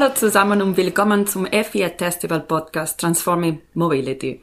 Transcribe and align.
Hallo 0.00 0.14
zusammen 0.14 0.62
und 0.62 0.76
willkommen 0.76 1.26
zum 1.26 1.44
F4 1.44 1.98
Festival 1.98 2.38
Podcast 2.38 3.00
Transforming 3.00 3.62
Mobility. 3.74 4.40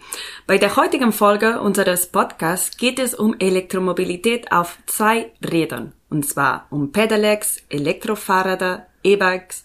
Bei 0.47 0.57
der 0.57 0.75
heutigen 0.75 1.13
Folge 1.13 1.61
unseres 1.61 2.07
Podcasts 2.07 2.75
geht 2.75 2.99
es 2.99 3.15
um 3.15 3.33
Elektromobilität 3.39 4.51
auf 4.51 4.77
zwei 4.85 5.31
Rädern. 5.49 5.93
Und 6.09 6.27
zwar 6.27 6.67
um 6.71 6.91
Pedelecs, 6.91 7.63
Elektrofahrräder, 7.69 8.87
E-Bikes. 9.01 9.63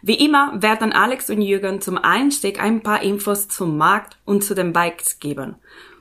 Wie 0.00 0.24
immer 0.24 0.62
werden 0.62 0.94
Alex 0.94 1.28
und 1.28 1.42
Jürgen 1.42 1.82
zum 1.82 1.98
Einstieg 1.98 2.58
ein 2.58 2.82
paar 2.82 3.02
Infos 3.02 3.46
zum 3.46 3.76
Markt 3.76 4.16
und 4.24 4.42
zu 4.42 4.54
den 4.54 4.72
Bikes 4.72 5.20
geben. 5.20 5.56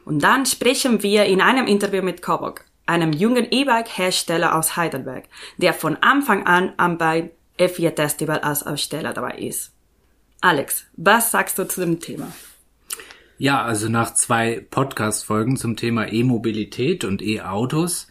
Und 0.05 0.23
dann 0.23 0.45
sprechen 0.45 1.03
wir 1.03 1.25
in 1.25 1.41
einem 1.41 1.67
Interview 1.67 2.03
mit 2.03 2.21
Kobok, 2.21 2.61
einem 2.85 3.11
jungen 3.11 3.51
E-Bike-Hersteller 3.51 4.55
aus 4.55 4.77
Heidelberg, 4.77 5.25
der 5.57 5.73
von 5.73 5.97
Anfang 5.97 6.45
an 6.45 6.71
am 6.77 6.97
bei 6.97 7.31
F4 7.57 7.95
Festival 7.95 8.39
als 8.39 8.63
Aussteller 8.63 9.13
dabei 9.13 9.37
ist. 9.37 9.71
Alex, 10.41 10.85
was 10.95 11.31
sagst 11.31 11.57
du 11.57 11.67
zu 11.67 11.81
dem 11.81 11.99
Thema? 11.99 12.31
Ja, 13.37 13.63
also 13.63 13.89
nach 13.89 14.13
zwei 14.13 14.65
Podcast-Folgen 14.69 15.57
zum 15.57 15.75
Thema 15.75 16.11
E-Mobilität 16.11 17.03
und 17.03 17.21
E-Autos 17.21 18.07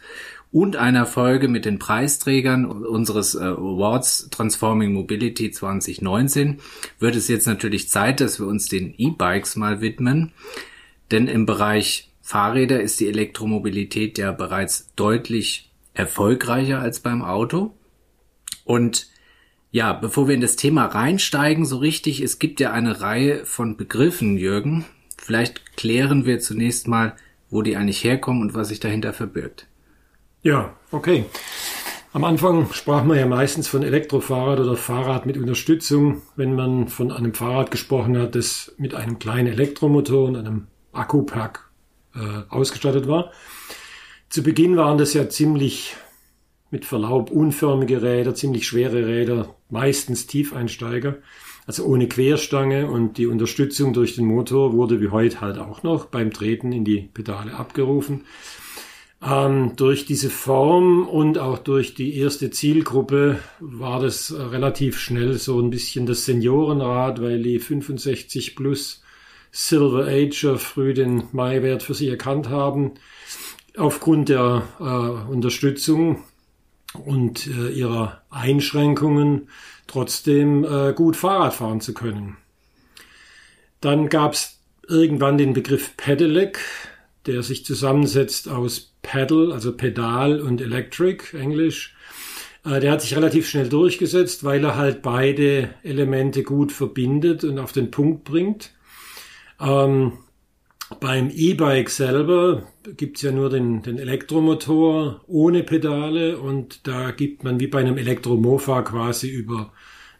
und 0.51 0.75
einer 0.75 1.05
Folge 1.05 1.47
mit 1.47 1.65
den 1.65 1.79
Preisträgern 1.79 2.65
unseres 2.65 3.35
äh, 3.35 3.39
Awards 3.39 4.29
Transforming 4.29 4.93
Mobility 4.93 5.51
2019 5.51 6.59
wird 6.99 7.15
es 7.15 7.27
jetzt 7.27 7.47
natürlich 7.47 7.89
Zeit, 7.89 8.21
dass 8.21 8.39
wir 8.39 8.47
uns 8.47 8.69
den 8.69 8.93
E-Bikes 8.97 9.55
mal 9.55 9.81
widmen. 9.81 10.31
Denn 11.11 11.27
im 11.27 11.45
Bereich 11.45 12.11
Fahrräder 12.21 12.81
ist 12.81 12.99
die 12.99 13.07
Elektromobilität 13.07 14.17
ja 14.17 14.31
bereits 14.31 14.93
deutlich 14.95 15.71
erfolgreicher 15.93 16.79
als 16.79 16.99
beim 16.99 17.21
Auto. 17.21 17.73
Und 18.63 19.07
ja, 19.75 19.91
bevor 19.91 20.29
wir 20.29 20.35
in 20.35 20.39
das 20.39 20.55
Thema 20.55 20.85
reinsteigen, 20.85 21.65
so 21.65 21.75
richtig, 21.75 22.21
es 22.21 22.39
gibt 22.39 22.61
ja 22.61 22.71
eine 22.71 23.01
Reihe 23.01 23.45
von 23.45 23.75
Begriffen, 23.75 24.37
Jürgen. 24.37 24.85
Vielleicht 25.17 25.75
klären 25.75 26.25
wir 26.25 26.39
zunächst 26.39 26.87
mal, 26.87 27.17
wo 27.49 27.61
die 27.61 27.75
eigentlich 27.75 28.01
herkommen 28.01 28.41
und 28.41 28.53
was 28.53 28.69
sich 28.69 28.79
dahinter 28.79 29.11
verbirgt. 29.11 29.67
Ja, 30.43 30.73
okay. 30.91 31.25
Am 32.13 32.23
Anfang 32.23 32.71
sprach 32.71 33.03
man 33.03 33.17
ja 33.17 33.25
meistens 33.25 33.67
von 33.67 33.83
Elektrofahrrad 33.83 34.61
oder 34.61 34.77
Fahrrad 34.77 35.25
mit 35.25 35.35
Unterstützung, 35.35 36.21
wenn 36.37 36.55
man 36.55 36.87
von 36.87 37.11
einem 37.11 37.33
Fahrrad 37.33 37.69
gesprochen 37.69 38.17
hat, 38.17 38.35
das 38.35 38.73
mit 38.77 38.95
einem 38.95 39.19
kleinen 39.19 39.47
Elektromotor 39.47 40.29
und 40.29 40.37
einem 40.37 40.67
Akkupack 40.93 41.69
äh, 42.15 42.43
ausgestattet 42.47 43.09
war. 43.09 43.33
Zu 44.29 44.41
Beginn 44.41 44.77
waren 44.77 44.97
das 44.97 45.13
ja 45.13 45.27
ziemlich 45.27 45.97
mit 46.75 46.83
Verlaub 46.83 47.31
unförmige 47.31 48.01
Räder, 48.01 48.35
ziemlich 48.35 48.67
schwere 48.67 49.07
Räder, 49.07 49.55
meistens 49.69 50.27
Tiefeinsteiger, 50.27 51.19
also 51.65 51.85
ohne 51.85 52.09
Querstange 52.09 52.91
und 52.91 53.17
die 53.17 53.27
Unterstützung 53.27 53.93
durch 53.93 54.15
den 54.15 54.25
Motor 54.25 54.73
wurde 54.73 54.99
wie 54.99 55.07
heute 55.07 55.39
halt 55.39 55.57
auch 55.57 55.83
noch 55.83 56.07
beim 56.07 56.33
Treten 56.33 56.73
in 56.73 56.83
die 56.83 57.09
Pedale 57.13 57.53
abgerufen. 57.53 58.25
Ähm, 59.23 59.77
durch 59.77 60.05
diese 60.05 60.29
Form 60.29 61.07
und 61.07 61.37
auch 61.37 61.59
durch 61.59 61.95
die 61.95 62.17
erste 62.17 62.49
Zielgruppe 62.51 63.39
war 63.61 64.01
das 64.01 64.35
relativ 64.37 64.99
schnell 64.99 65.35
so 65.35 65.61
ein 65.61 65.69
bisschen 65.69 66.05
das 66.05 66.25
Seniorenrad, 66.25 67.21
weil 67.21 67.41
die 67.41 67.59
65 67.59 68.57
plus 68.57 69.01
Silver 69.49 70.07
Ager 70.07 70.57
früh 70.57 70.93
den 70.93 71.23
Maiwert 71.31 71.83
für 71.83 71.93
sich 71.93 72.09
erkannt 72.09 72.49
haben. 72.49 72.95
Aufgrund 73.77 74.27
der 74.27 74.63
äh, 74.81 75.31
Unterstützung 75.31 76.19
und 76.99 77.47
äh, 77.47 77.69
ihrer 77.69 78.21
Einschränkungen 78.29 79.49
trotzdem 79.87 80.63
äh, 80.63 80.93
gut 80.93 81.15
Fahrrad 81.15 81.53
fahren 81.53 81.81
zu 81.81 81.93
können. 81.93 82.37
Dann 83.81 84.09
gab 84.09 84.33
es 84.33 84.59
irgendwann 84.87 85.37
den 85.37 85.53
Begriff 85.53 85.95
Pedelec, 85.97 86.59
der 87.25 87.43
sich 87.43 87.65
zusammensetzt 87.65 88.49
aus 88.49 88.93
Pedal, 89.01 89.51
also 89.51 89.75
Pedal 89.75 90.41
und 90.41 90.61
Electric, 90.61 91.37
Englisch. 91.37 91.95
Äh, 92.63 92.79
der 92.79 92.91
hat 92.91 93.01
sich 93.01 93.15
relativ 93.15 93.47
schnell 93.47 93.69
durchgesetzt, 93.69 94.43
weil 94.43 94.63
er 94.63 94.75
halt 94.75 95.01
beide 95.01 95.69
Elemente 95.83 96.43
gut 96.43 96.71
verbindet 96.71 97.43
und 97.43 97.59
auf 97.59 97.71
den 97.71 97.91
Punkt 97.91 98.23
bringt. 98.23 98.71
Ähm, 99.59 100.13
beim 100.99 101.31
E-Bike 101.33 101.89
selber 101.89 102.67
gibt's 102.95 103.21
ja 103.23 103.31
nur 103.31 103.49
den, 103.49 103.81
den 103.81 103.97
Elektromotor 103.97 105.21
ohne 105.27 105.63
Pedale 105.63 106.37
und 106.37 106.87
da 106.87 107.11
gibt 107.11 107.43
man 107.43 107.59
wie 107.59 107.67
bei 107.67 107.79
einem 107.79 107.97
Elektromofa 107.97 108.83
quasi 108.83 109.29
über 109.29 109.73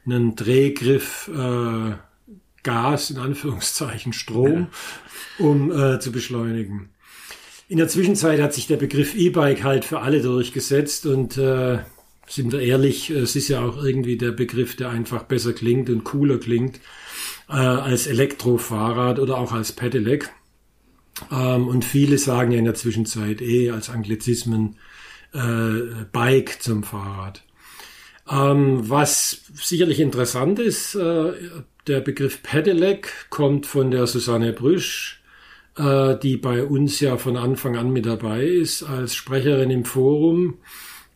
einen 0.06 0.36
Drehgriff 0.36 1.30
äh, 1.34 1.94
Gas, 2.64 3.12
in 3.12 3.18
Anführungszeichen 3.18 4.12
Strom, 4.14 4.68
um 5.38 5.72
äh, 5.72 6.00
zu 6.00 6.12
beschleunigen. 6.12 6.90
In 7.68 7.78
der 7.78 7.88
Zwischenzeit 7.88 8.42
hat 8.42 8.54
sich 8.54 8.68
der 8.68 8.78
Begriff 8.78 9.16
E-Bike 9.16 9.64
halt 9.64 9.86
für 9.86 10.00
alle 10.00 10.22
durchgesetzt 10.22 11.06
und 11.06 11.38
äh, 11.38 11.80
sind 12.28 12.52
wir 12.52 12.62
ehrlich, 12.62 13.12
es 13.12 13.36
ist 13.36 13.50
ja 13.50 13.64
auch 13.64 13.84
irgendwie 13.84 14.18
der 14.18 14.32
Begriff, 14.32 14.76
der 14.76 14.90
einfach 14.90 15.24
besser 15.24 15.54
klingt 15.54 15.90
und 15.92 16.04
cooler 16.04 16.40
klingt 16.40 16.80
äh, 17.50 17.54
als 17.54 18.08
Elektrofahrrad 18.08 19.20
oder 19.20 19.38
auch 19.38 19.52
als 19.52 19.72
Pedelec. 19.72 20.32
Ähm, 21.32 21.68
und 21.68 21.86
viele 21.86 22.18
sagen 22.18 22.52
ja 22.52 22.60
in 22.60 22.66
der 22.66 22.76
Zwischenzeit 22.76 23.42
eh 23.42 23.72
als 23.72 23.90
Anglizismen 23.90 24.78
äh, 25.34 26.06
Bike 26.12 26.62
zum 26.62 26.84
Fahrrad. 26.84 27.44
Ähm, 28.30 28.90
was 28.90 29.42
sicherlich 29.54 30.00
interessant 30.00 30.60
ist, 30.60 30.96
äh, 30.96 31.34
der 31.88 32.02
Begriff 32.02 32.42
Pedelec 32.42 33.30
kommt 33.30 33.66
von 33.66 33.92
der 33.92 34.08
Susanne 34.08 34.52
Brüsch, 34.54 35.22
äh, 35.78 36.18
die 36.18 36.38
bei 36.38 36.64
uns 36.64 37.00
ja 37.00 37.18
von 37.18 37.38
Anfang 37.38 37.76
an 37.78 37.92
mit 37.92 38.06
dabei 38.06 38.46
ist 38.46 38.84
als 38.84 39.14
Sprecherin 39.14 39.70
im 39.70 39.86
Forum 39.86 40.56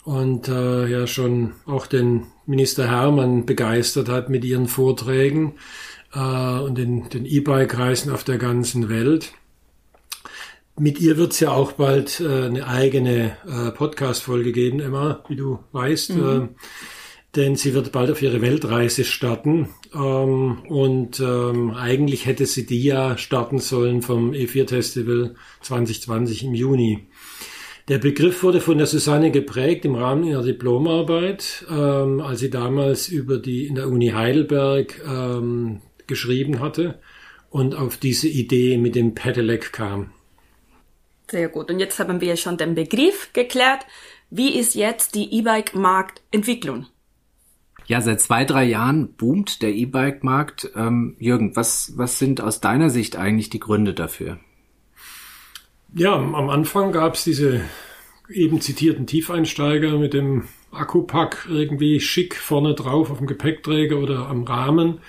und 0.04 0.48
äh, 0.48 0.88
ja 0.88 1.08
schon 1.08 1.54
auch 1.66 1.88
den 1.88 2.28
Minister 2.46 2.88
Hermann 2.88 3.46
begeistert 3.46 4.10
hat 4.10 4.30
mit 4.30 4.46
ihren 4.46 4.68
Vorträgen 4.68 5.54
äh, 6.14 6.60
und 6.60 6.78
den, 6.78 7.26
E-Bike-Reisen 7.26 8.12
auf 8.12 8.24
der 8.24 8.38
ganzen 8.38 8.90
Welt. 8.90 9.34
Mit 10.80 11.02
ihr 11.02 11.18
wird 11.18 11.34
es 11.34 11.42
ja 11.42 11.52
auch 11.52 11.74
bald 11.74 12.22
äh, 12.22 12.46
eine 12.46 12.66
eigene 12.66 13.38
äh, 13.46 13.72
Podcast-Folge 13.72 14.54
geben, 14.54 14.80
Emma, 14.80 15.24
wie 15.28 15.36
du 15.36 15.60
weißt. 15.74 16.16
Mhm. 16.16 16.24
Äh, 16.24 16.48
denn 17.36 17.56
sie 17.58 17.74
wird 17.74 17.92
bald 17.92 18.10
auf 18.10 18.22
ihre 18.22 18.42
Weltreise 18.42 19.04
starten. 19.04 19.68
Ähm, 19.94 20.64
und 20.70 21.20
ähm, 21.20 21.72
eigentlich 21.72 22.26
hätte 22.26 22.46
sie 22.46 22.66
die 22.66 22.82
ja 22.82 23.18
starten 23.18 23.60
sollen 23.60 24.02
vom 24.02 24.32
E4-Festival 24.32 25.36
2020 25.62 26.46
im 26.46 26.54
Juni. 26.56 27.08
Der 27.90 27.98
Begriff 27.98 28.42
wurde 28.42 28.62
von 28.62 28.78
der 28.78 28.88
Susanne 28.88 29.32
geprägt 29.32 29.84
im 29.84 29.96
Rahmen 29.96 30.24
ihrer 30.24 30.44
Diplomarbeit, 30.44 31.66
ähm, 31.70 32.22
als 32.22 32.40
sie 32.40 32.50
damals 32.50 33.10
über 33.10 33.38
die 33.38 33.68
in 33.68 33.76
der 33.76 33.90
Uni 33.90 34.10
Heidelberg 34.10 35.02
ähm, 35.06 35.82
geschrieben 36.08 36.62
hatte 36.62 37.00
und 37.50 37.76
auf 37.76 37.98
diese 37.98 38.30
Idee 38.30 38.78
mit 38.78 38.96
dem 38.96 39.14
Pedelec 39.14 39.74
kam. 39.74 40.12
Sehr 41.30 41.50
gut. 41.50 41.70
Und 41.70 41.80
jetzt 41.80 42.00
haben 42.00 42.22
wir 42.22 42.38
schon 42.38 42.58
den 42.58 42.76
Begriff 42.76 43.32
geklärt. 43.34 43.86
Wie 44.30 44.58
ist 44.58 44.76
jetzt 44.76 45.16
die 45.16 45.34
E-Bike-Marktentwicklung? 45.38 46.88
Ja, 47.86 48.02
seit 48.02 48.22
zwei, 48.22 48.46
drei 48.46 48.66
Jahren 48.66 49.14
boomt 49.14 49.62
der 49.62 49.74
E-Bike-Markt. 49.74 50.72
Ähm, 50.76 51.16
Jürgen, 51.20 51.56
was, 51.56 51.94
was 51.96 52.20
sind 52.20 52.42
aus 52.42 52.62
deiner 52.62 52.90
Sicht 52.90 53.16
eigentlich 53.16 53.50
die 53.50 53.60
Gründe 53.60 53.94
dafür? 53.94 54.40
Ja, 55.94 56.14
am 56.14 56.50
Anfang 56.50 56.92
gab 56.92 57.16
es 57.16 57.24
diese 57.24 57.62
eben 58.30 58.62
zitierten 58.62 59.08
Tiefeinsteiger 59.08 59.98
mit 59.98 60.14
dem 60.14 60.48
Akkupack 60.72 61.48
irgendwie 61.50 62.00
schick 62.00 62.36
vorne 62.36 62.76
drauf 62.76 63.10
auf 63.10 63.18
dem 63.18 63.26
Gepäckträger 63.26 63.98
oder 63.98 64.28
am 64.28 64.44
Rahmen, 64.44 65.00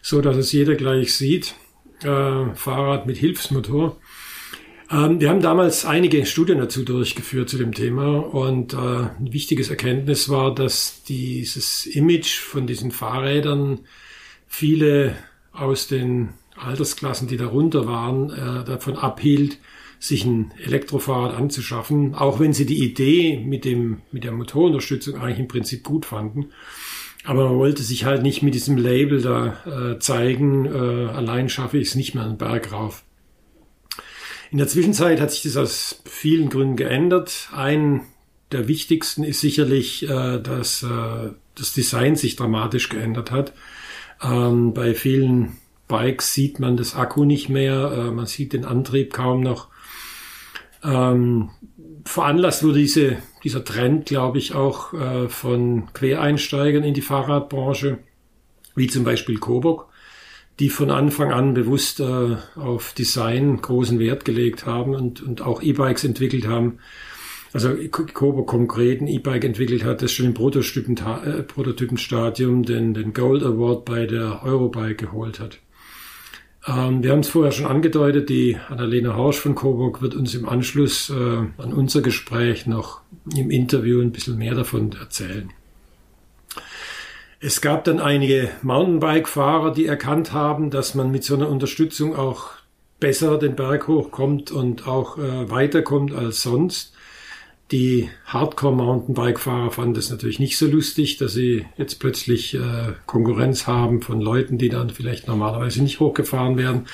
so 0.00 0.22
dass 0.22 0.36
es 0.36 0.52
jeder 0.52 0.74
gleich 0.74 1.14
sieht. 1.14 1.54
Äh, 2.02 2.54
Fahrrad 2.54 3.06
mit 3.06 3.18
Hilfsmotor. 3.18 3.98
Ähm, 4.92 5.20
wir 5.20 5.30
haben 5.30 5.40
damals 5.40 5.86
einige 5.86 6.26
Studien 6.26 6.58
dazu 6.58 6.84
durchgeführt 6.84 7.48
zu 7.48 7.56
dem 7.56 7.72
Thema 7.72 8.18
und 8.18 8.74
äh, 8.74 8.76
ein 8.76 9.32
wichtiges 9.32 9.70
Erkenntnis 9.70 10.28
war, 10.28 10.54
dass 10.54 11.02
dieses 11.04 11.86
Image 11.86 12.38
von 12.38 12.66
diesen 12.66 12.90
Fahrrädern 12.90 13.80
viele 14.46 15.16
aus 15.52 15.88
den 15.88 16.30
Altersklassen, 16.56 17.26
die 17.26 17.38
darunter 17.38 17.86
waren, 17.86 18.30
äh, 18.30 18.64
davon 18.64 18.96
abhielt, 18.96 19.58
sich 19.98 20.26
ein 20.26 20.52
Elektrofahrrad 20.62 21.34
anzuschaffen, 21.34 22.14
auch 22.14 22.38
wenn 22.38 22.52
sie 22.52 22.66
die 22.66 22.84
Idee 22.84 23.38
mit 23.38 23.64
dem 23.64 24.02
mit 24.10 24.24
der 24.24 24.32
Motorunterstützung 24.32 25.16
eigentlich 25.16 25.38
im 25.38 25.48
Prinzip 25.48 25.84
gut 25.84 26.04
fanden. 26.04 26.50
Aber 27.24 27.48
man 27.48 27.58
wollte 27.58 27.84
sich 27.84 28.04
halt 28.04 28.22
nicht 28.22 28.42
mit 28.42 28.54
diesem 28.54 28.76
Label 28.76 29.22
da 29.22 29.92
äh, 29.92 29.98
zeigen, 30.00 30.66
äh, 30.66 31.08
allein 31.08 31.48
schaffe 31.48 31.78
ich 31.78 31.88
es 31.88 31.94
nicht 31.94 32.14
mehr 32.14 32.24
einen 32.24 32.36
Berg 32.36 32.72
rauf. 32.72 33.04
In 34.52 34.58
der 34.58 34.68
Zwischenzeit 34.68 35.18
hat 35.18 35.30
sich 35.30 35.44
das 35.44 35.56
aus 35.56 36.02
vielen 36.04 36.50
Gründen 36.50 36.76
geändert. 36.76 37.48
Ein 37.56 38.02
der 38.52 38.68
wichtigsten 38.68 39.24
ist 39.24 39.40
sicherlich, 39.40 40.02
äh, 40.02 40.40
dass 40.40 40.82
äh, 40.82 41.30
das 41.54 41.72
Design 41.72 42.16
sich 42.16 42.36
dramatisch 42.36 42.90
geändert 42.90 43.30
hat. 43.30 43.54
Ähm, 44.22 44.74
bei 44.74 44.92
vielen 44.92 45.56
Bikes 45.88 46.34
sieht 46.34 46.60
man 46.60 46.76
das 46.76 46.94
Akku 46.94 47.24
nicht 47.24 47.48
mehr, 47.48 47.92
äh, 47.96 48.10
man 48.10 48.26
sieht 48.26 48.52
den 48.52 48.66
Antrieb 48.66 49.14
kaum 49.14 49.40
noch. 49.40 49.68
Ähm, 50.84 51.48
veranlasst 52.04 52.62
wurde 52.62 52.80
diese, 52.80 53.16
dieser 53.42 53.64
Trend, 53.64 54.04
glaube 54.04 54.36
ich, 54.36 54.54
auch 54.54 54.92
äh, 54.92 55.30
von 55.30 55.90
Quereinsteigern 55.94 56.84
in 56.84 56.92
die 56.92 57.00
Fahrradbranche, 57.00 58.00
wie 58.74 58.86
zum 58.86 59.04
Beispiel 59.04 59.38
Coburg, 59.38 59.88
die 60.58 60.68
von 60.68 60.90
Anfang 60.90 61.32
an 61.32 61.54
bewusst 61.54 62.00
äh, 62.00 62.36
auf 62.56 62.92
Design 62.94 63.60
großen 63.60 63.98
Wert 63.98 64.24
gelegt 64.24 64.66
haben 64.66 64.94
und, 64.94 65.22
und 65.22 65.42
auch 65.42 65.62
E-Bikes 65.62 66.04
entwickelt 66.04 66.46
haben. 66.46 66.78
Also 67.52 67.74
Coburg 67.90 68.46
konkret 68.46 69.02
ein 69.02 69.08
E-Bike 69.08 69.44
entwickelt 69.44 69.84
hat, 69.84 70.00
das 70.00 70.12
schon 70.12 70.26
im 70.26 70.34
Prototypen, 70.34 70.96
äh, 70.96 71.42
Prototypenstadium 71.42 72.62
den, 72.62 72.94
den 72.94 73.12
Gold 73.12 73.42
Award 73.42 73.84
bei 73.84 74.06
der 74.06 74.42
Eurobike 74.42 75.06
geholt 75.06 75.38
hat. 75.38 75.58
Ähm, 76.66 77.02
wir 77.02 77.12
haben 77.12 77.20
es 77.20 77.28
vorher 77.28 77.52
schon 77.52 77.66
angedeutet, 77.66 78.28
die 78.30 78.56
Annalena 78.68 79.16
Horsch 79.16 79.38
von 79.38 79.54
Coburg 79.54 80.00
wird 80.00 80.14
uns 80.14 80.34
im 80.34 80.48
Anschluss 80.48 81.10
äh, 81.10 81.14
an 81.14 81.72
unser 81.74 82.00
Gespräch 82.02 82.66
noch 82.66 83.00
im 83.36 83.50
Interview 83.50 84.00
ein 84.00 84.12
bisschen 84.12 84.38
mehr 84.38 84.54
davon 84.54 84.92
erzählen. 84.92 85.50
Es 87.44 87.60
gab 87.60 87.82
dann 87.82 87.98
einige 87.98 88.50
Mountainbike-Fahrer, 88.62 89.72
die 89.72 89.86
erkannt 89.86 90.32
haben, 90.32 90.70
dass 90.70 90.94
man 90.94 91.10
mit 91.10 91.24
so 91.24 91.34
einer 91.34 91.48
Unterstützung 91.48 92.14
auch 92.14 92.50
besser 93.00 93.36
den 93.36 93.56
Berg 93.56 93.88
hochkommt 93.88 94.52
und 94.52 94.86
auch 94.86 95.18
äh, 95.18 95.50
weiterkommt 95.50 96.14
als 96.14 96.40
sonst. 96.40 96.94
Die 97.72 98.08
Hardcore-Mountainbike-Fahrer 98.26 99.72
fanden 99.72 99.94
das 99.94 100.08
natürlich 100.08 100.38
nicht 100.38 100.56
so 100.56 100.68
lustig, 100.68 101.16
dass 101.16 101.32
sie 101.32 101.66
jetzt 101.76 101.98
plötzlich 101.98 102.54
äh, 102.54 102.92
Konkurrenz 103.06 103.66
haben 103.66 104.02
von 104.02 104.20
Leuten, 104.20 104.56
die 104.56 104.68
dann 104.68 104.90
vielleicht 104.90 105.26
normalerweise 105.26 105.82
nicht 105.82 105.98
hochgefahren 105.98 106.56
werden. 106.56 106.86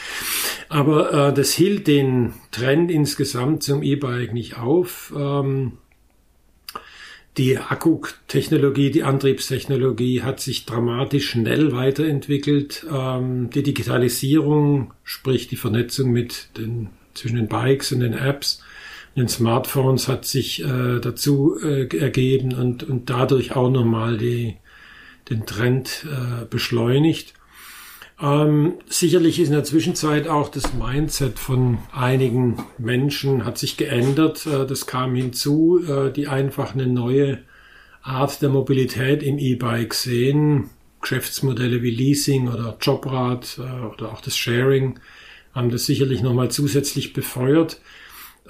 Aber 0.70 1.28
äh, 1.28 1.34
das 1.34 1.52
hielt 1.52 1.86
den 1.86 2.32
Trend 2.52 2.90
insgesamt 2.90 3.62
zum 3.64 3.82
E-Bike 3.82 4.32
nicht 4.32 4.56
auf. 4.56 5.12
Ähm, 5.14 5.72
die 7.38 7.56
Akkutechnologie, 7.56 8.90
die 8.90 9.04
Antriebstechnologie 9.04 10.22
hat 10.22 10.40
sich 10.40 10.66
dramatisch 10.66 11.30
schnell 11.30 11.72
weiterentwickelt. 11.72 12.84
Ähm, 12.92 13.50
die 13.50 13.62
Digitalisierung, 13.62 14.92
sprich 15.04 15.46
die 15.46 15.56
Vernetzung 15.56 16.10
mit 16.10 16.48
den, 16.58 16.88
zwischen 17.14 17.36
den 17.36 17.48
Bikes 17.48 17.92
und 17.92 18.00
den 18.00 18.12
Apps, 18.12 18.62
den 19.16 19.28
Smartphones 19.28 20.08
hat 20.08 20.24
sich 20.24 20.62
äh, 20.62 21.00
dazu 21.00 21.56
äh, 21.62 21.88
ergeben 21.96 22.54
und, 22.54 22.82
und 22.82 23.08
dadurch 23.08 23.54
auch 23.54 23.70
nochmal 23.70 24.18
die, 24.18 24.56
den 25.30 25.46
Trend 25.46 26.06
äh, 26.06 26.44
beschleunigt. 26.44 27.34
Ähm, 28.20 28.74
sicherlich 28.86 29.38
ist 29.38 29.48
in 29.48 29.54
der 29.54 29.64
Zwischenzeit 29.64 30.26
auch 30.26 30.48
das 30.48 30.74
Mindset 30.74 31.38
von 31.38 31.78
einigen 31.92 32.64
Menschen 32.76 33.44
hat 33.44 33.58
sich 33.58 33.76
geändert. 33.76 34.46
Äh, 34.46 34.66
das 34.66 34.86
kam 34.86 35.14
hinzu, 35.14 35.80
äh, 35.86 36.12
die 36.12 36.26
einfach 36.26 36.74
eine 36.74 36.86
neue 36.86 37.38
Art 38.02 38.42
der 38.42 38.48
Mobilität 38.48 39.22
im 39.22 39.38
E-Bike 39.38 39.94
sehen. 39.94 40.70
Geschäftsmodelle 41.00 41.82
wie 41.82 41.90
Leasing 41.90 42.48
oder 42.48 42.76
Jobrad 42.80 43.58
äh, 43.58 43.86
oder 43.86 44.12
auch 44.12 44.20
das 44.20 44.36
Sharing 44.36 44.98
haben 45.54 45.70
das 45.70 45.86
sicherlich 45.86 46.22
nochmal 46.22 46.50
zusätzlich 46.50 47.12
befeuert 47.12 47.80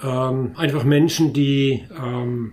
ähm, 0.02 0.52
einfach 0.56 0.84
Menschen, 0.84 1.32
die 1.32 1.84
ähm, 1.96 2.52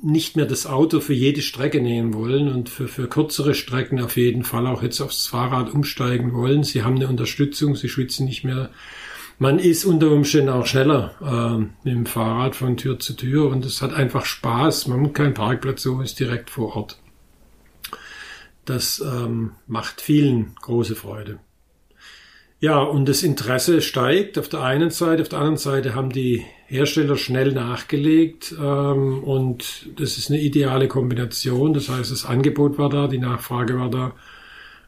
nicht 0.00 0.36
mehr 0.36 0.46
das 0.46 0.66
Auto 0.66 1.00
für 1.00 1.12
jede 1.12 1.42
Strecke 1.42 1.80
nehmen 1.80 2.14
wollen 2.14 2.48
und 2.48 2.68
für, 2.68 2.86
für 2.86 3.08
kürzere 3.08 3.54
Strecken 3.54 4.00
auf 4.00 4.16
jeden 4.16 4.44
Fall 4.44 4.66
auch 4.66 4.82
jetzt 4.82 5.00
aufs 5.00 5.26
Fahrrad 5.26 5.74
umsteigen 5.74 6.32
wollen. 6.34 6.62
Sie 6.62 6.84
haben 6.84 6.96
eine 6.96 7.08
Unterstützung, 7.08 7.74
sie 7.74 7.88
schwitzen 7.88 8.26
nicht 8.26 8.44
mehr. 8.44 8.70
Man 9.40 9.58
ist 9.58 9.84
unter 9.84 10.10
Umständen 10.10 10.50
auch 10.50 10.66
schneller 10.66 11.14
äh, 11.20 11.58
mit 11.84 11.94
dem 11.94 12.06
Fahrrad 12.06 12.56
von 12.56 12.76
Tür 12.76 12.98
zu 12.98 13.14
Tür 13.14 13.50
und 13.50 13.64
es 13.64 13.82
hat 13.82 13.92
einfach 13.92 14.24
Spaß. 14.24 14.86
Man 14.86 15.04
hat 15.04 15.14
keinen 15.14 15.34
Parkplatz, 15.34 15.82
so 15.82 16.00
ist 16.00 16.18
direkt 16.20 16.50
vor 16.50 16.76
Ort. 16.76 16.98
Das 18.64 19.00
ähm, 19.00 19.52
macht 19.66 20.00
vielen 20.00 20.54
große 20.60 20.94
Freude. 20.94 21.40
Ja, 22.60 22.80
und 22.82 23.08
das 23.08 23.22
Interesse 23.22 23.80
steigt 23.80 24.36
auf 24.36 24.48
der 24.48 24.62
einen 24.64 24.90
Seite, 24.90 25.22
auf 25.22 25.28
der 25.28 25.38
anderen 25.38 25.58
Seite 25.58 25.94
haben 25.94 26.10
die 26.10 26.44
Hersteller 26.66 27.16
schnell 27.16 27.52
nachgelegt 27.52 28.52
ähm, 28.60 29.22
und 29.22 29.88
das 29.96 30.18
ist 30.18 30.28
eine 30.28 30.40
ideale 30.40 30.88
Kombination. 30.88 31.72
Das 31.72 31.88
heißt, 31.88 32.10
das 32.10 32.26
Angebot 32.26 32.76
war 32.76 32.88
da, 32.88 33.06
die 33.06 33.18
Nachfrage 33.18 33.78
war 33.78 33.90
da 33.90 34.12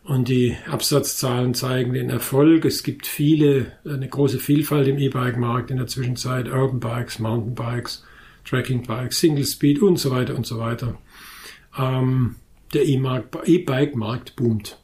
und 0.02 0.26
die 0.28 0.56
Absatzzahlen 0.68 1.54
zeigen 1.54 1.92
den 1.92 2.10
Erfolg. 2.10 2.64
Es 2.64 2.82
gibt 2.82 3.06
viele, 3.06 3.70
eine 3.84 4.08
große 4.08 4.40
Vielfalt 4.40 4.88
im 4.88 4.98
E-Bike-Markt 4.98 5.70
in 5.70 5.76
der 5.76 5.86
Zwischenzeit, 5.86 6.48
Urban 6.48 6.80
Bikes, 6.80 7.20
Mountainbikes, 7.20 8.04
Tracking 8.44 8.82
Bikes, 8.84 9.20
Single 9.20 9.44
Speed 9.44 9.80
und 9.80 9.96
so 9.96 10.10
weiter 10.10 10.34
und 10.34 10.44
so 10.44 10.58
weiter. 10.58 10.98
Ähm, 11.78 12.34
der 12.74 12.84
E-Bike-Markt 12.84 14.34
boomt. 14.34 14.79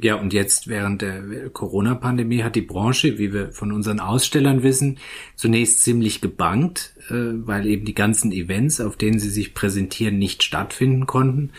Ja, 0.00 0.14
und 0.14 0.32
jetzt 0.32 0.68
während 0.68 1.02
der 1.02 1.50
Corona-Pandemie 1.50 2.44
hat 2.44 2.54
die 2.54 2.62
Branche, 2.62 3.18
wie 3.18 3.32
wir 3.32 3.50
von 3.50 3.72
unseren 3.72 3.98
Ausstellern 3.98 4.62
wissen, 4.62 4.98
zunächst 5.34 5.82
ziemlich 5.82 6.20
gebankt, 6.20 6.94
äh, 7.10 7.14
weil 7.14 7.66
eben 7.66 7.84
die 7.84 7.94
ganzen 7.94 8.30
Events, 8.30 8.80
auf 8.80 8.96
denen 8.96 9.18
sie 9.18 9.30
sich 9.30 9.54
präsentieren, 9.54 10.18
nicht 10.18 10.44
stattfinden 10.44 11.06
konnten. 11.06 11.50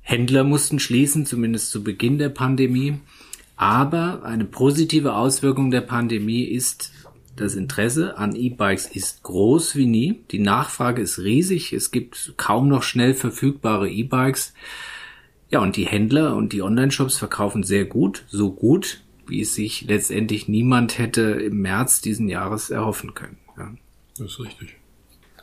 Händler 0.00 0.42
mussten 0.42 0.80
schließen, 0.80 1.24
zumindest 1.24 1.70
zu 1.70 1.84
Beginn 1.84 2.18
der 2.18 2.30
Pandemie. 2.30 3.00
Aber 3.56 4.24
eine 4.24 4.44
positive 4.44 5.14
Auswirkung 5.14 5.70
der 5.70 5.82
Pandemie 5.82 6.42
ist, 6.42 6.92
das 7.36 7.54
Interesse 7.54 8.18
an 8.18 8.36
E-Bikes 8.36 8.86
ist 8.86 9.22
groß 9.22 9.76
wie 9.76 9.86
nie. 9.86 10.20
Die 10.30 10.38
Nachfrage 10.40 11.02
ist 11.02 11.18
riesig. 11.18 11.72
Es 11.72 11.90
gibt 11.90 12.34
kaum 12.36 12.68
noch 12.68 12.82
schnell 12.82 13.14
verfügbare 13.14 13.88
E-Bikes. 13.88 14.52
Ja, 15.54 15.60
und 15.60 15.76
die 15.76 15.86
Händler 15.86 16.34
und 16.34 16.52
die 16.52 16.62
Online-Shops 16.62 17.16
verkaufen 17.16 17.62
sehr 17.62 17.84
gut, 17.84 18.24
so 18.26 18.50
gut, 18.50 19.04
wie 19.28 19.40
es 19.40 19.54
sich 19.54 19.82
letztendlich 19.82 20.48
niemand 20.48 20.98
hätte 20.98 21.22
im 21.22 21.58
März 21.58 22.00
diesen 22.00 22.28
Jahres 22.28 22.70
erhoffen 22.70 23.14
können. 23.14 23.38
Ja. 23.56 23.72
Das 24.18 24.32
ist 24.32 24.40
richtig. 24.40 24.74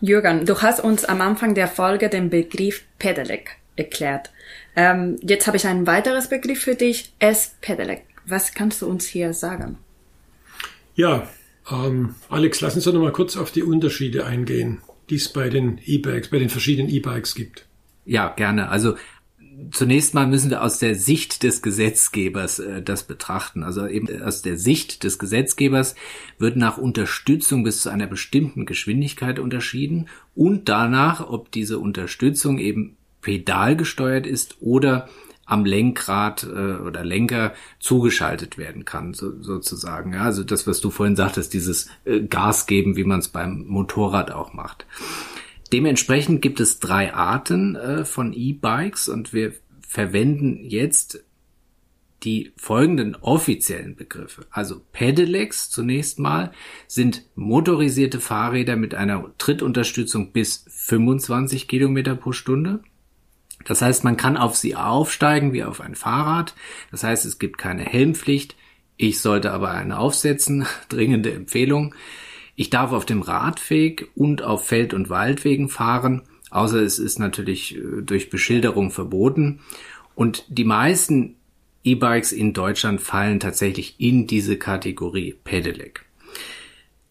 Jürgen, 0.02 0.46
du 0.46 0.62
hast 0.62 0.82
uns 0.82 1.06
am 1.06 1.22
Anfang 1.22 1.56
der 1.56 1.70
Folge 1.70 2.10
den 2.10 2.30
Begriff 2.30 2.84
Pedelec 3.00 3.52
erklärt. 3.78 4.32
Ähm, 4.76 5.16
jetzt 5.22 5.48
habe 5.48 5.56
ich 5.56 5.66
ein 5.66 5.88
weiteres 5.88 6.28
Begriff 6.28 6.60
für 6.60 6.76
dich, 6.76 7.14
S-Pedelec. 7.20 8.04
Was 8.26 8.54
kannst 8.54 8.82
du 8.82 8.88
uns 8.88 9.06
hier 9.06 9.32
sagen? 9.32 9.78
Ja, 10.94 11.26
ähm, 11.72 12.16
Alex, 12.28 12.60
lass 12.60 12.76
uns 12.76 12.84
doch 12.84 12.92
noch 12.92 13.00
mal 13.00 13.14
kurz 13.14 13.38
auf 13.38 13.52
die 13.52 13.64
Unterschiede 13.64 14.26
eingehen, 14.26 14.82
die 15.10 15.16
es 15.16 15.32
bei 15.32 15.48
den 15.48 15.80
E-Bikes, 15.86 16.30
bei 16.30 16.40
den 16.40 16.50
verschiedenen 16.50 16.90
E-Bikes 16.90 17.34
gibt. 17.34 17.66
Ja, 18.04 18.28
gerne. 18.28 18.68
Also 18.68 18.98
zunächst 19.72 20.14
mal 20.14 20.28
müssen 20.28 20.50
wir 20.50 20.64
aus 20.64 20.80
der 20.80 20.96
Sicht 20.96 21.44
des 21.44 21.62
Gesetzgebers 21.62 22.60
äh, 22.60 22.82
das 22.82 23.04
betrachten. 23.04 23.64
Also 23.64 23.88
eben 23.88 24.22
aus 24.22 24.42
der 24.42 24.58
Sicht 24.58 25.04
des 25.04 25.20
Gesetzgebers 25.20 25.96
wird 26.38 26.56
nach 26.56 26.78
Unterstützung 26.78 27.64
bis 27.64 27.82
zu 27.82 27.90
einer 27.90 28.08
bestimmten 28.08 28.66
Geschwindigkeit 28.66 29.40
unterschieden 29.40 30.08
und 30.36 30.70
danach, 30.70 31.28
ob 31.28 31.52
diese 31.52 31.80
Unterstützung 31.80 32.58
eben 32.60 32.98
pedalgesteuert 33.22 34.26
ist 34.26 34.58
oder 34.62 35.08
am 35.46 35.66
Lenkrad 35.66 36.44
äh, 36.44 36.82
oder 36.82 37.04
Lenker 37.04 37.54
zugeschaltet 37.80 38.58
werden 38.58 38.86
kann, 38.86 39.14
so, 39.14 39.42
sozusagen. 39.42 40.14
Ja, 40.14 40.22
also 40.22 40.44
das, 40.44 40.66
was 40.66 40.80
du 40.80 40.92
vorhin 40.92 41.16
sagtest, 41.16 41.54
dieses 41.54 41.90
äh, 42.06 42.22
Gas 42.22 42.68
geben, 42.68 42.96
wie 42.96 43.04
man 43.04 43.20
es 43.20 43.28
beim 43.28 43.66
Motorrad 43.68 44.32
auch 44.32 44.54
macht. 44.54 44.86
Dementsprechend 45.74 46.42
gibt 46.42 46.60
es 46.60 46.80
drei 46.80 47.14
Arten 47.14 47.76
äh, 47.76 48.06
von 48.06 48.34
E-Bikes 48.34 49.08
und 49.08 49.34
wir 49.34 49.54
verwenden 49.88 50.66
jetzt 50.66 51.24
die 52.24 52.52
folgenden 52.56 53.16
offiziellen 53.16 53.96
Begriffe. 53.96 54.46
Also 54.52 54.82
Pedelecs 54.92 55.70
zunächst 55.70 56.20
mal 56.20 56.52
sind 56.88 57.24
motorisierte 57.36 58.20
Fahrräder 58.20 58.76
mit 58.76 58.94
einer 58.94 59.32
Trittunterstützung 59.38 60.32
bis 60.32 60.66
25 60.70 61.68
Kilometer 61.68 62.16
pro 62.16 62.32
Stunde. 62.32 62.84
Das 63.66 63.82
heißt, 63.82 64.04
man 64.04 64.18
kann 64.18 64.38
auf 64.38 64.56
sie 64.56 64.76
aufsteigen 64.76 65.54
wie 65.54 65.64
auf 65.64 65.82
ein 65.82 65.96
Fahrrad. 65.96 66.56
Das 66.92 67.04
heißt, 67.04 67.26
es 67.26 67.40
gibt 67.40 67.58
keine 67.58 67.84
Helmpflicht. 67.84 68.56
Ich 68.98 69.20
sollte 69.20 69.52
aber 69.52 69.72
eine 69.72 69.98
aufsetzen. 69.98 70.66
Dringende 70.90 71.32
Empfehlung. 71.34 71.96
Ich 72.62 72.70
darf 72.70 72.92
auf 72.92 73.08
dem 73.08 73.24
Radweg 73.24 74.12
und 74.14 74.44
auf 74.44 74.68
Feld- 74.68 74.94
und 74.94 75.10
Waldwegen 75.10 75.68
fahren, 75.68 76.22
außer 76.52 76.80
es 76.80 77.00
ist 77.00 77.18
natürlich 77.18 77.76
äh, 77.76 78.04
durch 78.04 78.30
Beschilderung 78.30 78.92
verboten. 78.92 79.62
Und 80.14 80.46
die 80.48 80.64
meisten 80.64 81.38
E-Bikes 81.84 82.32
in 82.32 82.54
Deutschland 82.54 83.02
fallen 83.02 83.40
tatsächlich 83.40 83.96
in 83.98 84.28
diese 84.28 84.58
Kategorie 84.58 85.34
Pedelec. 85.44 86.06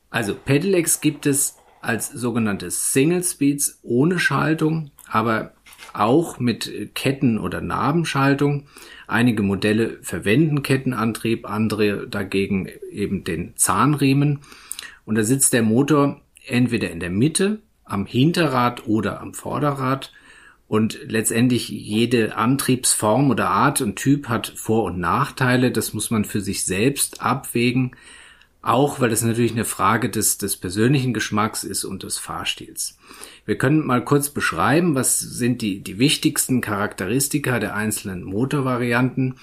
Also 0.09 0.37
Pedelecs 0.37 1.01
gibt 1.01 1.27
es 1.27 1.57
als 1.81 2.13
sogenannte 2.13 2.71
Single 2.71 3.25
Speeds 3.25 3.81
ohne 3.83 4.21
Schaltung, 4.21 4.93
aber 5.09 5.55
auch 5.93 6.39
mit 6.39 6.95
Ketten- 6.95 7.41
oder 7.41 7.61
Nabenschaltung. 7.61 8.69
Einige 9.09 9.43
Modelle 9.43 9.99
verwenden 10.03 10.63
Kettenantrieb, 10.63 11.45
andere 11.51 12.07
dagegen 12.07 12.69
eben 12.93 13.25
den 13.25 13.57
Zahnriemen. 13.57 14.39
Und 15.11 15.17
da 15.17 15.25
sitzt 15.25 15.53
der 15.55 15.65
Motor 15.65 16.21
entweder 16.47 16.89
in 16.89 17.01
der 17.01 17.11
Mitte, 17.11 17.59
am 17.85 18.07
Hinterrad 18.07 18.87
oder 18.87 19.21
am 19.21 19.35
Vorderrad. 19.35 20.13
Und 20.69 21.01
letztendlich 21.03 21.69
jede 21.69 22.37
Antriebsform 22.37 23.29
oder 23.29 23.51
Art 23.51 23.81
und 23.81 23.97
Typ 23.97 24.29
hat 24.29 24.53
Vor- 24.55 24.85
und 24.85 25.01
Nachteile. 25.01 25.73
Das 25.73 25.95
muss 25.95 26.13
man 26.13 26.25
für 26.25 26.41
sich 26.41 26.65
selbst 26.65 27.23
abwägen. 27.23 27.97
Auch 28.63 29.01
weil 29.01 29.11
es 29.11 29.25
natürlich 29.25 29.51
eine 29.51 29.65
Frage 29.65 30.11
des, 30.11 30.39
des 30.39 30.57
persönlichen 30.57 31.13
Geschmacks 31.13 31.65
ist 31.65 31.85
und 31.85 32.05
des 32.05 32.17
Fahrstils. 32.19 32.97
Wir 33.45 33.59
können 33.59 33.85
mal 33.85 34.05
kurz 34.05 34.31
beschreiben, 34.31 34.95
was 34.95 35.19
sind 35.19 35.61
die, 35.61 35.81
die 35.81 35.99
wichtigsten 35.99 36.61
Charakteristika 36.61 37.59
der 37.59 37.75
einzelnen 37.75 38.23
Motorvarianten. 38.23 39.35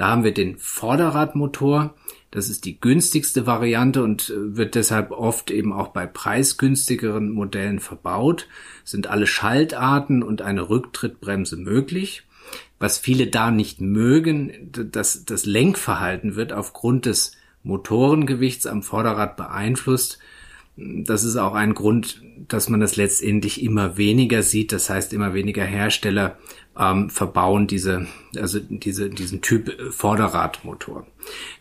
Da 0.00 0.08
haben 0.08 0.24
wir 0.24 0.32
den 0.32 0.56
Vorderradmotor. 0.56 1.94
Das 2.30 2.48
ist 2.48 2.64
die 2.64 2.80
günstigste 2.80 3.46
Variante 3.46 4.02
und 4.02 4.30
äh, 4.30 4.56
wird 4.56 4.74
deshalb 4.74 5.10
oft 5.10 5.50
eben 5.50 5.74
auch 5.74 5.88
bei 5.88 6.06
preisgünstigeren 6.06 7.30
Modellen 7.30 7.80
verbaut. 7.80 8.48
Sind 8.82 9.08
alle 9.08 9.26
Schaltarten 9.26 10.22
und 10.22 10.40
eine 10.40 10.70
Rücktrittbremse 10.70 11.58
möglich. 11.58 12.22
Was 12.78 12.96
viele 12.96 13.26
da 13.26 13.50
nicht 13.50 13.82
mögen, 13.82 14.70
dass 14.72 15.26
das 15.26 15.44
Lenkverhalten 15.44 16.34
wird 16.34 16.54
aufgrund 16.54 17.04
des 17.04 17.32
Motorengewichts 17.62 18.64
am 18.64 18.82
Vorderrad 18.82 19.36
beeinflusst. 19.36 20.18
Das 20.80 21.24
ist 21.24 21.36
auch 21.36 21.54
ein 21.54 21.74
Grund, 21.74 22.22
dass 22.48 22.68
man 22.68 22.80
das 22.80 22.96
letztendlich 22.96 23.62
immer 23.62 23.96
weniger 23.96 24.42
sieht. 24.42 24.72
Das 24.72 24.88
heißt, 24.88 25.12
immer 25.12 25.34
weniger 25.34 25.64
Hersteller 25.64 26.38
ähm, 26.78 27.10
verbauen 27.10 27.66
diese, 27.66 28.06
also 28.36 28.60
diese, 28.60 29.10
diesen 29.10 29.42
Typ 29.42 29.76
Vorderradmotor. 29.92 31.06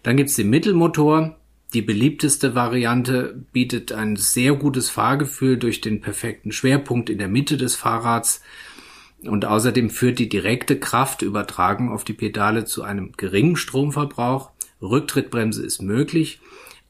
Dann 0.03 0.17
gibt's 0.17 0.35
den 0.35 0.49
Mittelmotor. 0.49 1.35
Die 1.73 1.81
beliebteste 1.81 2.55
Variante 2.55 3.43
bietet 3.51 3.91
ein 3.91 4.15
sehr 4.15 4.53
gutes 4.53 4.89
Fahrgefühl 4.89 5.57
durch 5.57 5.81
den 5.81 6.01
perfekten 6.01 6.51
Schwerpunkt 6.51 7.09
in 7.09 7.19
der 7.19 7.27
Mitte 7.27 7.57
des 7.57 7.75
Fahrrads. 7.75 8.41
Und 9.23 9.45
außerdem 9.45 9.89
führt 9.89 10.17
die 10.17 10.29
direkte 10.29 10.79
Kraftübertragung 10.79 11.91
auf 11.91 12.05
die 12.05 12.13
Pedale 12.13 12.65
zu 12.65 12.83
einem 12.83 13.11
geringen 13.17 13.57
Stromverbrauch. 13.57 14.51
Rücktrittbremse 14.81 15.63
ist 15.63 15.81
möglich. 15.81 16.39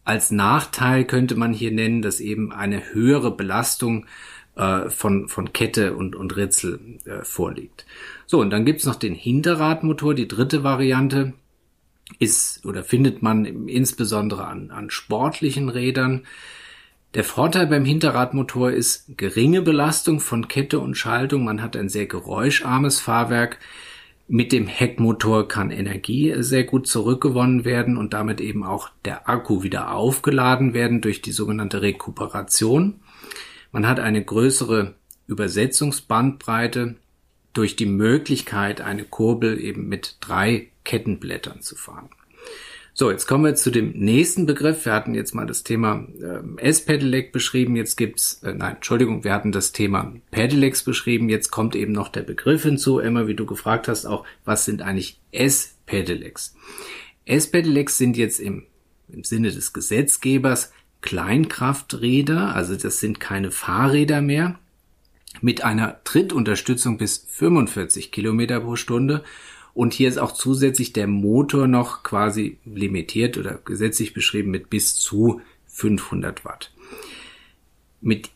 Als 0.09 0.31
Nachteil 0.31 1.05
könnte 1.05 1.35
man 1.35 1.53
hier 1.53 1.69
nennen, 1.69 2.01
dass 2.01 2.19
eben 2.19 2.51
eine 2.51 2.93
höhere 2.93 3.29
Belastung 3.29 4.07
äh, 4.55 4.89
von, 4.89 5.27
von 5.27 5.53
Kette 5.53 5.95
und, 5.95 6.15
und 6.15 6.35
Ritzel 6.35 6.79
äh, 7.05 7.23
vorliegt. 7.23 7.85
So, 8.25 8.41
und 8.41 8.49
dann 8.49 8.65
gibt's 8.65 8.87
noch 8.87 8.95
den 8.95 9.13
Hinterradmotor, 9.13 10.15
die 10.15 10.27
dritte 10.27 10.63
Variante 10.63 11.33
ist 12.17 12.65
oder 12.65 12.83
findet 12.83 13.21
man 13.21 13.45
insbesondere 13.45 14.47
an, 14.47 14.71
an 14.71 14.89
sportlichen 14.89 15.69
Rädern. 15.69 16.23
Der 17.13 17.23
Vorteil 17.23 17.67
beim 17.67 17.85
Hinterradmotor 17.85 18.71
ist 18.71 19.15
geringe 19.15 19.61
Belastung 19.61 20.21
von 20.21 20.47
Kette 20.47 20.79
und 20.79 20.95
Schaltung. 20.95 21.43
Man 21.43 21.61
hat 21.61 21.77
ein 21.77 21.87
sehr 21.87 22.07
geräuscharmes 22.07 22.99
Fahrwerk. 22.99 23.59
Mit 24.31 24.51
dem 24.51 24.67
Heckmotor 24.67 25.47
kann 25.47 25.71
Energie 25.71 26.35
sehr 26.37 26.63
gut 26.63 26.85
zurückgewonnen 26.85 27.65
werden 27.65 27.97
und 27.97 28.13
damit 28.13 28.39
eben 28.41 28.63
auch 28.63 28.91
der 29.03 29.27
Akku 29.27 29.63
wieder 29.63 29.91
aufgeladen 29.91 30.75
werden 30.75 31.01
durch 31.01 31.23
die 31.23 31.31
sogenannte 31.31 31.81
Rekuperation. 31.81 32.99
Man 33.71 33.87
hat 33.87 33.99
eine 33.99 34.23
größere 34.23 34.93
Übersetzungsbandbreite 35.25 36.97
durch 37.53 37.75
die 37.75 37.87
Möglichkeit, 37.87 38.81
eine 38.81 39.03
Kurbel 39.03 39.59
eben 39.59 39.89
mit 39.89 40.17
drei 40.19 40.69
Kettenblättern 40.83 41.61
zu 41.61 41.75
fahren. 41.75 42.09
So, 42.93 43.11
jetzt 43.11 43.27
kommen 43.27 43.45
wir 43.45 43.55
zu 43.55 43.71
dem 43.71 43.91
nächsten 43.91 44.45
Begriff. 44.45 44.85
Wir 44.85 44.93
hatten 44.93 45.15
jetzt 45.15 45.33
mal 45.33 45.45
das 45.45 45.63
Thema 45.63 46.05
äh, 46.21 46.61
S-Pedelec 46.61 47.31
beschrieben. 47.31 47.75
Jetzt 47.75 47.95
gibt's, 47.95 48.41
äh, 48.43 48.53
nein, 48.53 48.75
Entschuldigung, 48.75 49.23
wir 49.23 49.33
hatten 49.33 49.51
das 49.51 49.71
Thema 49.71 50.13
Pedelecs 50.31 50.83
beschrieben. 50.83 51.29
Jetzt 51.29 51.51
kommt 51.51 51.75
eben 51.75 51.93
noch 51.93 52.09
der 52.09 52.23
Begriff 52.23 52.63
hinzu, 52.63 52.99
Emma, 52.99 53.27
wie 53.27 53.35
du 53.35 53.45
gefragt 53.45 53.87
hast, 53.87 54.05
auch, 54.05 54.25
was 54.43 54.65
sind 54.65 54.81
eigentlich 54.81 55.19
S-Pedelecs? 55.31 56.55
S-Pedelecs 57.25 57.97
sind 57.97 58.17
jetzt 58.17 58.39
im, 58.39 58.63
im 59.07 59.23
Sinne 59.23 59.51
des 59.51 59.71
Gesetzgebers 59.71 60.71
Kleinkrafträder, 61.01 62.53
also 62.53 62.75
das 62.75 62.99
sind 62.99 63.19
keine 63.19 63.51
Fahrräder 63.51 64.21
mehr, 64.21 64.59
mit 65.41 65.63
einer 65.63 66.03
Trittunterstützung 66.03 66.97
bis 66.97 67.25
45 67.29 68.11
Kilometer 68.11 68.59
pro 68.59 68.75
Stunde 68.75 69.23
und 69.79 69.93
hier 69.93 70.09
ist 70.09 70.17
auch 70.17 70.33
zusätzlich 70.33 70.91
der 70.91 71.07
Motor 71.07 71.65
noch 71.65 72.03
quasi 72.03 72.57
limitiert 72.65 73.37
oder 73.37 73.61
gesetzlich 73.63 74.13
beschrieben 74.13 74.51
mit 74.51 74.69
bis 74.69 74.95
zu 74.95 75.39
500 75.67 76.43
Watt. 76.43 76.73
Mit 78.01 78.29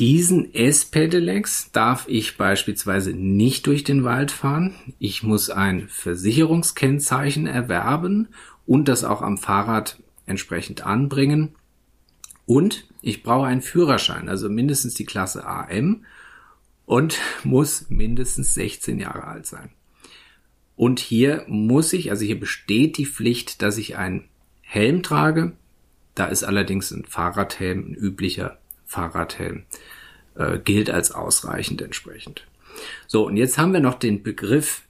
diesen 0.00 0.52
S-Pedelecs 0.52 1.70
darf 1.70 2.08
ich 2.08 2.36
beispielsweise 2.36 3.12
nicht 3.12 3.68
durch 3.68 3.84
den 3.84 4.02
Wald 4.02 4.32
fahren. 4.32 4.74
Ich 4.98 5.22
muss 5.22 5.48
ein 5.48 5.86
Versicherungskennzeichen 5.88 7.46
erwerben 7.46 8.26
und 8.66 8.88
das 8.88 9.04
auch 9.04 9.22
am 9.22 9.38
Fahrrad 9.38 10.02
entsprechend 10.26 10.84
anbringen. 10.84 11.54
Und 12.46 12.88
ich 13.00 13.22
brauche 13.22 13.46
einen 13.46 13.62
Führerschein, 13.62 14.28
also 14.28 14.48
mindestens 14.48 14.94
die 14.94 15.06
Klasse 15.06 15.46
AM 15.46 16.04
und 16.84 17.16
muss 17.44 17.88
mindestens 17.90 18.54
16 18.54 18.98
Jahre 18.98 19.22
alt 19.28 19.46
sein. 19.46 19.70
Und 20.80 20.98
hier 20.98 21.44
muss 21.46 21.92
ich, 21.92 22.10
also 22.10 22.24
hier 22.24 22.40
besteht 22.40 22.96
die 22.96 23.04
Pflicht, 23.04 23.60
dass 23.60 23.76
ich 23.76 23.98
einen 23.98 24.24
Helm 24.62 25.02
trage. 25.02 25.52
Da 26.14 26.24
ist 26.24 26.42
allerdings 26.42 26.90
ein 26.90 27.04
Fahrradhelm, 27.04 27.90
ein 27.90 27.94
üblicher 27.94 28.56
Fahrradhelm, 28.86 29.64
äh, 30.36 30.58
gilt 30.58 30.88
als 30.88 31.10
ausreichend 31.10 31.82
entsprechend. 31.82 32.46
So, 33.06 33.26
und 33.26 33.36
jetzt 33.36 33.58
haben 33.58 33.74
wir 33.74 33.80
noch 33.80 33.96
den 33.98 34.22
Begriff, 34.22 34.80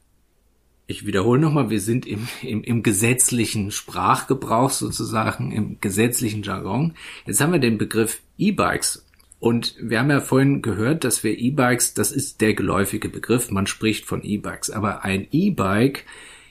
ich 0.87 1.07
wiederhole 1.07 1.41
nochmal, 1.41 1.71
wir 1.71 1.81
sind 1.81 2.07
im, 2.07 2.29
im, 2.41 2.63
im 2.63 2.85
gesetzlichen 2.85 3.73
Sprachgebrauch 3.73 4.71
sozusagen, 4.71 5.51
im 5.51 5.81
gesetzlichen 5.81 6.45
Jargon. 6.45 6.95
Jetzt 7.27 7.41
haben 7.41 7.53
wir 7.53 7.59
den 7.59 7.79
Begriff 7.79 8.21
E-Bikes 8.39 9.05
und 9.41 9.75
wir 9.81 9.99
haben 9.99 10.11
ja 10.11 10.21
vorhin 10.21 10.61
gehört, 10.61 11.03
dass 11.03 11.25
wir 11.25 11.37
E-Bikes, 11.37 11.95
das 11.95 12.13
ist 12.13 12.43
der 12.43 12.53
geläufige 12.53 13.09
Begriff, 13.09 13.51
man 13.51 13.67
spricht 13.67 14.05
von 14.05 14.23
E-Bikes, 14.23 14.71
aber 14.71 15.03
ein 15.03 15.27
E-Bike 15.33 16.05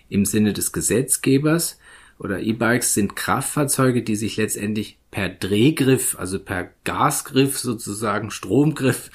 im 0.09 0.25
Sinne 0.25 0.53
des 0.53 0.71
Gesetzgebers 0.71 1.79
oder 2.17 2.39
E-Bikes 2.39 2.95
sind 2.95 3.15
Kraftfahrzeuge, 3.15 4.01
die 4.01 4.15
sich 4.15 4.37
letztendlich 4.37 4.97
per 5.11 5.29
Drehgriff, 5.29 6.17
also 6.17 6.39
per 6.39 6.71
Gasgriff 6.83 7.59
sozusagen, 7.59 8.31
Stromgriff, 8.31 9.11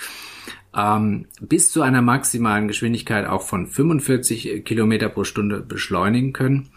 ähm, 0.76 1.26
bis 1.40 1.72
zu 1.72 1.82
einer 1.82 2.00
maximalen 2.00 2.68
Geschwindigkeit 2.68 3.26
auch 3.26 3.42
von 3.42 3.66
45 3.66 4.64
Kilometer 4.64 5.08
pro 5.08 5.24
Stunde 5.24 5.60
beschleunigen 5.60 6.32
können. 6.32 6.70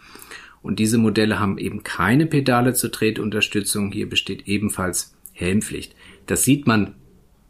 Und 0.62 0.80
diese 0.80 0.98
Modelle 0.98 1.38
haben 1.38 1.58
eben 1.58 1.84
keine 1.84 2.26
Pedale 2.26 2.74
zur 2.74 2.90
Tretunterstützung. 2.90 3.92
Hier 3.92 4.08
besteht 4.08 4.48
ebenfalls 4.48 5.14
Helmpflicht. 5.32 5.94
Das 6.28 6.44
sieht 6.44 6.66
man 6.66 6.94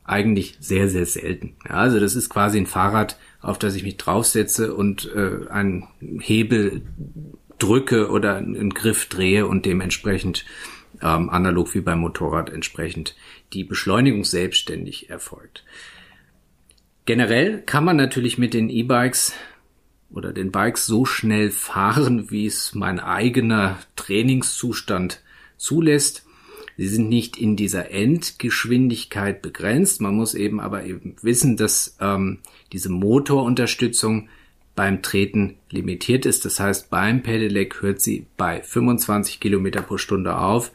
eigentlich 0.04 0.56
sehr, 0.60 0.88
sehr 0.88 1.04
selten. 1.04 1.56
Ja, 1.68 1.74
also 1.74 2.00
das 2.00 2.16
ist 2.16 2.30
quasi 2.30 2.58
ein 2.58 2.66
Fahrrad, 2.66 3.18
auf 3.40 3.58
das 3.58 3.74
ich 3.74 3.82
mich 3.82 3.98
draufsetze 3.98 4.74
und 4.74 5.10
äh, 5.14 5.48
einen 5.50 5.86
Hebel 6.20 6.82
drücke 7.58 8.08
oder 8.10 8.36
einen 8.36 8.72
Griff 8.72 9.06
drehe 9.06 9.46
und 9.46 9.66
dementsprechend 9.66 10.44
ähm, 11.02 11.28
analog 11.28 11.74
wie 11.74 11.80
beim 11.80 12.00
Motorrad 12.00 12.50
entsprechend 12.50 13.16
die 13.52 13.64
Beschleunigung 13.64 14.24
selbstständig 14.24 15.10
erfolgt. 15.10 15.64
Generell 17.04 17.62
kann 17.62 17.84
man 17.84 17.96
natürlich 17.96 18.38
mit 18.38 18.54
den 18.54 18.68
E-Bikes 18.68 19.32
oder 20.10 20.32
den 20.32 20.52
Bikes 20.52 20.86
so 20.86 21.04
schnell 21.04 21.50
fahren, 21.50 22.30
wie 22.30 22.46
es 22.46 22.74
mein 22.74 23.00
eigener 23.00 23.78
Trainingszustand 23.96 25.22
zulässt. 25.56 26.24
Sie 26.78 26.86
sind 26.86 27.08
nicht 27.08 27.36
in 27.36 27.56
dieser 27.56 27.90
Endgeschwindigkeit 27.90 29.42
begrenzt. 29.42 30.00
Man 30.00 30.14
muss 30.14 30.34
eben 30.34 30.60
aber 30.60 30.84
eben 30.84 31.16
wissen, 31.22 31.56
dass 31.56 31.96
ähm, 32.00 32.38
diese 32.72 32.88
Motorunterstützung 32.88 34.28
beim 34.76 35.02
Treten 35.02 35.56
limitiert 35.70 36.24
ist. 36.24 36.44
Das 36.44 36.60
heißt, 36.60 36.88
beim 36.88 37.24
Pedelec 37.24 37.82
hört 37.82 38.00
sie 38.00 38.26
bei 38.36 38.62
25 38.62 39.40
Kilometer 39.40 39.82
pro 39.82 39.98
Stunde 39.98 40.38
auf. 40.38 40.70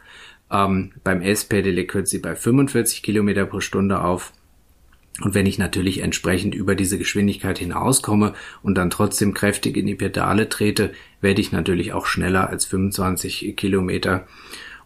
Ähm, 0.51 0.91
beim 1.05 1.21
S-Pedelec 1.21 1.93
hört 1.93 2.09
sie 2.09 2.19
bei 2.19 2.35
45 2.35 3.01
Kilometer 3.01 3.45
pro 3.45 3.61
Stunde 3.61 4.01
auf. 4.01 4.33
Und 5.21 5.35
wenn 5.35 5.45
ich 5.45 5.57
natürlich 5.57 5.99
entsprechend 5.99 6.53
über 6.53 6.75
diese 6.75 6.97
Geschwindigkeit 6.97 7.59
hinauskomme 7.59 8.33
und 8.61 8.75
dann 8.75 8.89
trotzdem 8.89 9.33
kräftig 9.33 9.77
in 9.77 9.85
die 9.85 9.95
Pedale 9.95 10.49
trete, 10.49 10.91
werde 11.21 11.39
ich 11.39 11.53
natürlich 11.53 11.93
auch 11.93 12.07
schneller 12.07 12.49
als 12.49 12.65
25 12.65 13.55
Kilometer 13.55 14.27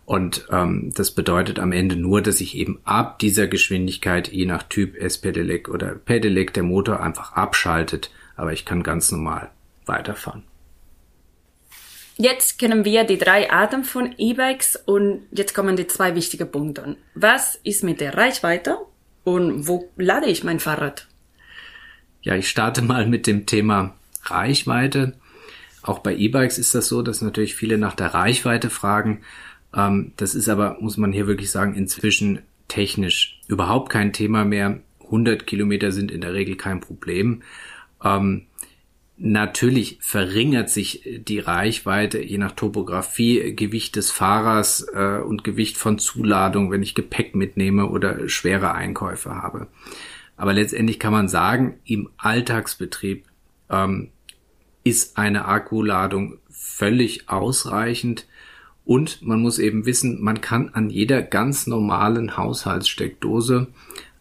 Und 0.07 0.47
ähm, 0.51 0.93
das 0.95 1.11
bedeutet 1.11 1.59
am 1.59 1.73
Ende 1.73 1.97
nur, 1.97 2.21
dass 2.21 2.39
ich 2.39 2.55
eben 2.55 2.79
ab 2.85 3.19
dieser 3.19 3.45
Geschwindigkeit, 3.47 4.29
je 4.29 4.45
nach 4.45 4.63
Typ 4.63 4.95
S-Pedelec 4.95 5.67
oder 5.67 5.95
Pedelec, 5.95 6.53
der 6.53 6.63
Motor 6.63 7.01
einfach 7.01 7.33
abschaltet, 7.33 8.09
aber 8.37 8.53
ich 8.53 8.63
kann 8.63 8.83
ganz 8.83 9.11
normal 9.11 9.51
weiterfahren. 9.85 10.43
Jetzt 12.15 12.57
kennen 12.57 12.85
wir 12.85 13.03
die 13.03 13.17
drei 13.17 13.51
Arten 13.51 13.83
von 13.83 14.15
E-Bikes 14.17 14.77
und 14.85 15.23
jetzt 15.31 15.53
kommen 15.53 15.75
die 15.75 15.87
zwei 15.87 16.15
wichtigen 16.15 16.49
Punkte. 16.49 16.95
Was 17.13 17.59
ist 17.65 17.83
mit 17.83 17.99
der 17.99 18.15
Reichweite 18.15 18.77
und 19.25 19.67
wo 19.67 19.91
lade 19.97 20.27
ich 20.27 20.41
mein 20.41 20.61
Fahrrad? 20.61 21.09
Ja, 22.21 22.35
ich 22.35 22.47
starte 22.47 22.81
mal 22.81 23.07
mit 23.07 23.27
dem 23.27 23.45
Thema 23.45 23.97
Reichweite. 24.23 25.17
Auch 25.81 25.99
bei 25.99 26.15
E-Bikes 26.15 26.57
ist 26.57 26.73
das 26.73 26.87
so, 26.87 27.01
dass 27.01 27.21
natürlich 27.21 27.55
viele 27.55 27.77
nach 27.77 27.93
der 27.93 28.13
Reichweite 28.13 28.69
fragen. 28.69 29.21
Ähm, 29.73 30.13
das 30.17 30.35
ist 30.35 30.49
aber, 30.49 30.77
muss 30.79 30.97
man 30.97 31.11
hier 31.11 31.27
wirklich 31.27 31.51
sagen, 31.51 31.75
inzwischen 31.75 32.39
technisch 32.67 33.39
überhaupt 33.47 33.89
kein 33.89 34.13
Thema 34.13 34.45
mehr. 34.45 34.79
100 35.05 35.47
Kilometer 35.47 35.91
sind 35.91 36.11
in 36.11 36.21
der 36.21 36.33
Regel 36.33 36.55
kein 36.55 36.81
Problem. 36.81 37.41
Ähm, 38.03 38.47
natürlich 39.17 39.97
verringert 40.01 40.69
sich 40.69 41.01
die 41.05 41.39
Reichweite 41.39 42.21
je 42.21 42.37
nach 42.37 42.51
Topografie, 42.51 43.55
Gewicht 43.55 43.95
des 43.95 44.11
Fahrers 44.11 44.85
äh, 44.93 45.19
und 45.19 45.43
Gewicht 45.43 45.77
von 45.77 45.97
Zuladung, 45.97 46.71
wenn 46.71 46.83
ich 46.83 46.93
Gepäck 46.95 47.35
mitnehme 47.35 47.87
oder 47.87 48.29
schwere 48.29 48.73
Einkäufe 48.73 49.35
habe. 49.35 49.67
Aber 50.35 50.53
letztendlich 50.53 50.99
kann 50.99 51.13
man 51.13 51.27
sagen, 51.27 51.79
im 51.83 52.09
Alltagsbetrieb 52.17 53.25
ähm, 53.69 54.09
ist 54.83 55.17
eine 55.17 55.45
Akkuladung 55.45 56.37
völlig 56.49 57.27
ausreichend. 57.27 58.27
Und 58.87 59.21
man 59.21 59.41
muss 59.41 59.59
eben 59.59 59.85
wissen, 59.85 60.21
man 60.21 60.39
kann 60.39 60.69
an 60.69 60.89
jeder 60.89 61.21
ganz 61.21 61.67
normalen 61.67 62.37
Haushaltssteckdose 62.37 63.67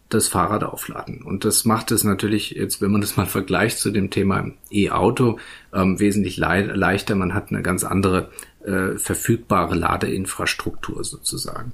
das 0.09 0.27
Fahrrad 0.27 0.65
aufladen. 0.65 1.21
Und 1.21 1.45
das 1.45 1.63
macht 1.63 1.89
es 1.91 2.03
natürlich 2.03 2.51
jetzt, 2.51 2.81
wenn 2.81 2.91
man 2.91 2.99
das 2.99 3.15
mal 3.15 3.27
vergleicht 3.27 3.79
zu 3.79 3.91
dem 3.91 4.09
Thema 4.09 4.51
E-Auto, 4.69 5.39
ähm, 5.73 6.01
wesentlich 6.01 6.35
le 6.35 6.63
leichter. 6.75 7.15
Man 7.15 7.33
hat 7.33 7.49
eine 7.49 7.61
ganz 7.61 7.85
andere 7.85 8.29
äh, 8.65 8.97
verfügbare 8.97 9.75
Ladeinfrastruktur 9.75 11.01
sozusagen. 11.05 11.71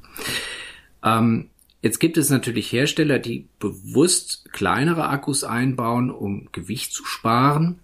Ähm, 1.03 1.49
jetzt 1.81 1.99
gibt 1.99 2.17
es 2.17 2.29
natürlich 2.29 2.71
Hersteller, 2.71 3.17
die 3.17 3.47
bewusst 3.57 4.51
kleinere 4.51 5.07
Akkus 5.09 5.43
einbauen, 5.43 6.11
um 6.11 6.47
Gewicht 6.51 6.93
zu 6.93 7.05
sparen. 7.05 7.79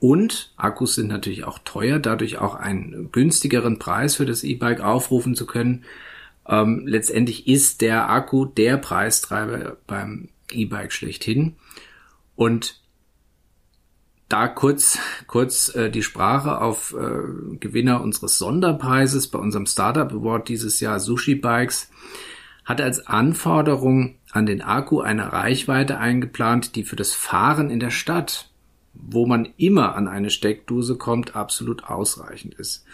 Und 0.00 0.52
Akkus 0.56 0.94
sind 0.94 1.08
natürlich 1.08 1.44
auch 1.44 1.58
teuer, 1.58 1.98
dadurch 1.98 2.38
auch 2.38 2.54
einen 2.54 3.12
günstigeren 3.12 3.78
Preis 3.78 4.16
für 4.16 4.26
das 4.26 4.42
E-Bike 4.42 4.80
aufrufen 4.80 5.34
zu 5.36 5.46
können. 5.46 5.84
Ähm, 6.48 6.86
letztendlich 6.86 7.46
ist 7.46 7.82
der 7.82 8.08
Akku 8.10 8.46
der 8.46 8.78
Preistreiber 8.78 9.76
beim 9.86 10.30
E-Bike 10.50 10.92
schlechthin. 10.92 11.56
Und 12.34 12.80
da 14.30 14.48
kurz, 14.48 14.98
kurz 15.26 15.74
äh, 15.74 15.90
die 15.90 16.02
Sprache 16.02 16.60
auf 16.60 16.94
äh, 16.94 17.56
Gewinner 17.58 18.00
unseres 18.00 18.38
Sonderpreises 18.38 19.28
bei 19.28 19.38
unserem 19.38 19.66
Startup 19.66 20.10
Award 20.10 20.48
dieses 20.48 20.80
Jahr 20.80 20.98
Sushi 20.98 21.34
Bikes 21.34 21.90
hat 22.64 22.80
als 22.80 23.06
Anforderung 23.06 24.16
an 24.30 24.46
den 24.46 24.62
Akku 24.62 25.00
eine 25.00 25.32
Reichweite 25.32 25.98
eingeplant, 25.98 26.76
die 26.76 26.84
für 26.84 26.96
das 26.96 27.12
Fahren 27.12 27.68
in 27.68 27.80
der 27.80 27.90
Stadt 27.90 28.49
wo 28.92 29.26
man 29.26 29.48
immer 29.56 29.94
an 29.94 30.08
eine 30.08 30.30
Steckdose 30.30 30.96
kommt, 30.96 31.36
absolut 31.36 31.84
ausreichend 31.84 32.54
ist. 32.54 32.84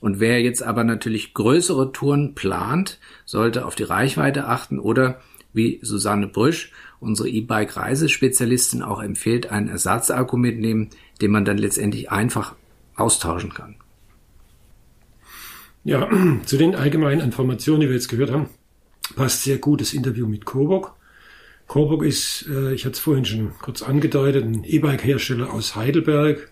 Und 0.00 0.20
wer 0.20 0.40
jetzt 0.40 0.62
aber 0.62 0.84
natürlich 0.84 1.34
größere 1.34 1.92
Touren 1.92 2.34
plant, 2.34 2.98
sollte 3.24 3.66
auf 3.66 3.74
die 3.74 3.82
Reichweite 3.82 4.46
achten 4.46 4.78
oder 4.78 5.20
wie 5.52 5.80
Susanne 5.82 6.28
Brüsch, 6.28 6.72
unsere 7.00 7.28
E-Bike-Reisespezialistin, 7.28 8.82
auch 8.82 9.02
empfiehlt, 9.02 9.50
einen 9.50 9.68
Ersatzakku 9.68 10.36
mitnehmen, 10.36 10.90
den 11.20 11.30
man 11.30 11.44
dann 11.44 11.58
letztendlich 11.58 12.10
einfach 12.12 12.54
austauschen 12.96 13.54
kann. 13.54 13.76
Ja, 15.84 16.08
zu 16.44 16.56
den 16.56 16.74
allgemeinen 16.74 17.20
Informationen, 17.20 17.80
die 17.80 17.88
wir 17.88 17.94
jetzt 17.94 18.08
gehört 18.08 18.30
haben, 18.30 18.48
passt 19.16 19.42
sehr 19.42 19.58
gut 19.58 19.80
das 19.80 19.94
Interview 19.94 20.26
mit 20.26 20.44
Coburg. 20.44 20.94
Coburg 21.68 22.02
ist, 22.02 22.46
äh, 22.48 22.72
ich 22.72 22.84
hatte 22.84 22.94
es 22.94 22.98
vorhin 22.98 23.26
schon 23.26 23.52
kurz 23.60 23.82
angedeutet, 23.82 24.44
ein 24.44 24.64
E-Bike-Hersteller 24.64 25.52
aus 25.52 25.76
Heidelberg, 25.76 26.50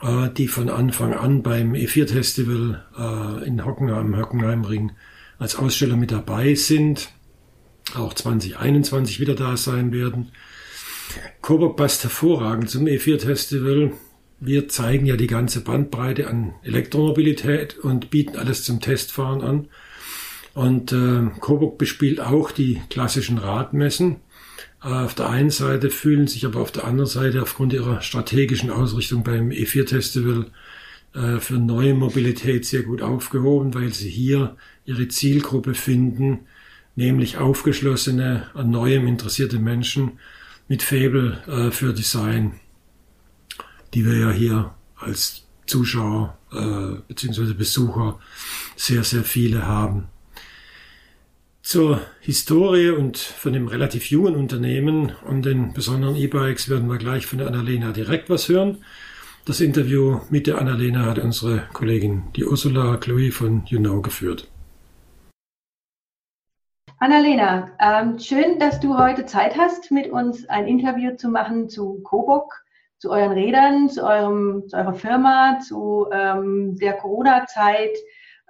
äh, 0.00 0.30
die 0.30 0.48
von 0.48 0.70
Anfang 0.70 1.12
an 1.12 1.42
beim 1.42 1.74
E4-Festival 1.74 2.82
äh, 2.98 3.46
in 3.46 3.64
Hockenheim, 3.64 4.18
Hockenheimring 4.18 4.92
als 5.38 5.54
Aussteller 5.54 5.96
mit 5.96 6.12
dabei 6.12 6.54
sind, 6.54 7.10
auch 7.94 8.14
2021 8.14 9.20
wieder 9.20 9.34
da 9.34 9.56
sein 9.56 9.92
werden. 9.92 10.32
Coburg 11.42 11.76
passt 11.76 12.02
hervorragend 12.02 12.70
zum 12.70 12.86
E4-Festival. 12.86 13.92
Wir 14.40 14.68
zeigen 14.68 15.04
ja 15.04 15.16
die 15.16 15.26
ganze 15.26 15.60
Bandbreite 15.60 16.26
an 16.26 16.54
Elektromobilität 16.62 17.78
und 17.78 18.08
bieten 18.10 18.36
alles 18.36 18.64
zum 18.64 18.80
Testfahren 18.80 19.42
an. 19.42 19.68
Und 20.54 20.92
äh, 20.92 21.30
Coburg 21.40 21.78
bespielt 21.78 22.20
auch 22.20 22.50
die 22.50 22.80
klassischen 22.90 23.38
Radmessen. 23.38 24.16
Äh, 24.82 24.88
auf 24.88 25.14
der 25.14 25.30
einen 25.30 25.50
Seite 25.50 25.90
fühlen 25.90 26.26
sich 26.26 26.44
aber 26.44 26.60
auf 26.60 26.72
der 26.72 26.84
anderen 26.84 27.08
Seite 27.08 27.42
aufgrund 27.42 27.72
ihrer 27.72 28.00
strategischen 28.02 28.70
Ausrichtung 28.70 29.24
beim 29.24 29.50
E4-Festival 29.50 30.46
äh, 31.14 31.38
für 31.38 31.54
neue 31.54 31.94
Mobilität 31.94 32.66
sehr 32.66 32.82
gut 32.82 33.02
aufgehoben, 33.02 33.74
weil 33.74 33.92
sie 33.92 34.10
hier 34.10 34.56
ihre 34.84 35.08
Zielgruppe 35.08 35.74
finden, 35.74 36.40
nämlich 36.96 37.38
aufgeschlossene, 37.38 38.48
an 38.54 38.70
Neuem 38.70 39.06
interessierte 39.06 39.58
Menschen 39.58 40.12
mit 40.68 40.82
Faible 40.82 41.42
äh, 41.46 41.70
für 41.70 41.92
Design, 41.92 42.54
die 43.94 44.04
wir 44.04 44.18
ja 44.18 44.30
hier 44.30 44.74
als 44.96 45.44
Zuschauer 45.66 46.38
äh, 46.52 47.00
bzw. 47.08 47.54
Besucher 47.54 48.18
sehr, 48.76 49.04
sehr 49.04 49.22
viele 49.22 49.66
haben. 49.66 50.08
Zur 51.62 52.00
Historie 52.20 52.90
und 52.90 53.16
von 53.16 53.52
dem 53.52 53.68
relativ 53.68 54.10
jungen 54.10 54.34
Unternehmen 54.34 55.12
und 55.28 55.46
den 55.46 55.72
besonderen 55.72 56.16
E-Bikes 56.16 56.68
werden 56.68 56.90
wir 56.90 56.98
gleich 56.98 57.26
von 57.26 57.38
der 57.38 57.46
Annalena 57.46 57.92
direkt 57.92 58.28
was 58.28 58.48
hören. 58.48 58.84
Das 59.46 59.60
Interview 59.60 60.20
mit 60.28 60.48
der 60.48 60.58
Annalena 60.58 61.06
hat 61.06 61.20
unsere 61.20 61.68
Kollegin, 61.72 62.24
die 62.34 62.44
Ursula 62.44 62.96
Chloe 62.96 63.30
von 63.30 63.64
YouKnow, 63.66 64.02
geführt. 64.02 64.48
Annalena, 66.98 67.70
ähm, 67.80 68.18
schön, 68.18 68.58
dass 68.58 68.80
du 68.80 68.98
heute 68.98 69.24
Zeit 69.24 69.56
hast, 69.56 69.92
mit 69.92 70.10
uns 70.10 70.48
ein 70.48 70.66
Interview 70.66 71.14
zu 71.16 71.28
machen 71.28 71.68
zu 71.68 72.00
Coburg, 72.02 72.52
zu 72.98 73.10
euren 73.10 73.32
Rädern, 73.32 73.88
zu, 73.88 74.04
eurem, 74.04 74.64
zu 74.68 74.76
eurer 74.76 74.94
Firma, 74.94 75.58
zu 75.60 76.08
ähm, 76.12 76.76
der 76.76 76.94
Corona-Zeit, 76.94 77.96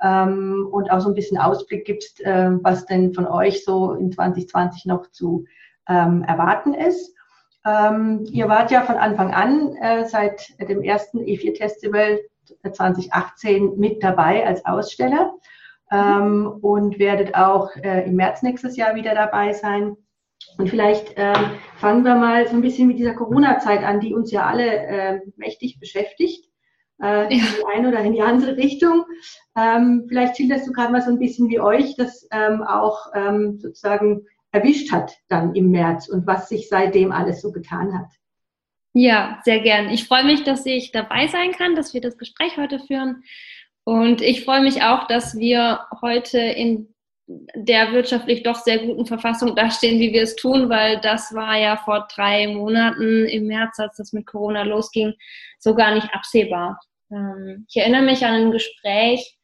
ähm, 0.03 0.69
und 0.71 0.91
auch 0.91 1.01
so 1.01 1.09
ein 1.09 1.15
bisschen 1.15 1.39
Ausblick 1.39 1.85
gibst, 1.85 2.21
äh, 2.21 2.51
was 2.63 2.87
denn 2.87 3.15
von 3.15 3.27
euch 3.27 3.65
so 3.65 3.93
in 3.93 4.11
2020 4.13 4.87
noch 4.87 5.11
zu 5.11 5.45
ähm, 5.89 6.25
erwarten 6.25 6.75
ist. 6.75 7.15
Ähm, 7.65 8.25
ihr 8.31 8.49
wart 8.49 8.73
ja 8.73 8.83
von 8.83 8.97
Anfang 8.97 9.33
an 9.33 9.77
äh, 9.77 10.05
seit 10.05 10.59
dem 10.69 10.83
ersten 10.83 11.21
E4-Festival 11.21 12.19
2018 12.71 13.79
mit 13.79 14.03
dabei 14.03 14.45
als 14.45 14.65
Aussteller 14.65 15.35
ähm, 15.93 16.59
und 16.61 16.99
werdet 16.99 17.37
auch 17.37 17.71
äh, 17.77 18.05
im 18.07 18.17
März 18.17 18.43
nächstes 18.43 18.77
Jahr 18.77 18.97
wieder 18.97 19.15
dabei 19.15 19.53
sein. 19.53 19.97
Und 20.59 20.69
vielleicht 20.69 21.17
äh, 21.17 21.35
fangen 21.77 22.05
wir 22.05 22.17
mal 22.17 22.49
so 22.49 22.57
ein 22.57 22.63
bisschen 22.63 22.89
mit 22.89 22.99
dieser 22.99 23.15
Corona-Zeit 23.15 23.85
an, 23.85 24.01
die 24.01 24.13
uns 24.13 24.33
ja 24.33 24.45
alle 24.45 24.67
äh, 24.67 25.21
mächtig 25.37 25.79
beschäftigt 25.79 26.52
äh, 27.03 27.25
in 27.25 27.41
die 27.41 27.65
eine 27.75 27.89
oder 27.89 28.01
in 28.01 28.13
die 28.13 28.23
andere 28.23 28.57
Richtung. 28.57 29.05
Ähm, 29.57 30.07
vielleicht 30.09 30.37
schilderst 30.37 30.67
du 30.67 30.73
gerade 30.73 30.93
mal 30.93 31.03
so 31.03 31.11
ein 31.11 31.19
bisschen, 31.19 31.49
wie 31.51 31.61
euch 31.61 31.97
das 31.97 32.27
ähm, 32.31 32.63
auch 32.63 33.07
ähm, 33.15 33.59
sozusagen 33.59 34.27
erwischt 34.53 34.93
hat 34.93 35.13
dann 35.29 35.55
im 35.55 35.71
März 35.71 36.09
und 36.09 36.27
was 36.27 36.49
sich 36.49 36.69
seitdem 36.69 37.11
alles 37.11 37.41
so 37.41 37.53
getan 37.53 37.99
hat. 37.99 38.11
Ja, 38.95 39.41
sehr 39.45 39.61
gern. 39.61 39.89
Ich 39.89 40.07
freue 40.07 40.25
mich, 40.25 40.45
dass 40.45 40.67
ich 40.67 40.93
dabei 40.93 41.27
sein 41.27 41.53
kann, 41.53 41.75
dass 41.75 41.95
wir 41.95 42.03
das 42.03 42.19
Gespräch 42.19 42.59
heute 42.59 42.79
führen. 42.79 43.25
Und 43.85 44.21
ich 44.21 44.45
freue 44.45 44.63
mich 44.63 44.83
auch, 44.83 45.07
dass 45.07 45.37
wir 45.37 45.81
heute 46.03 46.39
in 46.39 46.95
der 47.55 47.93
wirtschaftlich 47.93 48.43
doch 48.43 48.57
sehr 48.57 48.81
guten 48.81 49.07
Verfassung 49.07 49.57
dastehen, 49.57 49.99
wie 50.01 50.13
wir 50.13 50.23
es 50.23 50.37
tun, 50.37 50.69
weil 50.69 51.01
das 51.01 51.35
war 51.35 51.57
ja 51.57 51.77
vor 51.77 52.07
drei 52.15 52.49
Monaten 52.49 53.27
im 53.27 53.47
März, 53.47 53.79
als 53.79 53.97
das 53.97 54.13
mit 54.13 54.27
Corona 54.27 54.63
losging, 54.63 55.15
so 55.59 55.75
gar 55.75 55.95
nicht 55.95 56.13
absehbar. 56.13 56.79
Ähm, 57.13 57.67
ich 57.69 57.77
erinnere 57.77 58.03
mich 58.03 58.25
an 58.25 58.35
ein 58.35 58.51
Gespräch 58.51 59.39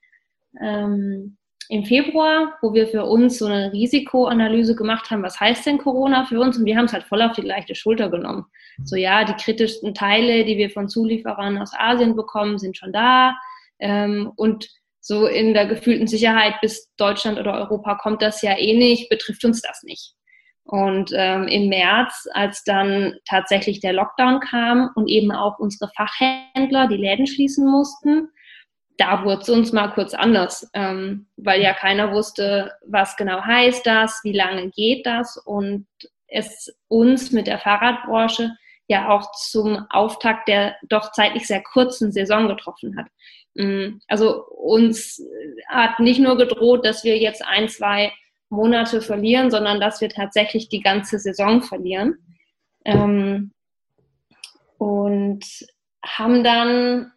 ähm, 0.61 1.37
im 1.69 1.85
Februar, 1.85 2.55
wo 2.63 2.73
wir 2.73 2.89
für 2.89 3.05
uns 3.05 3.39
so 3.39 3.47
eine 3.47 3.73
Risikoanalyse 3.73 4.75
gemacht 4.75 5.11
haben, 5.11 5.23
was 5.23 5.39
heißt 5.39 5.67
denn 5.67 5.79
Corona 5.79 6.25
für 6.25 6.41
uns? 6.41 6.57
Und 6.57 6.65
wir 6.65 6.77
haben 6.77 6.87
es 6.87 6.93
halt 6.93 7.05
voll 7.05 7.21
auf 7.21 7.33
die 7.33 7.43
leichte 7.43 7.75
Schulter 7.75 8.09
genommen. 8.09 8.47
So 8.85 8.97
ja, 8.97 9.25
die 9.25 9.35
kritischsten 9.35 9.93
Teile, 9.93 10.45
die 10.45 10.57
wir 10.57 10.71
von 10.71 10.89
Zulieferern 10.89 11.59
aus 11.59 11.73
Asien 11.77 12.17
bekommen, 12.17 12.59
sind 12.59 12.77
schon 12.77 12.93
da. 12.93 13.37
Ähm, 13.81 14.33
und 14.37 14.69
so 15.01 15.27
in 15.27 15.55
der 15.55 15.67
gefühlten 15.67 16.07
Sicherheit 16.07 16.61
bis 16.61 16.91
Deutschland 16.97 17.39
oder 17.39 17.55
Europa 17.55 17.97
kommt 17.97 18.23
das 18.23 18.43
ja 18.43 18.57
eh 18.57 18.77
nicht, 18.77 19.09
betrifft 19.09 19.45
uns 19.45 19.63
das 19.63 19.83
nicht. 19.83 20.15
Und 20.71 21.13
ähm, 21.15 21.49
im 21.49 21.71
März, 21.71 22.29
als 22.35 22.63
dann 22.63 23.15
tatsächlich 23.27 23.81
der 23.81 23.95
Lockdown 23.95 24.41
kam 24.41 24.91
und 24.97 25.09
eben 25.09 25.33
auch 25.33 25.59
unsere 25.59 25.91
Fachhändler 25.97 26.89
die 26.89 26.99
Läden 26.99 27.27
schließen 27.27 27.67
mussten, 27.67 28.29
da 28.99 29.25
wurde 29.25 29.41
es 29.41 29.49
uns 29.49 29.73
mal 29.73 29.89
kurz 29.89 30.13
anders, 30.13 30.69
ähm, 30.75 31.27
weil 31.39 31.63
ja 31.63 31.73
keiner 31.73 32.13
wusste, 32.13 32.73
was 32.87 33.17
genau 33.17 33.41
heißt 33.41 33.87
das, 33.87 34.21
wie 34.25 34.35
lange 34.35 34.69
geht 34.69 35.07
das 35.07 35.39
und 35.39 35.87
es 36.27 36.77
uns 36.89 37.33
mit 37.33 37.47
der 37.47 37.59
Fahrradbranche 37.59 38.51
ja 38.89 39.09
auch 39.09 39.33
zum 39.33 39.87
Auftakt 39.89 40.49
der 40.49 40.77
doch 40.91 41.13
zeitlich 41.13 41.47
sehr 41.47 41.63
kurzen 41.63 42.13
Saison 42.13 42.47
getroffen 42.47 42.95
hat. 42.99 43.07
Mm, 43.55 44.01
also 44.07 44.45
uns 44.49 45.23
hat 45.69 45.99
nicht 45.99 46.21
nur 46.21 46.37
gedroht, 46.37 46.85
dass 46.85 47.05
wir 47.05 47.17
jetzt 47.17 47.43
ein, 47.43 47.71
zwei 47.71 48.13
Monate 48.51 49.03
verlieren, 49.03 49.51
sondern 49.51 49.81
dass 49.81 50.01
wir 50.01 50.09
tatsächlich 50.09 50.69
die 50.69 50.81
ganze 50.81 51.19
Saison 51.19 51.63
verlieren. 51.63 52.19
Ähm, 52.85 53.53
und 54.79 55.45
haben 56.05 56.45
dann 56.45 57.13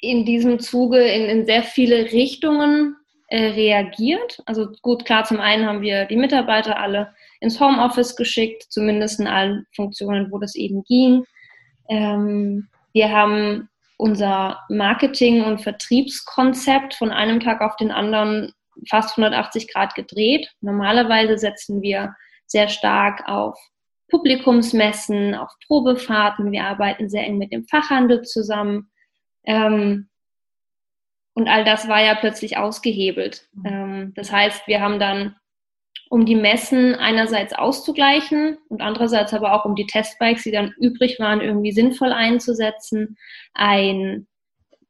in 0.00 0.24
diesem 0.24 0.60
Zuge 0.60 1.00
in, 1.00 1.24
in 1.24 1.46
sehr 1.46 1.62
viele 1.62 2.12
Richtungen 2.12 2.96
äh, 3.28 3.48
reagiert. 3.48 4.42
Also 4.46 4.68
gut, 4.82 5.04
klar, 5.04 5.24
zum 5.24 5.40
einen 5.40 5.66
haben 5.66 5.82
wir 5.82 6.04
die 6.04 6.16
Mitarbeiter 6.16 6.78
alle 6.78 7.12
ins 7.40 7.60
Homeoffice 7.60 8.16
geschickt, 8.16 8.66
zumindest 8.68 9.20
in 9.20 9.26
allen 9.26 9.66
Funktionen, 9.74 10.30
wo 10.30 10.38
das 10.38 10.54
eben 10.54 10.84
ging. 10.84 11.24
Ähm, 11.88 12.68
wir 12.92 13.10
haben 13.10 13.68
unser 13.96 14.60
Marketing- 14.68 15.42
und 15.42 15.60
Vertriebskonzept 15.60 16.94
von 16.94 17.10
einem 17.10 17.40
Tag 17.40 17.60
auf 17.60 17.76
den 17.76 17.90
anderen 17.90 18.52
fast 18.88 19.18
180 19.18 19.72
Grad 19.72 19.94
gedreht. 19.94 20.50
Normalerweise 20.60 21.38
setzen 21.38 21.82
wir 21.82 22.14
sehr 22.46 22.68
stark 22.68 23.28
auf 23.28 23.58
Publikumsmessen, 24.10 25.34
auf 25.34 25.50
Probefahrten. 25.66 26.52
Wir 26.52 26.64
arbeiten 26.64 27.08
sehr 27.08 27.24
eng 27.24 27.38
mit 27.38 27.52
dem 27.52 27.64
Fachhandel 27.64 28.22
zusammen. 28.22 28.90
Ähm, 29.44 30.08
und 31.34 31.48
all 31.48 31.64
das 31.64 31.88
war 31.88 32.02
ja 32.02 32.14
plötzlich 32.14 32.56
ausgehebelt. 32.56 33.48
Ähm, 33.64 34.12
das 34.16 34.32
heißt, 34.32 34.66
wir 34.66 34.80
haben 34.80 34.98
dann, 34.98 35.36
um 36.10 36.24
die 36.24 36.34
Messen 36.34 36.94
einerseits 36.94 37.52
auszugleichen 37.52 38.56
und 38.68 38.80
andererseits 38.80 39.34
aber 39.34 39.52
auch 39.52 39.66
um 39.66 39.74
die 39.74 39.86
Testbikes, 39.86 40.42
die 40.42 40.50
dann 40.50 40.72
übrig 40.80 41.20
waren, 41.20 41.42
irgendwie 41.42 41.70
sinnvoll 41.70 42.12
einzusetzen, 42.12 43.18
ein 43.52 44.26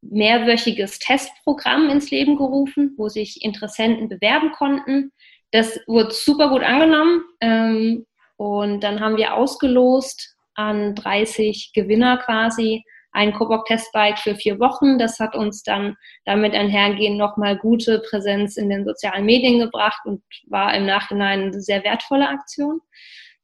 mehrwöchiges 0.00 0.98
Testprogramm 0.98 1.88
ins 1.90 2.10
Leben 2.10 2.36
gerufen, 2.36 2.94
wo 2.96 3.08
sich 3.08 3.42
Interessenten 3.42 4.08
bewerben 4.08 4.52
konnten. 4.52 5.12
Das 5.50 5.80
wurde 5.86 6.12
super 6.12 6.50
gut 6.50 6.62
angenommen 6.62 7.22
ähm, 7.40 8.06
und 8.36 8.80
dann 8.80 9.00
haben 9.00 9.16
wir 9.16 9.34
ausgelost 9.34 10.36
an 10.54 10.94
30 10.94 11.72
Gewinner 11.74 12.18
quasi 12.18 12.84
ein 13.12 13.32
Coburg 13.32 13.66
Testbike 13.66 14.18
für 14.18 14.36
vier 14.36 14.60
Wochen. 14.60 14.98
Das 14.98 15.18
hat 15.18 15.34
uns 15.34 15.62
dann 15.62 15.96
damit 16.24 16.54
einhergehend 16.54 17.16
nochmal 17.16 17.56
gute 17.56 18.00
Präsenz 18.08 18.56
in 18.56 18.68
den 18.68 18.84
sozialen 18.84 19.24
Medien 19.24 19.58
gebracht 19.58 20.00
und 20.04 20.22
war 20.46 20.74
im 20.74 20.86
Nachhinein 20.86 21.44
eine 21.44 21.60
sehr 21.60 21.82
wertvolle 21.84 22.28
Aktion. 22.28 22.80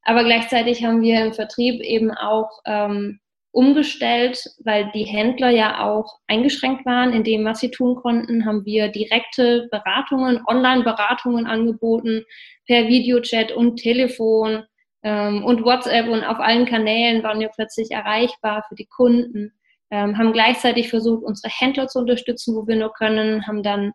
Aber 0.03 0.23
gleichzeitig 0.23 0.85
haben 0.85 1.01
wir 1.01 1.25
im 1.25 1.33
Vertrieb 1.33 1.81
eben 1.81 2.11
auch 2.11 2.51
ähm, 2.67 3.21
umgestellt, 3.55 4.43
weil 4.65 4.91
die 4.93 5.05
Händler 5.05 5.51
ja 5.51 5.85
auch 5.87 6.19
eingeschränkt 6.27 6.85
waren 6.85 7.13
in 7.13 7.23
dem, 7.23 7.45
was 7.45 7.61
sie 7.61 7.71
tun 7.71 7.95
konnten, 7.95 8.45
haben 8.45 8.65
wir 8.65 8.89
direkte 8.89 9.69
Beratungen, 9.71 10.41
Online-Beratungen 10.47 11.47
angeboten 11.47 12.25
per 12.67 12.89
Videochat 12.89 13.53
und 13.53 13.77
Telefon 13.77 14.65
ähm, 15.05 15.45
und 15.45 15.65
WhatsApp 15.65 16.09
und 16.09 16.25
auf 16.25 16.41
allen 16.41 16.67
Kanälen 16.67 17.23
waren 17.23 17.39
wir 17.39 17.49
plötzlich 17.55 17.93
erreichbar 17.93 18.65
für 18.69 18.75
die 18.75 18.87
Kunden, 18.87 19.53
ähm, 19.91 20.19
haben 20.19 20.33
gleichzeitig 20.33 20.91
versucht, 20.91 21.23
unsere 21.23 21.53
Händler 21.57 21.87
zu 21.87 22.01
unterstützen, 22.01 22.57
wo 22.57 22.67
wir 22.67 22.77
nur 22.77 22.93
können, 22.93 23.47
haben 23.47 23.63
dann 23.63 23.93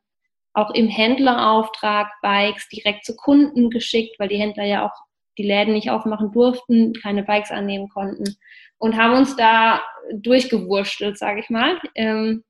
auch 0.54 0.74
im 0.74 0.88
Händlerauftrag 0.88 2.08
Bikes 2.22 2.70
direkt 2.70 3.04
zu 3.04 3.14
Kunden 3.16 3.70
geschickt, 3.70 4.18
weil 4.20 4.30
die 4.30 4.40
Händler 4.40 4.64
ja 4.64 4.86
auch 4.86 4.96
die 5.38 5.44
Läden 5.44 5.74
nicht 5.74 5.90
aufmachen 5.90 6.32
durften, 6.32 6.94
keine 6.94 7.24
Bikes 7.24 7.52
annehmen 7.52 7.90
konnten 7.90 8.38
und 8.80 8.98
haben 8.98 9.14
uns 9.14 9.36
da 9.36 9.82
durchgewurschtelt, 10.12 11.18
sage 11.18 11.42
ich 11.42 11.50
mal. 11.50 11.80
Ähm, 11.96 12.44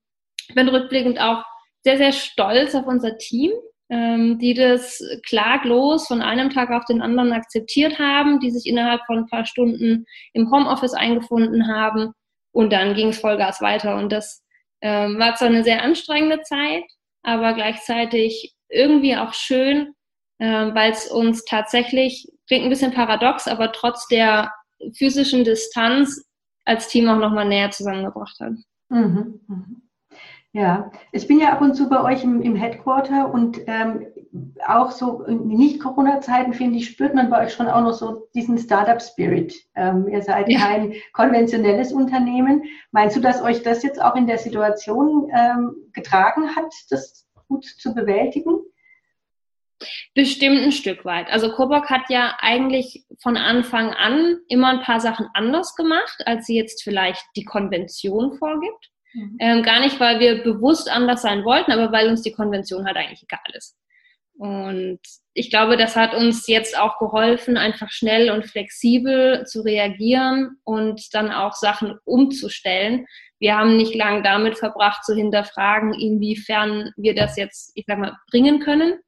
bin 0.56 0.70
rückblickend 0.70 1.20
auch 1.20 1.44
sehr, 1.84 1.98
sehr 1.98 2.12
stolz 2.12 2.76
auf 2.76 2.86
unser 2.86 3.18
Team, 3.18 3.52
ähm, 3.90 4.40
die 4.40 4.54
das 4.54 5.04
klaglos 5.26 6.08
von 6.08 6.22
einem 6.22 6.50
Tag 6.50 6.70
auf 6.72 6.86
den 6.86 7.02
anderen 7.02 7.34
akzeptiert 7.34 8.00
haben, 8.00 8.40
die 8.40 8.52
sich 8.52 8.66
innerhalb 8.66 9.02
von 9.06 9.18
ein 9.20 9.28
paar 9.28 9.46
Stunden 9.46 10.06
im 10.34 10.52
Homeoffice 10.52 10.94
eingefunden 10.94 11.68
haben 11.68 12.14
und 12.52 12.72
dann 12.72 12.94
ging 12.94 13.10
es 13.10 13.20
Vollgas 13.20 13.62
weiter. 13.62 13.98
Und 13.98 14.12
das 14.12 14.44
ähm, 14.82 15.20
war 15.20 15.36
zwar 15.36 15.50
eine 15.50 15.64
sehr 15.64 15.84
anstrengende 15.84 16.42
Zeit, 16.42 16.84
aber 17.24 17.54
gleichzeitig 17.54 18.54
irgendwie 18.70 19.18
auch 19.18 19.34
schön, 19.34 19.94
ähm, 20.40 20.74
weil 20.76 20.92
es 20.92 21.08
uns 21.08 21.44
tatsächlich, 21.46 22.28
klingt 22.48 22.64
ein 22.64 22.70
bisschen 22.70 22.94
paradox, 22.94 23.48
aber 23.48 23.72
trotz 23.72 24.08
der 24.08 24.52
physischen 24.94 25.44
Distanz 25.44 26.26
als 26.66 26.88
Team 26.88 27.08
auch 27.10 27.18
nochmal 27.18 27.48
näher 27.48 27.72
zusammengebracht 27.72 28.40
hat. 28.40 28.54
Mhm, 28.90 29.40
mhm. 29.48 29.82
Ja, 30.52 30.92
ich 31.12 31.28
bin 31.28 31.40
ja 31.40 31.52
ab 31.52 31.62
und 31.62 31.76
zu 31.76 31.90
bei 31.90 32.02
euch 32.02 32.24
im, 32.24 32.42
im 32.42 32.56
Headquarter 32.56 33.32
und 33.32 33.60
ähm, 33.68 34.08
auch 34.66 34.90
so 34.90 35.24
in 35.24 35.48
Nicht-Corona-Zeiten, 35.48 36.54
finde 36.54 36.80
ich, 36.80 36.90
spürt 36.90 37.14
man 37.14 37.30
bei 37.30 37.46
euch 37.46 37.54
schon 37.54 37.68
auch 37.68 37.82
noch 37.82 37.94
so 37.94 38.28
diesen 38.34 38.58
Startup-Spirit. 38.58 39.54
Ähm, 39.76 40.08
ihr 40.08 40.24
seid 40.24 40.50
ja. 40.50 40.60
kein 40.60 40.94
konventionelles 41.14 41.94
Unternehmen. 41.94 42.64
Meinst 42.92 43.16
du, 43.16 43.20
dass 43.20 43.44
euch 43.44 43.62
das 43.62 43.84
jetzt 43.84 44.02
auch 44.02 44.16
in 44.16 44.26
der 44.26 44.40
Situation 44.40 45.30
ähm, 45.36 45.76
getragen 45.94 46.56
hat, 46.56 46.74
das 46.90 47.28
gut 47.48 47.66
zu 47.66 47.94
bewältigen? 47.94 48.60
Bestimmt 50.14 50.62
ein 50.62 50.72
Stück 50.72 51.06
weit. 51.06 51.30
Also 51.30 51.52
Coburg 51.52 51.90
hat 51.90 52.10
ja 52.10 52.36
eigentlich 52.40 53.06
von 53.22 53.38
Anfang 53.38 53.94
an 53.94 54.38
immer 54.48 54.70
ein 54.70 54.82
paar 54.82 55.00
Sachen 55.00 55.28
anders 55.34 55.76
gemacht, 55.76 56.18
als 56.26 56.46
sie 56.46 56.58
jetzt 56.58 56.84
vielleicht 56.84 57.24
die 57.36 57.46
Konvention 57.46 58.38
vorgibt. 58.38 58.90
Mhm. 59.14 59.38
Ähm, 59.40 59.64
gar 59.64 59.80
nicht, 59.80 60.00
weil 60.00 60.20
wir 60.20 60.44
bewusst 60.44 60.90
anders 60.90 61.22
sein 61.22 61.44
wollten, 61.44 61.72
aber 61.72 61.92
weil 61.92 62.10
uns 62.10 62.22
die 62.22 62.34
Konvention 62.34 62.86
halt 62.86 62.98
eigentlich 62.98 63.24
egal 63.24 63.40
ist. 63.56 63.78
Und 64.40 65.02
ich 65.34 65.50
glaube, 65.50 65.76
das 65.76 65.98
hat 65.98 66.14
uns 66.14 66.48
jetzt 66.48 66.78
auch 66.78 66.98
geholfen, 66.98 67.58
einfach 67.58 67.92
schnell 67.92 68.32
und 68.32 68.46
flexibel 68.46 69.46
zu 69.46 69.62
reagieren 69.62 70.58
und 70.64 71.14
dann 71.14 71.30
auch 71.30 71.54
Sachen 71.54 71.98
umzustellen. 72.06 73.06
Wir 73.40 73.58
haben 73.58 73.76
nicht 73.76 73.96
lange 73.96 74.22
damit 74.22 74.58
verbracht, 74.58 75.04
zu 75.04 75.14
hinterfragen, 75.14 75.94
inwiefern 75.94 76.92
wir 76.96 77.16
das 77.16 77.36
jetzt, 77.36 77.72
ich 77.76 77.84
sag 77.86 78.00
mal, 78.00 78.18
bringen 78.32 78.62
können, 78.62 79.00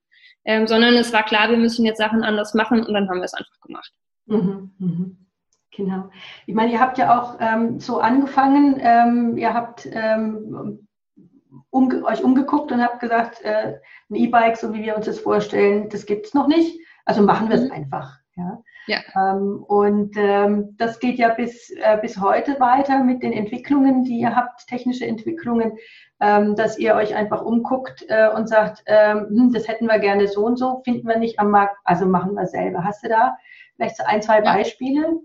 ähm, 0.46 0.68
sondern 0.68 0.96
es 0.96 1.14
war 1.14 1.24
klar, 1.24 1.50
wir 1.50 1.58
müssen 1.58 1.86
jetzt 1.86 1.98
Sachen 1.98 2.24
anders 2.24 2.54
machen 2.54 2.84
und 2.84 2.94
dann 2.94 3.10
haben 3.10 3.20
wir 3.20 3.26
es 3.26 3.34
einfach 3.34 3.60
gemacht. 3.62 3.92
Mhm, 4.26 4.72
mhm. 4.80 5.18
Genau. 5.76 6.10
Ich 6.46 6.54
meine, 6.54 6.74
ihr 6.74 6.80
habt 6.80 6.98
ja 6.98 7.20
auch 7.20 7.38
ähm, 7.40 7.80
so 7.80 8.00
angefangen, 8.00 8.78
ähm, 8.82 9.38
ihr 9.38 9.54
habt 9.54 9.88
ähm, 9.92 10.88
um, 11.70 12.04
euch 12.04 12.24
umgeguckt 12.24 12.72
und 12.72 12.82
habt 12.82 13.00
gesagt, 13.00 13.42
äh, 13.42 13.80
ein 14.10 14.16
E-Bike, 14.16 14.58
so 14.58 14.74
wie 14.74 14.84
wir 14.84 14.98
uns 14.98 15.06
das 15.06 15.20
vorstellen, 15.20 15.90
das 15.90 16.06
gibt 16.06 16.26
es 16.28 16.34
noch 16.34 16.48
nicht. 16.48 16.80
Also 17.06 17.22
machen 17.24 17.50
wir 17.50 17.56
es 17.56 17.66
mhm. 17.66 17.72
einfach. 17.72 18.18
Ja. 18.36 18.64
ja. 18.88 19.00
Ähm, 19.16 19.64
und 19.64 20.16
ähm, 20.18 20.76
das 20.78 21.00
geht 21.00 21.18
ja 21.18 21.30
bis, 21.30 21.70
äh, 21.72 21.98
bis 22.02 22.20
heute 22.20 22.60
weiter 22.60 23.04
mit 23.04 23.24
den 23.24 23.34
Entwicklungen, 23.34 24.04
die 24.04 24.20
ihr 24.20 24.36
habt, 24.36 24.68
technische 24.68 25.06
Entwicklungen, 25.06 25.78
ähm, 26.22 26.56
dass 26.56 26.78
ihr 26.78 26.94
euch 26.94 27.16
einfach 27.16 27.42
umguckt 27.42 28.06
äh, 28.08 28.30
und 28.30 28.48
sagt, 28.48 28.84
ähm, 28.86 29.28
hm, 29.28 29.54
das 29.54 29.68
hätten 29.68 29.88
wir 29.88 29.98
gerne 29.98 30.28
so 30.28 30.46
und 30.46 30.58
so, 30.58 30.82
finden 30.86 31.08
wir 31.08 31.18
nicht 31.18 31.40
am 31.40 31.50
Markt, 31.50 31.76
also 31.84 32.06
machen 32.06 32.36
wir 32.36 32.46
selber. 32.46 32.84
Hast 32.84 33.04
du 33.04 33.10
da 33.10 33.36
vielleicht 33.76 33.98
so 33.98 34.04
ein, 34.06 34.22
zwei 34.22 34.40
Beispiele? 34.42 35.20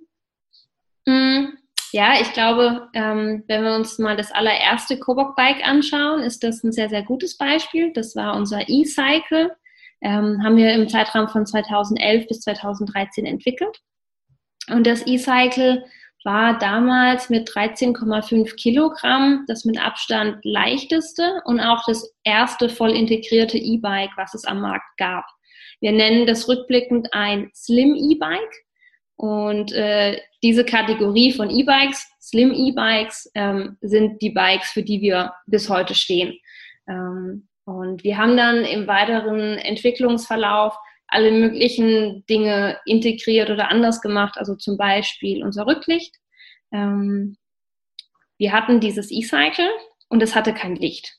Mm, 1.04 1.48
ja, 1.92 2.14
ich 2.20 2.32
glaube, 2.32 2.88
ähm, 2.94 3.44
wenn 3.46 3.62
wir 3.62 3.74
uns 3.74 3.98
mal 3.98 4.16
das 4.16 4.32
allererste 4.32 4.98
Kobok 4.98 5.36
Bike 5.36 5.66
anschauen, 5.68 6.20
ist 6.20 6.42
das 6.42 6.64
ein 6.64 6.72
sehr, 6.72 6.88
sehr 6.88 7.02
gutes 7.02 7.36
Beispiel. 7.36 7.92
Das 7.92 8.16
war 8.16 8.34
unser 8.34 8.68
E-Cycle. 8.68 9.54
Ähm, 10.00 10.42
haben 10.42 10.56
wir 10.56 10.72
im 10.72 10.88
Zeitraum 10.88 11.28
von 11.28 11.46
2011 11.46 12.26
bis 12.26 12.40
2013 12.40 13.26
entwickelt. 13.26 13.80
Und 14.68 14.86
das 14.86 15.06
E-Cycle 15.06 15.84
war 16.26 16.58
damals 16.58 17.30
mit 17.30 17.48
13,5 17.48 18.56
Kilogramm 18.56 19.44
das 19.46 19.64
mit 19.64 19.80
Abstand 19.80 20.44
leichteste 20.44 21.40
und 21.44 21.60
auch 21.60 21.82
das 21.86 22.12
erste 22.24 22.68
voll 22.68 22.90
integrierte 22.90 23.56
E-Bike, 23.56 24.10
was 24.16 24.34
es 24.34 24.44
am 24.44 24.60
Markt 24.60 24.96
gab. 24.98 25.24
Wir 25.80 25.92
nennen 25.92 26.26
das 26.26 26.48
rückblickend 26.48 27.14
ein 27.14 27.50
Slim 27.54 27.94
E-Bike. 27.94 28.64
Und 29.18 29.72
äh, 29.72 30.20
diese 30.42 30.64
Kategorie 30.64 31.32
von 31.32 31.48
E-Bikes, 31.48 32.06
Slim 32.20 32.52
E-Bikes, 32.52 33.30
ähm, 33.34 33.78
sind 33.80 34.20
die 34.20 34.30
Bikes, 34.30 34.70
für 34.72 34.82
die 34.82 35.00
wir 35.00 35.32
bis 35.46 35.70
heute 35.70 35.94
stehen. 35.94 36.36
Ähm, 36.86 37.48
und 37.64 37.86
Und 37.86 38.04
wir 38.04 38.18
haben 38.18 38.36
dann 38.36 38.64
im 38.64 38.86
weiteren 38.86 39.58
Entwicklungsverlauf 39.58 40.76
alle 41.08 41.30
möglichen 41.30 42.24
Dinge 42.26 42.78
integriert 42.84 43.50
oder 43.50 43.70
anders 43.70 44.00
gemacht, 44.00 44.36
also 44.38 44.54
zum 44.54 44.76
Beispiel 44.76 45.44
unser 45.44 45.66
Rücklicht. 45.66 46.14
Ähm, 46.72 47.36
wir 48.38 48.52
hatten 48.52 48.80
dieses 48.80 49.10
E-Cycle 49.10 49.68
und 50.08 50.22
es 50.22 50.34
hatte 50.34 50.52
kein 50.52 50.76
Licht. 50.76 51.16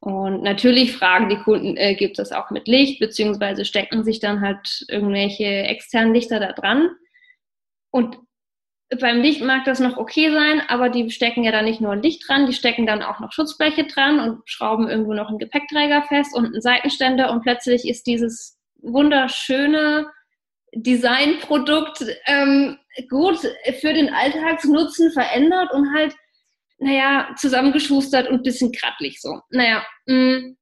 Und 0.00 0.42
natürlich 0.42 0.96
fragen 0.96 1.28
die 1.28 1.36
Kunden, 1.36 1.76
äh, 1.76 1.94
gibt 1.94 2.18
es 2.18 2.32
auch 2.32 2.50
mit 2.50 2.66
Licht, 2.66 2.98
beziehungsweise 2.98 3.64
stecken 3.64 4.02
sich 4.02 4.18
dann 4.18 4.40
halt 4.40 4.84
irgendwelche 4.88 5.44
externen 5.44 6.12
Lichter 6.12 6.40
da 6.40 6.52
dran. 6.52 6.90
Und 7.90 8.18
beim 9.00 9.22
Licht 9.22 9.42
mag 9.42 9.64
das 9.64 9.80
noch 9.80 9.96
okay 9.96 10.30
sein, 10.32 10.60
aber 10.68 10.88
die 10.88 11.10
stecken 11.10 11.44
ja 11.44 11.52
dann 11.52 11.64
nicht 11.64 11.80
nur 11.80 11.96
Licht 11.96 12.28
dran, 12.28 12.46
die 12.46 12.52
stecken 12.52 12.86
dann 12.86 13.02
auch 13.02 13.20
noch 13.20 13.32
Schutzbleche 13.32 13.84
dran 13.84 14.20
und 14.20 14.42
schrauben 14.44 14.88
irgendwo 14.88 15.14
noch 15.14 15.28
einen 15.28 15.38
Gepäckträger 15.38 16.02
fest 16.02 16.34
und 16.34 16.46
einen 16.46 16.60
Seitenständer 16.60 17.30
und 17.30 17.42
plötzlich 17.42 17.88
ist 17.88 18.06
dieses 18.06 18.58
wunderschöne 18.82 20.10
Designprodukt 20.74 22.04
ähm, 22.26 22.78
gut 23.08 23.38
für 23.80 23.92
den 23.92 24.12
Alltagsnutzen 24.12 25.12
verändert 25.12 25.72
und 25.72 25.94
halt, 25.94 26.14
naja, 26.78 27.34
zusammengeschustert 27.36 28.28
und 28.28 28.42
bisschen 28.42 28.72
krattlich 28.72 29.20
so. 29.20 29.40
Naja. 29.50 29.84
Mm. 30.06 30.56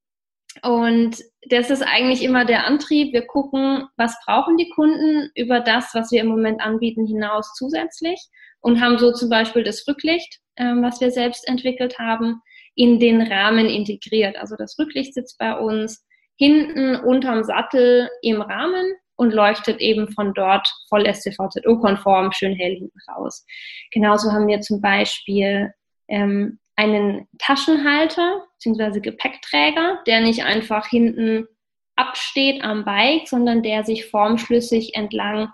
und 0.63 1.17
das 1.49 1.71
ist 1.71 1.83
eigentlich 1.83 2.23
immer 2.23 2.45
der 2.45 2.67
Antrieb. 2.67 3.13
Wir 3.13 3.27
gucken, 3.27 3.89
was 3.97 4.17
brauchen 4.27 4.57
die 4.57 4.69
Kunden 4.71 5.31
über 5.35 5.61
das, 5.61 5.95
was 5.95 6.11
wir 6.13 6.21
im 6.21 6.27
Moment 6.27 6.61
anbieten, 6.61 7.07
hinaus 7.07 7.55
zusätzlich 7.55 8.21
und 8.61 8.81
haben 8.81 8.99
so 8.99 9.13
zum 9.13 9.31
Beispiel 9.31 9.65
das 9.65 9.87
Rücklicht, 9.89 10.41
ähm, 10.57 10.83
was 10.83 11.01
wir 11.01 11.11
selbst 11.11 11.49
entwickelt 11.49 11.99
haben, 11.99 12.41
in 12.75 12.99
den 12.99 13.23
Rahmen 13.23 13.67
integriert. 13.67 14.37
Also 14.37 14.57
das 14.57 14.79
Rücklicht 14.79 15.15
sitzt 15.15 15.39
bei 15.39 15.57
uns 15.57 16.05
hinten 16.41 16.97
unterm 16.97 17.45
Sattel 17.45 18.09
im 18.23 18.41
Rahmen 18.41 18.95
und 19.17 19.35
leuchtet 19.35 19.79
eben 19.79 20.11
von 20.11 20.33
dort 20.33 20.67
voll 20.89 21.05
STVZO-konform 21.07 22.33
schön 22.33 22.55
hell 22.55 22.77
hinten 22.77 22.99
raus. 23.13 23.45
Genauso 23.93 24.33
haben 24.33 24.47
wir 24.47 24.63
zum 24.63 24.81
Beispiel 24.81 25.71
ähm, 26.09 26.59
einen 26.77 27.29
Taschenhalter 27.39 28.43
bzw. 28.55 29.01
Gepäckträger, 29.01 29.99
der 30.07 30.23
nicht 30.23 30.43
einfach 30.43 30.87
hinten 30.87 31.47
absteht 31.95 32.65
am 32.65 32.87
Bike, 32.87 33.29
sondern 33.29 33.63
der 33.63 33.85
sich 33.85 34.07
formschlüssig 34.07 34.95
entlang 34.95 35.51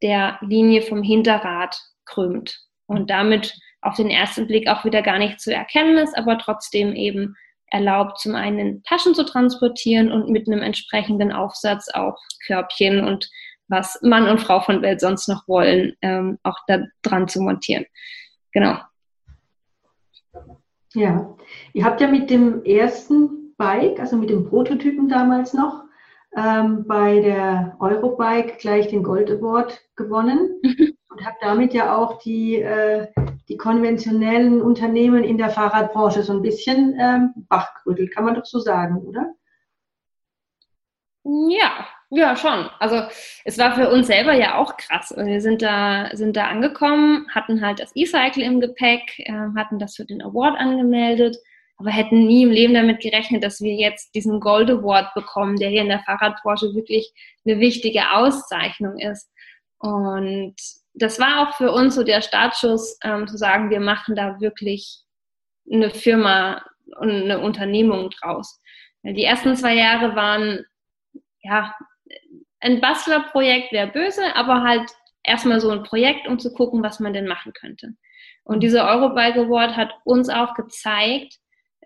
der 0.00 0.38
Linie 0.40 0.80
vom 0.80 1.02
Hinterrad 1.02 1.78
krümmt 2.06 2.58
und 2.86 3.10
damit 3.10 3.54
auf 3.82 3.96
den 3.96 4.08
ersten 4.08 4.46
Blick 4.46 4.68
auch 4.68 4.86
wieder 4.86 5.02
gar 5.02 5.18
nicht 5.18 5.38
zu 5.38 5.52
erkennen 5.52 5.98
ist, 5.98 6.16
aber 6.16 6.38
trotzdem 6.38 6.94
eben 6.94 7.36
erlaubt, 7.70 8.18
zum 8.18 8.34
einen 8.34 8.82
Taschen 8.84 9.14
zu 9.14 9.24
transportieren 9.24 10.12
und 10.12 10.28
mit 10.28 10.48
einem 10.48 10.62
entsprechenden 10.62 11.32
Aufsatz 11.32 11.88
auch 11.92 12.16
Körbchen 12.46 13.04
und 13.04 13.28
was 13.68 14.00
Mann 14.02 14.28
und 14.28 14.40
Frau 14.40 14.60
von 14.60 14.82
Welt 14.82 15.00
sonst 15.00 15.28
noch 15.28 15.46
wollen, 15.46 15.94
ähm, 16.02 16.38
auch 16.42 16.58
da 16.66 16.82
dran 17.02 17.28
zu 17.28 17.40
montieren. 17.40 17.86
Genau. 18.52 18.78
Ja, 20.92 21.36
ihr 21.72 21.84
habt 21.84 22.00
ja 22.00 22.08
mit 22.08 22.30
dem 22.30 22.64
ersten 22.64 23.54
Bike, 23.56 24.00
also 24.00 24.16
mit 24.16 24.30
dem 24.30 24.48
Prototypen 24.48 25.08
damals 25.08 25.54
noch, 25.54 25.84
ähm, 26.36 26.86
bei 26.86 27.20
der 27.20 27.76
Eurobike 27.80 28.56
gleich 28.58 28.88
den 28.88 29.02
Gold 29.02 29.30
Award 29.30 29.80
gewonnen 29.96 30.60
und 31.08 31.26
habt 31.26 31.42
damit 31.42 31.74
ja 31.74 31.96
auch 31.96 32.18
die 32.18 32.60
äh, 32.60 33.08
die 33.50 33.56
konventionellen 33.56 34.62
Unternehmen 34.62 35.24
in 35.24 35.36
der 35.36 35.50
Fahrradbranche 35.50 36.22
so 36.22 36.32
ein 36.32 36.40
bisschen 36.40 36.96
ähm, 37.00 37.34
wachgerüttelt, 37.48 38.14
kann 38.14 38.24
man 38.24 38.36
doch 38.36 38.44
so 38.44 38.60
sagen, 38.60 38.98
oder? 38.98 39.34
Ja, 41.24 41.86
ja, 42.10 42.36
schon. 42.36 42.70
Also 42.78 43.02
es 43.44 43.58
war 43.58 43.74
für 43.74 43.90
uns 43.90 44.06
selber 44.06 44.34
ja 44.34 44.56
auch 44.56 44.76
krass. 44.76 45.12
Wir 45.16 45.40
sind 45.40 45.62
da, 45.62 46.10
sind 46.12 46.36
da 46.36 46.46
angekommen, 46.46 47.26
hatten 47.34 47.60
halt 47.60 47.80
das 47.80 47.90
E-Cycle 47.94 48.42
im 48.42 48.60
Gepäck, 48.60 49.18
äh, 49.18 49.32
hatten 49.56 49.80
das 49.80 49.96
für 49.96 50.04
den 50.04 50.22
Award 50.22 50.56
angemeldet, 50.56 51.36
aber 51.80 51.90
hätten 51.90 52.26
nie 52.26 52.42
im 52.42 52.50
Leben 52.50 52.74
damit 52.74 53.00
gerechnet, 53.00 53.42
dass 53.42 53.62
wir 53.62 53.74
jetzt 53.74 54.14
diesen 54.14 54.38
Gold 54.38 54.70
Award 54.70 55.14
bekommen, 55.14 55.56
der 55.56 55.70
hier 55.70 55.80
in 55.80 55.88
der 55.88 56.00
Fahrradbranche 56.00 56.74
wirklich 56.74 57.10
eine 57.46 57.58
wichtige 57.58 58.12
Auszeichnung 58.12 58.98
ist. 58.98 59.30
Und 59.78 60.56
das 60.92 61.18
war 61.18 61.48
auch 61.48 61.56
für 61.56 61.72
uns 61.72 61.94
so 61.94 62.04
der 62.04 62.20
Startschuss, 62.20 62.98
ähm, 63.02 63.26
zu 63.26 63.38
sagen, 63.38 63.70
wir 63.70 63.80
machen 63.80 64.14
da 64.14 64.38
wirklich 64.40 65.00
eine 65.72 65.88
Firma 65.88 66.62
und 66.98 67.10
eine 67.10 67.40
Unternehmung 67.40 68.10
draus. 68.10 68.60
Die 69.02 69.24
ersten 69.24 69.56
zwei 69.56 69.74
Jahre 69.74 70.14
waren, 70.14 70.66
ja, 71.42 71.74
ein 72.60 72.82
Bastlerprojekt 72.82 73.72
wäre 73.72 73.86
böse, 73.86 74.36
aber 74.36 74.62
halt 74.62 74.90
erstmal 75.22 75.60
so 75.60 75.70
ein 75.70 75.84
Projekt, 75.84 76.28
um 76.28 76.38
zu 76.38 76.52
gucken, 76.52 76.82
was 76.82 77.00
man 77.00 77.14
denn 77.14 77.26
machen 77.26 77.54
könnte. 77.54 77.94
Und 78.44 78.62
dieser 78.62 78.86
Eurobike 78.86 79.46
Award 79.46 79.76
hat 79.76 79.94
uns 80.04 80.28
auch 80.28 80.52
gezeigt, 80.52 81.38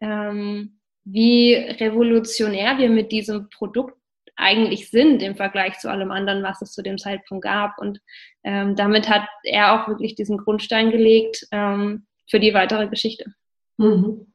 ähm, 0.05 0.79
wie 1.05 1.55
revolutionär 1.55 2.79
wir 2.79 2.91
mit 2.91 3.11
diesem 3.11 3.49
Produkt 3.49 3.97
eigentlich 4.37 4.91
sind 4.91 5.23
im 5.23 5.37
Vergleich 5.37 5.79
zu 5.79 5.89
allem 5.89 6.11
anderen, 6.11 6.43
was 6.43 6.61
es 6.61 6.73
zu 6.73 6.83
dem 6.83 6.99
Zeitpunkt 6.99 7.45
gab. 7.45 7.79
Und 7.79 8.01
ähm, 8.43 8.75
damit 8.75 9.09
hat 9.09 9.27
er 9.45 9.75
auch 9.75 9.89
wirklich 9.89 10.15
diesen 10.15 10.39
Grundstein 10.39 10.91
gelegt 10.91 11.47
ähm, 11.53 12.07
für 12.29 12.41
die 12.41 12.53
weitere 12.53 12.89
Geschichte. 12.89 13.33
Mhm. 13.77 14.33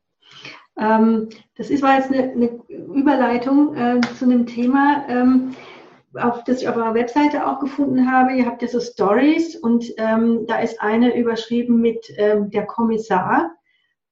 Ähm, 0.79 1.29
das 1.55 1.69
ist, 1.69 1.84
war 1.84 1.97
jetzt 1.97 2.12
eine, 2.12 2.32
eine 2.32 2.60
Überleitung 2.69 3.75
äh, 3.75 3.99
zu 4.17 4.25
einem 4.25 4.45
Thema, 4.47 5.05
ähm, 5.10 5.55
auf 6.15 6.43
das 6.45 6.62
ich 6.62 6.69
auf 6.69 6.77
eurer 6.77 6.93
Webseite 6.93 7.45
auch 7.45 7.60
gefunden 7.60 8.10
habe. 8.10 8.34
Ihr 8.34 8.45
habt 8.45 8.62
ja 8.62 8.67
so 8.67 8.79
Stories 8.79 9.55
und 9.58 9.86
ähm, 9.97 10.45
da 10.47 10.60
ist 10.60 10.82
eine 10.82 11.15
überschrieben 11.15 11.82
mit 11.82 12.05
ähm, 12.15 12.49
der 12.51 12.65
Kommissar. 12.65 13.51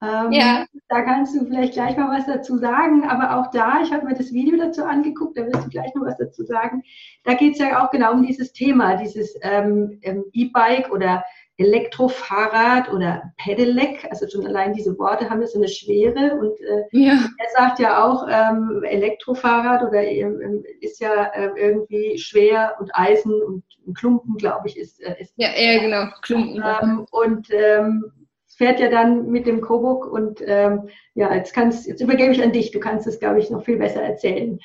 Ähm, 0.01 0.31
ja. 0.31 0.65
Da 0.89 1.01
kannst 1.01 1.35
du 1.35 1.45
vielleicht 1.45 1.73
gleich 1.73 1.97
mal 1.97 2.15
was 2.15 2.25
dazu 2.25 2.57
sagen. 2.57 3.03
Aber 3.09 3.37
auch 3.37 3.51
da, 3.51 3.81
ich 3.81 3.91
habe 3.91 4.05
mir 4.05 4.15
das 4.15 4.31
Video 4.31 4.57
dazu 4.57 4.83
angeguckt, 4.83 5.37
da 5.37 5.45
wirst 5.45 5.65
du 5.65 5.69
gleich 5.69 5.93
noch 5.95 6.05
was 6.05 6.17
dazu 6.17 6.43
sagen. 6.43 6.83
Da 7.23 7.33
geht 7.33 7.53
es 7.53 7.59
ja 7.59 7.83
auch 7.83 7.91
genau 7.91 8.13
um 8.13 8.25
dieses 8.25 8.53
Thema, 8.53 8.95
dieses 8.97 9.35
ähm, 9.41 9.99
ähm, 10.03 10.25
E-Bike 10.33 10.91
oder 10.91 11.23
Elektrofahrrad 11.57 12.93
oder 12.93 13.33
Pedelec. 13.37 14.07
Also 14.11 14.27
schon 14.29 14.45
allein 14.45 14.73
diese 14.73 14.97
Worte 14.99 15.29
haben 15.29 15.41
ja 15.41 15.47
so 15.47 15.57
eine 15.57 15.67
Schwere. 15.67 16.37
Und 16.39 16.59
äh, 16.61 16.83
ja. 16.91 17.13
er 17.13 17.49
sagt 17.55 17.79
ja 17.79 18.05
auch, 18.05 18.27
ähm, 18.29 18.83
Elektrofahrrad 18.83 19.81
oder 19.81 20.03
ähm, 20.03 20.63
ist 20.81 21.01
ja 21.01 21.25
äh, 21.33 21.49
irgendwie 21.55 22.19
schwer 22.19 22.75
und 22.79 22.91
Eisen 22.93 23.33
und 23.41 23.63
Klumpen, 23.95 24.35
glaube 24.35 24.67
ich, 24.67 24.77
ist, 24.77 25.01
äh, 25.01 25.15
ist. 25.19 25.33
Ja, 25.37 25.49
ja, 25.57 25.79
genau, 25.79 26.11
Klumpen. 26.21 26.63
Ähm, 26.63 27.07
und 27.09 27.47
ähm, 27.51 28.11
fährt 28.57 28.79
ja 28.79 28.89
dann 28.89 29.27
mit 29.29 29.45
dem 29.45 29.61
Kobuk 29.61 30.05
und 30.07 30.41
ähm, 30.45 30.89
ja, 31.13 31.33
jetzt 31.33 31.53
kannst, 31.53 31.87
jetzt 31.87 32.01
übergebe 32.01 32.31
ich 32.31 32.41
an 32.41 32.51
dich. 32.51 32.71
Du 32.71 32.79
kannst 32.79 33.05
es, 33.05 33.19
glaube 33.19 33.39
ich, 33.39 33.49
noch 33.51 33.63
viel 33.63 33.77
besser 33.77 34.01
erzählen. 34.01 34.59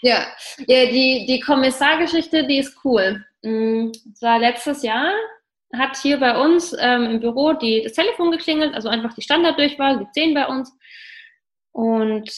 Ja, 0.00 0.26
ja 0.66 0.86
die, 0.86 1.26
die 1.28 1.40
Kommissargeschichte, 1.40 2.46
die 2.46 2.58
ist 2.58 2.78
cool. 2.84 3.22
Mm, 3.42 3.90
es 4.12 4.22
war 4.22 4.38
letztes 4.38 4.82
Jahr, 4.82 5.12
hat 5.76 5.98
hier 5.98 6.18
bei 6.18 6.38
uns 6.42 6.74
ähm, 6.80 7.04
im 7.04 7.20
Büro 7.20 7.52
die, 7.52 7.82
das 7.82 7.92
Telefon 7.92 8.30
geklingelt, 8.30 8.74
also 8.74 8.88
einfach 8.88 9.12
die 9.12 9.22
Standarddurchwahl, 9.22 9.98
die 9.98 10.10
10 10.12 10.32
bei 10.34 10.46
uns. 10.46 10.72
Und 11.72 12.30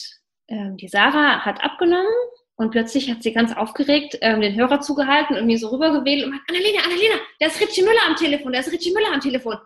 ähm, 0.49 0.75
die 0.75 0.89
Sarah 0.89 1.45
hat 1.45 1.63
abgenommen 1.63 2.11
und 2.55 2.71
plötzlich 2.71 3.09
hat 3.09 3.23
sie 3.23 3.31
ganz 3.31 3.55
aufgeregt 3.55 4.17
ähm, 4.21 4.41
den 4.41 4.55
Hörer 4.55 4.81
zugehalten 4.81 5.37
und 5.37 5.47
mir 5.47 5.57
so 5.57 5.69
rübergewählt 5.69 6.25
und 6.25 6.31
meint, 6.31 6.43
Annalena, 6.49 6.83
Annalena, 6.83 7.15
da 7.39 7.47
ist 7.47 7.61
Richie 7.61 7.83
Müller 7.83 8.05
am 8.05 8.17
Telefon, 8.17 8.51
da 8.51 8.59
ist 8.59 8.71
Richie 8.71 8.93
Müller 8.93 9.13
am 9.13 9.21
Telefon. 9.21 9.57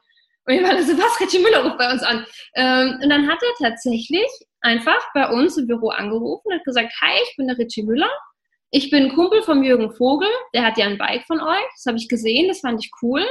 Und 0.47 0.53
ich 0.53 0.63
war 0.63 0.81
so, 0.81 0.97
was, 0.97 1.19
Richie 1.19 1.39
Müller 1.39 1.63
ruft 1.63 1.77
bei 1.77 1.91
uns 1.91 2.03
an. 2.03 2.25
Ähm, 2.55 2.99
und 3.03 3.09
dann 3.09 3.27
hat 3.27 3.39
er 3.41 3.67
tatsächlich 3.69 4.27
einfach 4.61 5.05
bei 5.13 5.29
uns 5.29 5.57
im 5.57 5.67
Büro 5.67 5.89
angerufen 5.89 6.47
und 6.47 6.53
hat 6.53 6.63
gesagt, 6.63 6.93
hi, 7.01 7.11
ich 7.23 7.35
bin 7.35 7.47
der 7.47 7.57
Richie 7.57 7.83
Müller. 7.83 8.09
Ich 8.71 8.89
bin 8.89 9.13
Kumpel 9.13 9.43
von 9.43 9.63
Jürgen 9.63 9.91
Vogel, 9.91 10.27
der 10.53 10.65
hat 10.65 10.77
ja 10.77 10.85
ein 10.85 10.97
Bike 10.97 11.25
von 11.25 11.41
euch. 11.41 11.65
Das 11.75 11.85
habe 11.85 11.97
ich 11.97 12.09
gesehen, 12.09 12.47
das 12.47 12.61
fand 12.61 12.83
ich 12.83 12.91
cool. 13.01 13.25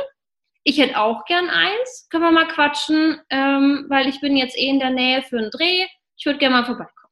Ich 0.64 0.78
hätte 0.78 0.98
auch 0.98 1.24
gern 1.24 1.48
eins. 1.48 2.08
Können 2.10 2.24
wir 2.24 2.32
mal 2.32 2.48
quatschen, 2.48 3.20
ähm, 3.30 3.86
weil 3.88 4.08
ich 4.08 4.20
bin 4.20 4.36
jetzt 4.36 4.56
eh 4.56 4.68
in 4.68 4.80
der 4.80 4.90
Nähe 4.90 5.22
für 5.22 5.38
einen 5.38 5.50
Dreh. 5.50 5.86
Ich 6.18 6.26
würde 6.26 6.38
gerne 6.38 6.56
mal 6.56 6.64
vorbeikommen. 6.64 7.05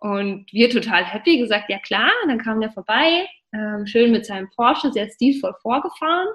Und 0.00 0.46
wir 0.52 0.70
total 0.70 1.04
happy 1.04 1.38
gesagt, 1.38 1.70
ja 1.70 1.78
klar. 1.78 2.10
Und 2.22 2.30
dann 2.30 2.38
kam 2.38 2.60
der 2.60 2.72
vorbei, 2.72 3.26
ähm, 3.52 3.86
schön 3.86 4.12
mit 4.12 4.26
seinem 4.26 4.48
Porsche, 4.50 4.92
sehr 4.92 5.10
stilvoll 5.10 5.54
vorgefahren, 5.60 6.28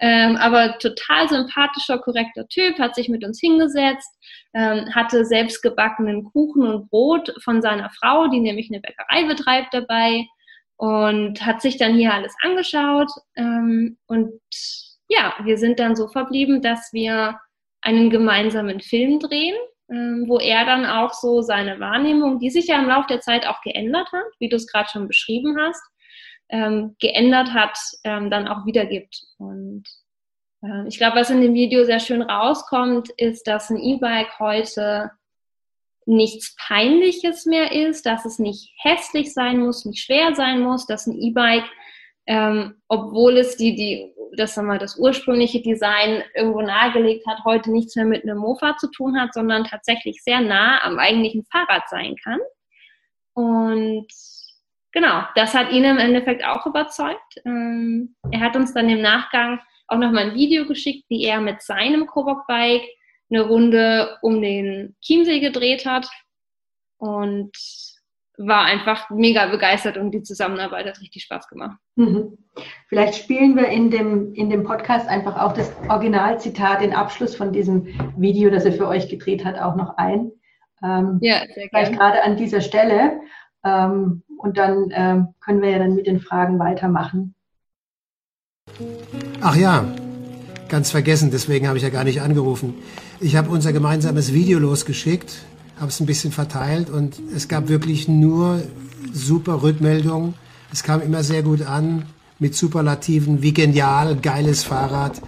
ähm, 0.00 0.36
aber 0.36 0.78
total 0.78 1.28
sympathischer, 1.28 1.98
korrekter 1.98 2.46
Typ, 2.48 2.78
hat 2.78 2.94
sich 2.94 3.08
mit 3.08 3.24
uns 3.24 3.40
hingesetzt, 3.40 4.10
ähm, 4.54 4.94
hatte 4.94 5.24
selbst 5.24 5.62
gebackenen 5.62 6.24
Kuchen 6.24 6.66
und 6.66 6.90
Brot 6.90 7.34
von 7.42 7.62
seiner 7.62 7.90
Frau, 7.90 8.28
die 8.28 8.40
nämlich 8.40 8.70
eine 8.70 8.80
Bäckerei 8.80 9.24
betreibt 9.24 9.72
dabei 9.72 10.26
und 10.76 11.44
hat 11.44 11.62
sich 11.62 11.78
dann 11.78 11.94
hier 11.94 12.12
alles 12.12 12.34
angeschaut 12.42 13.10
ähm, 13.36 13.96
und 14.06 14.30
ja, 15.08 15.34
wir 15.42 15.56
sind 15.56 15.80
dann 15.80 15.96
so 15.96 16.06
verblieben, 16.06 16.60
dass 16.60 16.92
wir 16.92 17.40
einen 17.80 18.10
gemeinsamen 18.10 18.80
Film 18.80 19.20
drehen 19.20 19.56
wo 19.88 20.38
er 20.38 20.66
dann 20.66 20.84
auch 20.84 21.14
so 21.14 21.40
seine 21.40 21.80
Wahrnehmung, 21.80 22.38
die 22.38 22.50
sich 22.50 22.66
ja 22.66 22.78
im 22.78 22.88
Laufe 22.88 23.08
der 23.08 23.20
Zeit 23.20 23.46
auch 23.46 23.62
geändert 23.62 24.12
hat, 24.12 24.26
wie 24.38 24.48
du 24.48 24.56
es 24.56 24.66
gerade 24.66 24.88
schon 24.88 25.08
beschrieben 25.08 25.56
hast, 25.58 25.82
ähm, 26.50 26.96
geändert 27.00 27.52
hat, 27.54 27.78
ähm, 28.04 28.30
dann 28.30 28.48
auch 28.48 28.66
wiedergibt. 28.66 29.22
Und 29.38 29.84
äh, 30.62 30.86
ich 30.88 30.98
glaube, 30.98 31.16
was 31.16 31.30
in 31.30 31.40
dem 31.40 31.54
Video 31.54 31.84
sehr 31.84 32.00
schön 32.00 32.22
rauskommt, 32.22 33.08
ist, 33.16 33.46
dass 33.46 33.70
ein 33.70 33.78
E-Bike 33.78 34.38
heute 34.38 35.10
nichts 36.04 36.56
Peinliches 36.56 37.44
mehr 37.44 37.72
ist, 37.72 38.06
dass 38.06 38.24
es 38.24 38.38
nicht 38.38 38.72
hässlich 38.78 39.32
sein 39.32 39.58
muss, 39.58 39.84
nicht 39.84 40.02
schwer 40.02 40.34
sein 40.34 40.60
muss, 40.60 40.86
dass 40.86 41.06
ein 41.06 41.18
E-Bike, 41.20 41.66
ähm, 42.26 42.76
obwohl 42.88 43.36
es 43.36 43.56
die, 43.56 43.74
die, 43.74 44.12
das, 44.36 44.54
sagen 44.54 44.68
wir, 44.68 44.78
das 44.78 44.98
ursprüngliche 44.98 45.62
Design 45.62 46.22
irgendwo 46.34 46.60
nahegelegt 46.60 47.26
hat, 47.26 47.44
heute 47.44 47.70
nichts 47.70 47.96
mehr 47.96 48.04
mit 48.04 48.22
einem 48.22 48.38
Mofa 48.38 48.76
zu 48.76 48.90
tun 48.90 49.20
hat, 49.20 49.34
sondern 49.34 49.64
tatsächlich 49.64 50.22
sehr 50.22 50.40
nah 50.40 50.82
am 50.82 50.98
eigentlichen 50.98 51.44
Fahrrad 51.44 51.88
sein 51.88 52.16
kann. 52.22 52.40
Und 53.34 54.06
genau, 54.92 55.22
das 55.34 55.54
hat 55.54 55.70
ihn 55.70 55.84
im 55.84 55.98
Endeffekt 55.98 56.44
auch 56.44 56.66
überzeugt. 56.66 57.40
Ähm, 57.44 58.16
er 58.30 58.40
hat 58.40 58.56
uns 58.56 58.74
dann 58.74 58.88
im 58.88 59.00
Nachgang 59.00 59.60
auch 59.86 59.98
nochmal 59.98 60.30
ein 60.30 60.34
Video 60.34 60.66
geschickt, 60.66 61.04
wie 61.08 61.24
er 61.24 61.40
mit 61.40 61.62
seinem 61.62 62.06
Kobok-Bike 62.06 62.86
eine 63.30 63.42
Runde 63.42 64.18
um 64.22 64.40
den 64.40 64.96
Chiemsee 65.00 65.40
gedreht 65.40 65.86
hat 65.86 66.08
und 66.98 67.52
war 68.38 68.64
einfach 68.64 69.10
mega 69.10 69.46
begeistert 69.46 69.98
und 69.98 70.12
die 70.12 70.22
Zusammenarbeit 70.22 70.86
hat 70.86 71.00
richtig 71.00 71.24
Spaß 71.24 71.48
gemacht. 71.48 71.76
Mhm. 71.96 72.38
Vielleicht 72.88 73.16
spielen 73.16 73.56
wir 73.56 73.68
in 73.68 73.90
dem, 73.90 74.32
in 74.34 74.48
dem 74.48 74.62
Podcast 74.62 75.08
einfach 75.08 75.40
auch 75.40 75.52
das 75.52 75.72
Originalzitat, 75.88 76.80
den 76.80 76.94
Abschluss 76.94 77.34
von 77.34 77.52
diesem 77.52 77.86
Video, 78.16 78.50
das 78.50 78.64
er 78.64 78.72
für 78.72 78.86
euch 78.86 79.08
gedreht 79.08 79.44
hat, 79.44 79.58
auch 79.58 79.74
noch 79.74 79.96
ein. 79.96 80.30
Ähm, 80.82 81.18
ja, 81.20 81.40
sehr 81.40 81.46
gerne. 81.46 81.68
Vielleicht 81.70 81.92
gerade 81.94 82.22
an 82.22 82.36
dieser 82.36 82.60
Stelle. 82.60 83.20
Ähm, 83.64 84.22
und 84.38 84.56
dann 84.56 84.92
ähm, 84.92 85.28
können 85.40 85.60
wir 85.60 85.70
ja 85.70 85.78
dann 85.78 85.94
mit 85.94 86.06
den 86.06 86.20
Fragen 86.20 86.60
weitermachen. 86.60 87.34
Ach 89.40 89.56
ja, 89.56 89.84
ganz 90.68 90.90
vergessen, 90.90 91.30
deswegen 91.32 91.66
habe 91.66 91.78
ich 91.78 91.82
ja 91.82 91.90
gar 91.90 92.04
nicht 92.04 92.20
angerufen. 92.20 92.74
Ich 93.20 93.34
habe 93.34 93.50
unser 93.50 93.72
gemeinsames 93.72 94.32
Video 94.32 94.60
losgeschickt, 94.60 95.42
habe 95.78 95.88
es 95.88 96.00
ein 96.00 96.06
bisschen 96.06 96.32
verteilt 96.32 96.90
und 96.90 97.20
es 97.34 97.48
gab 97.48 97.68
wirklich 97.68 98.08
nur 98.08 98.62
super 99.12 99.62
Rückmeldungen. 99.62 100.34
Es 100.72 100.82
kam 100.82 101.00
immer 101.00 101.22
sehr 101.22 101.42
gut 101.42 101.62
an 101.62 102.04
mit 102.38 102.54
Superlativen, 102.54 103.42
wie 103.42 103.52
genial, 103.52 104.16
geiles 104.16 104.64
Fahrrad. 104.64 105.20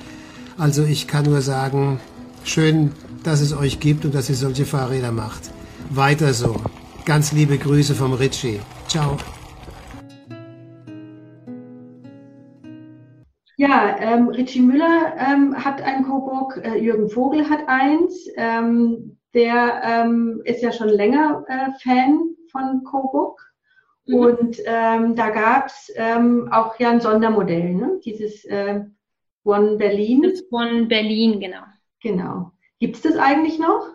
Also 0.59 0.85
ich 0.85 1.07
kann 1.07 1.25
nur 1.25 1.41
sagen, 1.41 2.01
schön, 2.45 2.93
dass 3.23 3.41
es 3.41 3.57
euch 3.57 3.81
gibt 3.81 4.05
und 4.05 4.15
dass 4.15 4.29
ihr 4.29 4.37
solche 4.37 4.67
Fahrräder 4.67 5.13
macht. 5.13 5.51
Weiter 5.89 6.35
so. 6.35 6.57
Ganz 7.05 7.33
liebe 7.33 7.57
Grüße 7.57 7.95
vom 7.95 8.13
Ritchie. 8.13 8.61
Ciao. 8.89 9.17
Ja, 13.57 13.97
ähm, 14.01 14.29
Richie 14.29 14.63
Müller 14.63 15.13
ähm, 15.19 15.55
hat 15.55 15.83
ein 15.83 16.05
Coburg, 16.05 16.61
äh, 16.65 16.79
Jürgen 16.79 17.11
Vogel 17.11 17.49
hat 17.51 17.61
eins. 17.69 18.27
Ähm, 18.37 19.19
der 19.35 19.83
ähm, 19.85 20.43
ist 20.45 20.63
ja 20.63 20.73
schon 20.73 20.89
länger 20.89 21.45
äh, 21.49 21.71
Fan 21.83 22.37
von 22.51 22.85
Coburg. 22.85 23.41
Mhm. 24.07 24.15
Und 24.15 24.57
ähm, 24.65 25.15
da 25.15 25.31
gab's 25.31 25.93
ähm, 25.95 26.49
auch 26.53 26.79
ja 26.79 26.91
ein 26.91 27.01
Sondermodell, 27.01 27.75
ne? 27.75 28.01
dieses 28.05 28.45
äh, 28.45 28.81
One 29.45 29.77
Berlin. 29.77 30.23
Das 30.23 30.43
One 30.51 30.87
Berlin, 30.87 31.41
genau. 31.41 31.63
Genau. 32.03 32.53
Gibt's 32.79 33.03
das 33.03 33.17
eigentlich 33.17 33.59
noch? 33.59 33.87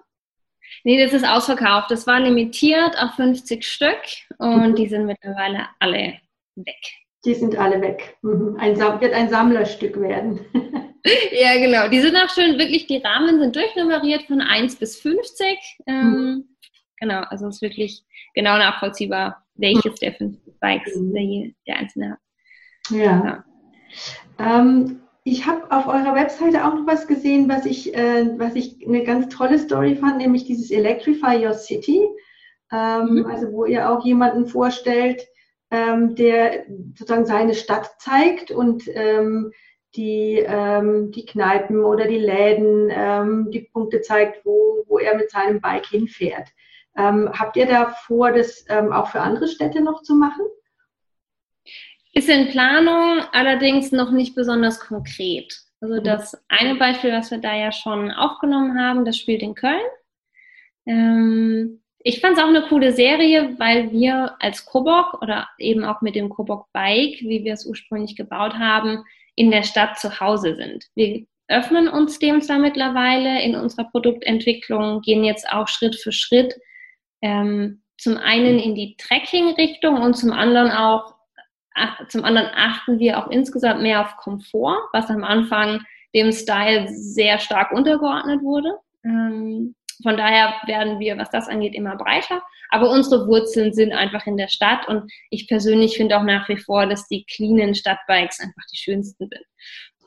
Nee, 0.83 1.03
das 1.03 1.13
ist 1.13 1.27
ausverkauft. 1.27 1.91
Das 1.91 2.07
war 2.07 2.19
limitiert 2.19 2.97
auf 3.01 3.13
50 3.15 3.65
Stück 3.65 4.01
und 4.37 4.71
mhm. 4.71 4.75
die 4.75 4.87
sind 4.87 5.05
mittlerweile 5.05 5.67
alle 5.79 6.19
weg. 6.55 7.04
Die 7.25 7.33
sind 7.33 7.57
alle 7.57 7.81
weg. 7.81 8.17
Mhm. 8.21 8.55
Ein, 8.59 8.77
wird 8.77 9.13
ein 9.13 9.29
Sammlerstück 9.29 9.99
werden. 9.99 10.39
ja, 11.31 11.57
genau. 11.57 11.89
Die 11.89 11.99
sind 11.99 12.15
auch 12.15 12.29
schön, 12.29 12.57
wirklich, 12.57 12.87
die 12.87 12.97
Rahmen 12.97 13.39
sind 13.39 13.55
durchnummeriert 13.55 14.23
von 14.23 14.41
1 14.41 14.75
bis 14.75 14.99
50. 14.99 15.57
Ähm, 15.87 15.95
mhm. 15.95 16.49
Genau, 16.99 17.21
also 17.29 17.47
es 17.47 17.55
ist 17.55 17.61
wirklich 17.61 18.03
genau 18.33 18.57
nachvollziehbar, 18.57 19.43
welches 19.55 19.95
der 19.95 20.13
fünf 20.13 20.37
Bikes 20.59 20.95
mhm. 20.95 21.13
der, 21.13 21.51
der 21.67 21.77
einzelne 21.77 22.11
hat. 22.11 22.19
Ja. 22.91 22.99
ja. 22.99 23.43
Ähm, 24.37 25.01
ich 25.23 25.47
habe 25.47 25.71
auf 25.71 25.87
eurer 25.87 26.13
Webseite 26.13 26.65
auch 26.65 26.75
noch 26.75 26.85
was 26.85 27.07
gesehen, 27.07 27.49
was 27.49 27.65
ich, 27.65 27.95
äh, 27.95 28.29
was 28.37 28.55
ich 28.55 28.85
eine 28.87 29.03
ganz 29.03 29.35
tolle 29.35 29.57
Story 29.57 29.95
fand, 29.95 30.17
nämlich 30.17 30.45
dieses 30.45 30.69
Electrify 30.69 31.43
Your 31.43 31.53
City. 31.53 32.07
Ähm, 32.71 33.15
mhm. 33.15 33.25
Also 33.25 33.51
wo 33.51 33.65
ihr 33.65 33.89
auch 33.89 34.05
jemanden 34.05 34.47
vorstellt, 34.47 35.25
ähm, 35.71 36.15
der 36.15 36.65
sozusagen 36.95 37.25
seine 37.25 37.55
Stadt 37.55 37.89
zeigt 37.99 38.51
und 38.51 38.83
ähm, 38.87 39.51
die, 39.95 40.43
ähm, 40.45 41.11
die 41.11 41.25
Kneipen 41.25 41.83
oder 41.83 42.07
die 42.07 42.19
Läden, 42.19 42.89
ähm, 42.91 43.51
die 43.51 43.61
Punkte 43.71 44.01
zeigt, 44.01 44.45
wo, 44.45 44.83
wo 44.87 44.99
er 44.99 45.15
mit 45.15 45.31
seinem 45.31 45.61
Bike 45.61 45.85
hinfährt. 45.85 46.49
Ähm, 46.97 47.29
habt 47.33 47.57
ihr 47.57 47.65
da 47.65 47.87
vor, 48.05 48.31
das 48.31 48.65
ähm, 48.69 48.91
auch 48.91 49.09
für 49.09 49.21
andere 49.21 49.47
Städte 49.47 49.81
noch 49.81 50.01
zu 50.01 50.15
machen? 50.15 50.45
Ist 52.13 52.29
in 52.29 52.49
Planung, 52.49 53.23
allerdings 53.33 53.91
noch 53.91 54.11
nicht 54.11 54.35
besonders 54.35 54.79
konkret. 54.79 55.53
Also 55.81 55.95
mhm. 55.95 56.03
das 56.03 56.45
eine 56.47 56.75
Beispiel, 56.75 57.11
was 57.11 57.31
wir 57.31 57.39
da 57.39 57.53
ja 57.55 57.71
schon 57.71 58.11
aufgenommen 58.11 58.79
haben, 58.79 59.05
das 59.05 59.17
spielt 59.17 59.41
in 59.41 59.55
Köln. 59.55 59.81
Ähm, 60.85 61.81
ich 62.07 62.21
fand 62.21 62.37
es 62.37 62.43
auch 62.43 62.47
eine 62.47 62.61
coole 62.61 62.91
Serie, 62.91 63.55
weil 63.57 63.91
wir 63.91 64.35
als 64.39 64.63
Kobok 64.63 65.23
oder 65.23 65.49
eben 65.57 65.83
auch 65.83 66.01
mit 66.01 66.13
dem 66.13 66.29
Kobok 66.29 66.71
Bike, 66.71 67.19
wie 67.21 67.43
wir 67.43 67.53
es 67.53 67.65
ursprünglich 67.65 68.15
gebaut 68.15 68.53
haben, 68.53 69.03
in 69.33 69.49
der 69.49 69.63
Stadt 69.63 69.97
zu 69.97 70.19
Hause 70.19 70.55
sind. 70.55 70.85
Wir 70.93 71.25
öffnen 71.47 71.87
uns 71.87 72.19
dem 72.19 72.41
zwar 72.41 72.59
mittlerweile 72.59 73.41
in 73.41 73.55
unserer 73.55 73.85
Produktentwicklung, 73.85 75.01
gehen 75.01 75.23
jetzt 75.23 75.49
auch 75.51 75.67
Schritt 75.67 75.95
für 75.95 76.11
Schritt 76.11 76.53
ähm, 77.23 77.81
zum 77.97 78.17
einen 78.17 78.59
in 78.59 78.75
die 78.75 78.95
Trekking-Richtung 78.97 79.99
und 79.99 80.15
zum 80.15 80.31
anderen 80.31 80.69
auch 80.69 81.15
zum 82.07 82.23
anderen 82.23 82.49
achten 82.53 82.99
wir 82.99 83.17
auch 83.17 83.31
insgesamt 83.31 83.81
mehr 83.81 84.01
auf 84.01 84.15
Komfort, 84.17 84.77
was 84.93 85.09
am 85.09 85.23
Anfang 85.23 85.81
dem 86.13 86.31
Style 86.31 86.87
sehr 86.87 87.39
stark 87.39 87.71
untergeordnet 87.71 88.43
wurde. 88.43 88.77
Ähm, 89.03 89.75
von 90.01 90.17
daher 90.17 90.55
werden 90.65 90.99
wir, 90.99 91.17
was 91.17 91.29
das 91.29 91.47
angeht, 91.47 91.75
immer 91.75 91.95
breiter. 91.95 92.41
Aber 92.69 92.89
unsere 92.89 93.27
Wurzeln 93.27 93.73
sind 93.73 93.93
einfach 93.93 94.25
in 94.25 94.37
der 94.37 94.47
Stadt 94.47 94.87
und 94.87 95.11
ich 95.29 95.47
persönlich 95.47 95.97
finde 95.97 96.17
auch 96.17 96.23
nach 96.23 96.49
wie 96.49 96.57
vor, 96.57 96.87
dass 96.87 97.07
die 97.07 97.25
cleanen 97.25 97.75
Stadtbikes 97.75 98.39
einfach 98.39 98.63
die 98.71 98.77
schönsten 98.77 99.29
sind. 99.29 99.45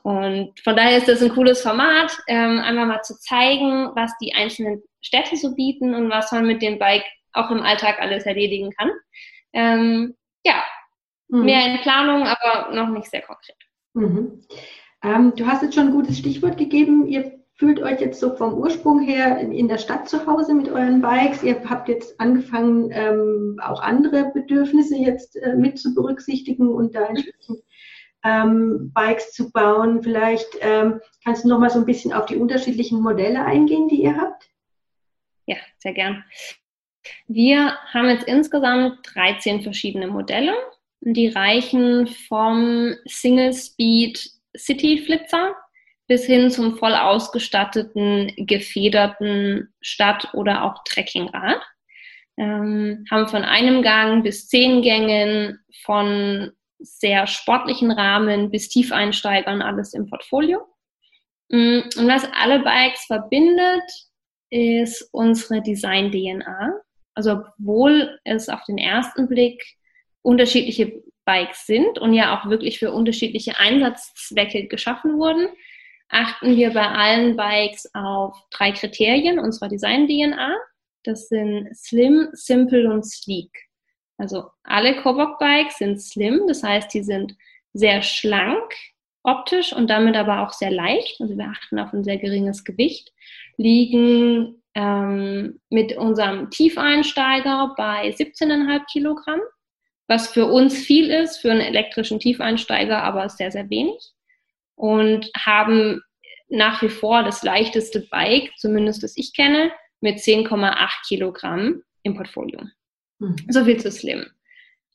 Und 0.03 0.59
von 0.61 0.77
daher 0.77 0.99
ist 0.99 1.09
das 1.09 1.23
ein 1.23 1.31
cooles 1.31 1.63
Format, 1.63 2.17
ähm, 2.29 2.59
einmal 2.61 2.87
mal 2.87 3.03
zu 3.03 3.19
zeigen, 3.19 3.91
was 3.95 4.13
die 4.21 4.35
einzelnen 4.35 4.83
Städte 5.01 5.37
so 5.37 5.55
bieten 5.55 5.95
und 5.95 6.11
was 6.11 6.33
man 6.33 6.47
mit 6.47 6.63
dem 6.63 6.79
Bike 6.79 7.05
auch 7.33 7.51
im 7.51 7.63
Alltag 7.63 8.01
alles 8.01 8.25
erledigen 8.25 8.71
kann. 8.73 8.91
Ähm, 9.53 10.17
ja, 10.45 10.63
mhm. 11.29 11.45
mehr 11.45 11.67
in 11.67 11.81
Planung, 11.81 12.27
aber 12.27 12.75
noch 12.75 12.89
nicht 12.89 13.11
sehr 13.11 13.23
konkret. 13.23 13.57
Mhm. 13.95 14.45
Ähm, 15.03 15.33
du 15.37 15.47
hast 15.47 15.63
jetzt 15.63 15.75
schon 15.75 15.89
ein 15.89 15.93
gutes 15.93 16.19
Stichwort 16.19 16.57
gegeben. 16.57 17.07
Ihr 17.07 17.39
fühlt 17.59 17.81
euch 17.83 18.01
jetzt 18.01 18.21
so 18.21 18.37
vom 18.37 18.55
Ursprung 18.55 19.01
her 19.01 19.41
in 19.41 19.67
der 19.67 19.79
Stadt 19.79 20.09
zu 20.09 20.25
Hause 20.27 20.55
mit 20.55 20.69
euren 20.69 21.03
Bikes. 21.03 21.43
Ihr 21.43 21.61
habt 21.69 21.89
jetzt 21.89 22.19
angefangen, 22.21 22.91
ähm, 22.93 23.61
auch 23.61 23.83
andere 23.83 24.31
Bedürfnisse 24.33 24.97
jetzt 24.97 25.37
äh, 25.37 25.57
mit 25.57 25.79
zu 25.79 25.93
berücksichtigen 25.93 26.69
und 26.69 26.95
da 26.95 27.07
entsprechend 27.07 27.59
ähm, 28.25 28.93
Bikes 28.95 29.33
zu 29.33 29.51
bauen. 29.51 30.05
Vielleicht 30.05 30.47
ähm, 30.61 31.01
kannst 31.25 31.45
du 31.45 31.49
noch 31.49 31.59
mal 31.59 31.69
so 31.69 31.81
ein 31.81 31.85
bisschen 31.85 32.13
auf 32.13 32.27
die 32.27 32.37
unterschiedlichen 32.37 33.03
Modelle 33.03 33.45
eingehen, 33.45 33.89
die 33.89 34.05
ihr 34.05 34.17
habt? 34.17 34.49
Ja, 35.47 35.57
sehr 35.79 35.95
gern. 35.95 36.25
Wir 37.27 37.77
haben 37.93 38.09
jetzt 38.09 38.29
insgesamt 38.29 39.01
13 39.15 39.63
verschiedene 39.63 40.07
Modelle. 40.07 40.55
Die 41.01 41.27
reichen 41.27 42.07
vom 42.07 42.95
Single 43.07 43.53
Speed 43.53 44.31
City 44.57 44.99
Flitzer 44.99 45.57
bis 46.09 46.25
hin 46.25 46.51
zum 46.51 46.77
voll 46.79 46.95
ausgestatteten, 46.95 48.33
gefederten 48.37 49.73
Stadt- 49.81 50.35
oder 50.35 50.65
auch 50.65 50.83
Trekkingrad. 50.85 51.63
Ähm, 52.39 53.05
haben 53.11 53.29
von 53.29 53.45
einem 53.45 53.83
Gang 53.83 54.23
bis 54.23 54.49
zehn 54.49 54.83
Gängen, 54.83 55.59
von 55.85 56.53
sehr 56.79 57.27
sportlichen 57.27 57.91
Rahmen 57.91 58.51
bis 58.51 58.69
Tiefeinsteigern 58.69 59.61
alles 59.61 59.93
im 59.95 60.09
Portfolio. 60.09 60.61
Mm, 61.51 61.81
und 61.97 62.09
was 62.09 62.27
alle 62.33 62.61
Bikes 62.61 63.05
verbindet, 63.07 63.83
ist 64.51 65.09
unsere 65.13 65.63
Design-DNA. 65.63 66.73
Also 67.15 67.33
obwohl 67.33 68.19
es 68.25 68.49
auf 68.49 68.65
den 68.65 68.79
ersten 68.79 69.29
Blick 69.29 69.63
unterschiedliche 70.23 71.03
Bikes 71.25 71.67
sind 71.67 71.99
und 71.99 72.15
ja 72.15 72.39
auch 72.39 72.49
wirklich 72.49 72.79
für 72.79 72.93
unterschiedliche 72.93 73.59
Einsatzzwecke 73.59 74.69
geschaffen 74.69 75.19
wurden, 75.19 75.49
achten 76.09 76.57
wir 76.57 76.73
bei 76.73 76.87
allen 76.87 77.37
Bikes 77.37 77.91
auf 77.95 78.37
drei 78.51 78.73
Kriterien 78.73 79.39
unserer 79.39 79.69
Design-DNA. 79.69 80.55
Das 81.05 81.29
sind 81.29 81.69
Slim, 81.75 82.29
Simple 82.33 82.91
und 82.91 83.05
Sleek. 83.05 83.69
Also 84.19 84.51
alle 84.65 85.01
Kobok-Bikes 85.01 85.79
sind 85.79 86.03
slim, 86.03 86.43
das 86.49 86.63
heißt, 86.63 86.93
die 86.93 87.03
sind 87.05 87.37
sehr 87.73 88.03
schlank 88.03 88.75
optisch 89.23 89.73
und 89.73 89.89
damit 89.89 90.17
aber 90.17 90.43
auch 90.43 90.53
sehr 90.53 90.71
leicht. 90.71 91.21
Also 91.21 91.37
wir 91.37 91.47
achten 91.47 91.79
auf 91.79 91.93
ein 91.93 92.05
sehr 92.05 92.19
geringes 92.19 92.65
Gewicht, 92.65 93.13
liegen 93.57 94.63
ähm, 94.75 95.61
mit 95.71 95.97
unserem 95.97 96.51
Tiefeinsteiger 96.51 97.75
bei 97.77 98.09
17,5 98.09 98.85
Kilogramm, 98.91 99.41
was 100.09 100.29
für 100.29 100.47
uns 100.47 100.77
viel 100.79 101.11
ist, 101.11 101.39
für 101.39 101.53
einen 101.53 101.61
elektrischen 101.61 102.19
Tiefeinsteiger 102.19 103.03
aber 103.03 103.29
sehr, 103.29 103.51
sehr 103.51 103.71
wenig. 103.71 104.13
Und 104.79 105.29
haben 105.37 106.01
nach 106.49 106.83
wie 106.83 106.89
vor 106.89 107.25
das 107.25 107.43
leichteste 107.43 108.07
Bike, 108.11 108.53
zumindest 108.57 109.03
das 109.03 109.17
ich 109.17 109.35
kenne, 109.35 109.73
mit 110.01 110.19
10,8 110.19 110.89
Kilogramm 111.07 111.83
im 112.03 112.15
Portfolio. 112.15 112.61
Mhm. 113.19 113.37
So 113.49 113.65
viel 113.65 113.79
zu 113.79 113.91
Slim. 113.91 114.27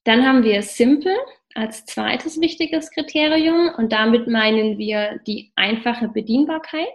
Dann 0.06 0.26
haben 0.26 0.44
wir 0.44 0.62
Simple 0.62 1.16
als 1.54 1.86
zweites 1.86 2.42
wichtiges 2.42 2.92
Kriterium 2.92 3.70
und 3.78 3.92
damit 3.92 4.28
meinen 4.28 4.78
wir 4.78 5.20
die 5.28 5.52
einfache 5.56 6.08
Bedienbarkeit, 6.08 6.94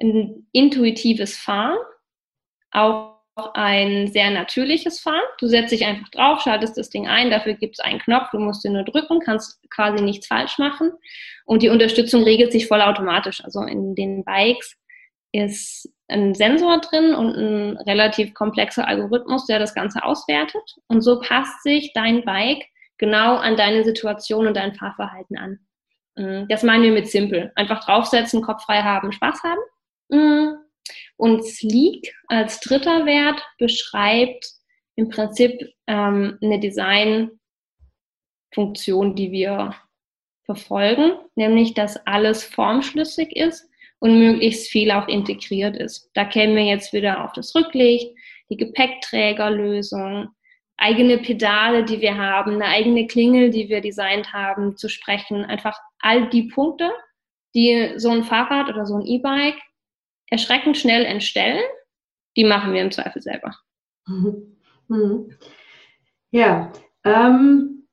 ein 0.00 0.46
intuitives 0.52 1.36
Fahren, 1.36 1.78
auch 2.70 3.11
ein 3.54 4.08
sehr 4.08 4.30
natürliches 4.30 5.00
Fahren. 5.00 5.22
Du 5.38 5.46
setzt 5.46 5.72
dich 5.72 5.84
einfach 5.84 6.08
drauf, 6.10 6.40
schaltest 6.42 6.76
das 6.76 6.90
Ding 6.90 7.08
ein, 7.08 7.30
dafür 7.30 7.54
gibt 7.54 7.78
es 7.78 7.84
einen 7.84 7.98
Knopf, 7.98 8.30
du 8.30 8.38
musst 8.38 8.64
den 8.64 8.74
nur 8.74 8.84
drücken, 8.84 9.20
kannst 9.20 9.58
quasi 9.70 10.02
nichts 10.02 10.26
falsch 10.26 10.58
machen. 10.58 10.92
Und 11.46 11.62
die 11.62 11.68
Unterstützung 11.68 12.22
regelt 12.24 12.52
sich 12.52 12.68
vollautomatisch. 12.68 13.42
Also 13.44 13.62
in 13.62 13.94
den 13.94 14.24
Bikes 14.24 14.76
ist 15.32 15.88
ein 16.08 16.34
Sensor 16.34 16.80
drin 16.80 17.14
und 17.14 17.34
ein 17.36 17.76
relativ 17.78 18.34
komplexer 18.34 18.86
Algorithmus, 18.86 19.46
der 19.46 19.58
das 19.58 19.74
Ganze 19.74 20.04
auswertet. 20.04 20.76
Und 20.88 21.00
so 21.00 21.20
passt 21.20 21.62
sich 21.62 21.92
dein 21.94 22.24
Bike 22.24 22.66
genau 22.98 23.36
an 23.36 23.56
deine 23.56 23.82
Situation 23.82 24.46
und 24.46 24.56
dein 24.56 24.74
Fahrverhalten 24.74 25.38
an. 25.38 25.58
Mm, 26.16 26.48
das 26.48 26.62
meinen 26.62 26.82
wir 26.82 26.92
mit 26.92 27.08
simpel. 27.08 27.50
Einfach 27.54 27.84
draufsetzen, 27.84 28.42
Kopf 28.42 28.64
frei 28.64 28.82
haben, 28.82 29.10
Spaß 29.12 29.40
haben. 29.42 30.61
Und 31.16 31.44
Sleek 31.44 32.14
als 32.28 32.60
dritter 32.60 33.06
Wert 33.06 33.42
beschreibt 33.58 34.46
im 34.96 35.08
Prinzip 35.08 35.72
ähm, 35.86 36.38
eine 36.42 36.60
Designfunktion, 36.60 39.14
die 39.14 39.32
wir 39.32 39.74
verfolgen, 40.44 41.12
nämlich 41.34 41.74
dass 41.74 41.96
alles 42.06 42.44
formschlüssig 42.44 43.36
ist 43.36 43.68
und 44.00 44.18
möglichst 44.18 44.68
viel 44.68 44.90
auch 44.90 45.08
integriert 45.08 45.76
ist. 45.76 46.10
Da 46.14 46.24
kämen 46.24 46.56
wir 46.56 46.64
jetzt 46.64 46.92
wieder 46.92 47.24
auf 47.24 47.32
das 47.32 47.54
Rücklicht, 47.54 48.10
die 48.50 48.56
Gepäckträgerlösung, 48.56 50.28
eigene 50.76 51.18
Pedale, 51.18 51.84
die 51.84 52.00
wir 52.00 52.18
haben, 52.18 52.54
eine 52.54 52.66
eigene 52.66 53.06
Klingel, 53.06 53.50
die 53.50 53.68
wir 53.68 53.80
designt 53.80 54.32
haben, 54.32 54.76
zu 54.76 54.88
sprechen. 54.88 55.44
Einfach 55.44 55.78
all 56.00 56.28
die 56.30 56.48
Punkte, 56.48 56.90
die 57.54 57.92
so 57.96 58.10
ein 58.10 58.24
Fahrrad 58.24 58.68
oder 58.68 58.86
so 58.86 58.96
ein 58.96 59.06
E-Bike 59.06 59.60
erschreckend 60.32 60.78
schnell 60.78 61.04
entstellen, 61.04 61.62
die 62.38 62.44
machen 62.44 62.72
wir 62.72 62.80
im 62.80 62.90
Zweifel 62.90 63.20
selber. 63.20 63.54
Mhm. 64.06 64.56
Mhm. 64.88 65.36
Ja, 66.30 66.72
ähm, 67.04 67.86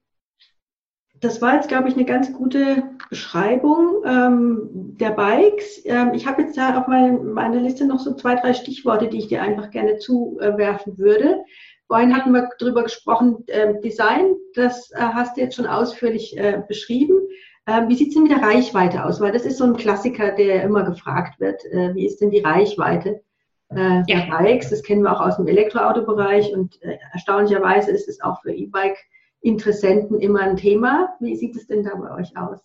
das 1.20 1.42
war 1.42 1.56
jetzt, 1.56 1.68
glaube 1.68 1.90
ich, 1.90 1.96
eine 1.96 2.06
ganz 2.06 2.32
gute 2.32 2.84
Beschreibung 3.10 4.04
ähm, 4.06 4.70
der 4.98 5.10
Bikes. 5.10 5.82
Ähm, 5.84 6.14
ich 6.14 6.26
habe 6.26 6.44
jetzt 6.44 6.58
da 6.58 6.80
auf 6.80 6.88
meine, 6.88 7.20
meine 7.20 7.60
Liste 7.60 7.86
noch 7.86 8.00
so 8.00 8.16
zwei, 8.16 8.36
drei 8.36 8.54
Stichworte, 8.54 9.10
die 9.10 9.18
ich 9.18 9.28
dir 9.28 9.42
einfach 9.42 9.70
gerne 9.70 9.98
zuwerfen 9.98 10.98
würde. 10.98 11.44
Vorhin 11.88 12.16
hatten 12.16 12.32
wir 12.32 12.48
darüber 12.58 12.84
gesprochen, 12.84 13.44
äh, 13.48 13.82
Design, 13.82 14.36
das 14.54 14.92
äh, 14.92 15.00
hast 15.00 15.36
du 15.36 15.42
jetzt 15.42 15.58
schon 15.58 15.68
ausführlich 15.68 16.38
äh, 16.38 16.64
beschrieben. 16.66 17.20
Ähm, 17.68 17.90
wie 17.90 17.96
sieht 17.96 18.10
es 18.10 18.14
denn 18.16 18.24
mit 18.24 18.32
der 18.32 18.42
Reichweite 18.42 19.06
aus? 19.06 19.20
Weil 19.20 19.32
das 19.32 19.46
ist 19.46 19.58
so 19.58 19.64
ein 19.64 19.78
Klassiker, 19.78 20.32
der 20.32 20.64
immer 20.64 20.84
gefragt 20.84 21.40
wird. 21.40 21.64
Äh, 21.66 21.94
wie 21.96 22.06
ist 22.06 22.20
denn 22.22 22.32
die 22.32 22.40
Reichweite 22.40 23.22
äh, 23.70 24.04
der 24.04 24.28
ja. 24.28 24.38
Bikes? 24.38 24.70
Das 24.70 24.84
kennen 24.84 25.04
wir 25.04 25.12
auch 25.12 25.22
aus 25.22 25.38
dem 25.38 25.48
Elektroautobereich 25.48 26.54
und 26.54 26.82
äh, 26.82 26.98
erstaunlicherweise 27.14 27.92
ist 27.92 28.08
es 28.08 28.22
auch 28.22 28.42
für 28.42 28.52
E-Bike 28.52 28.98
Interessenten 29.42 30.20
immer 30.20 30.42
ein 30.42 30.58
Thema. 30.58 31.16
Wie 31.20 31.36
sieht 31.36 31.56
es 31.56 31.68
denn 31.68 31.84
da 31.84 31.96
bei 31.96 32.12
euch 32.14 32.36
aus? 32.38 32.60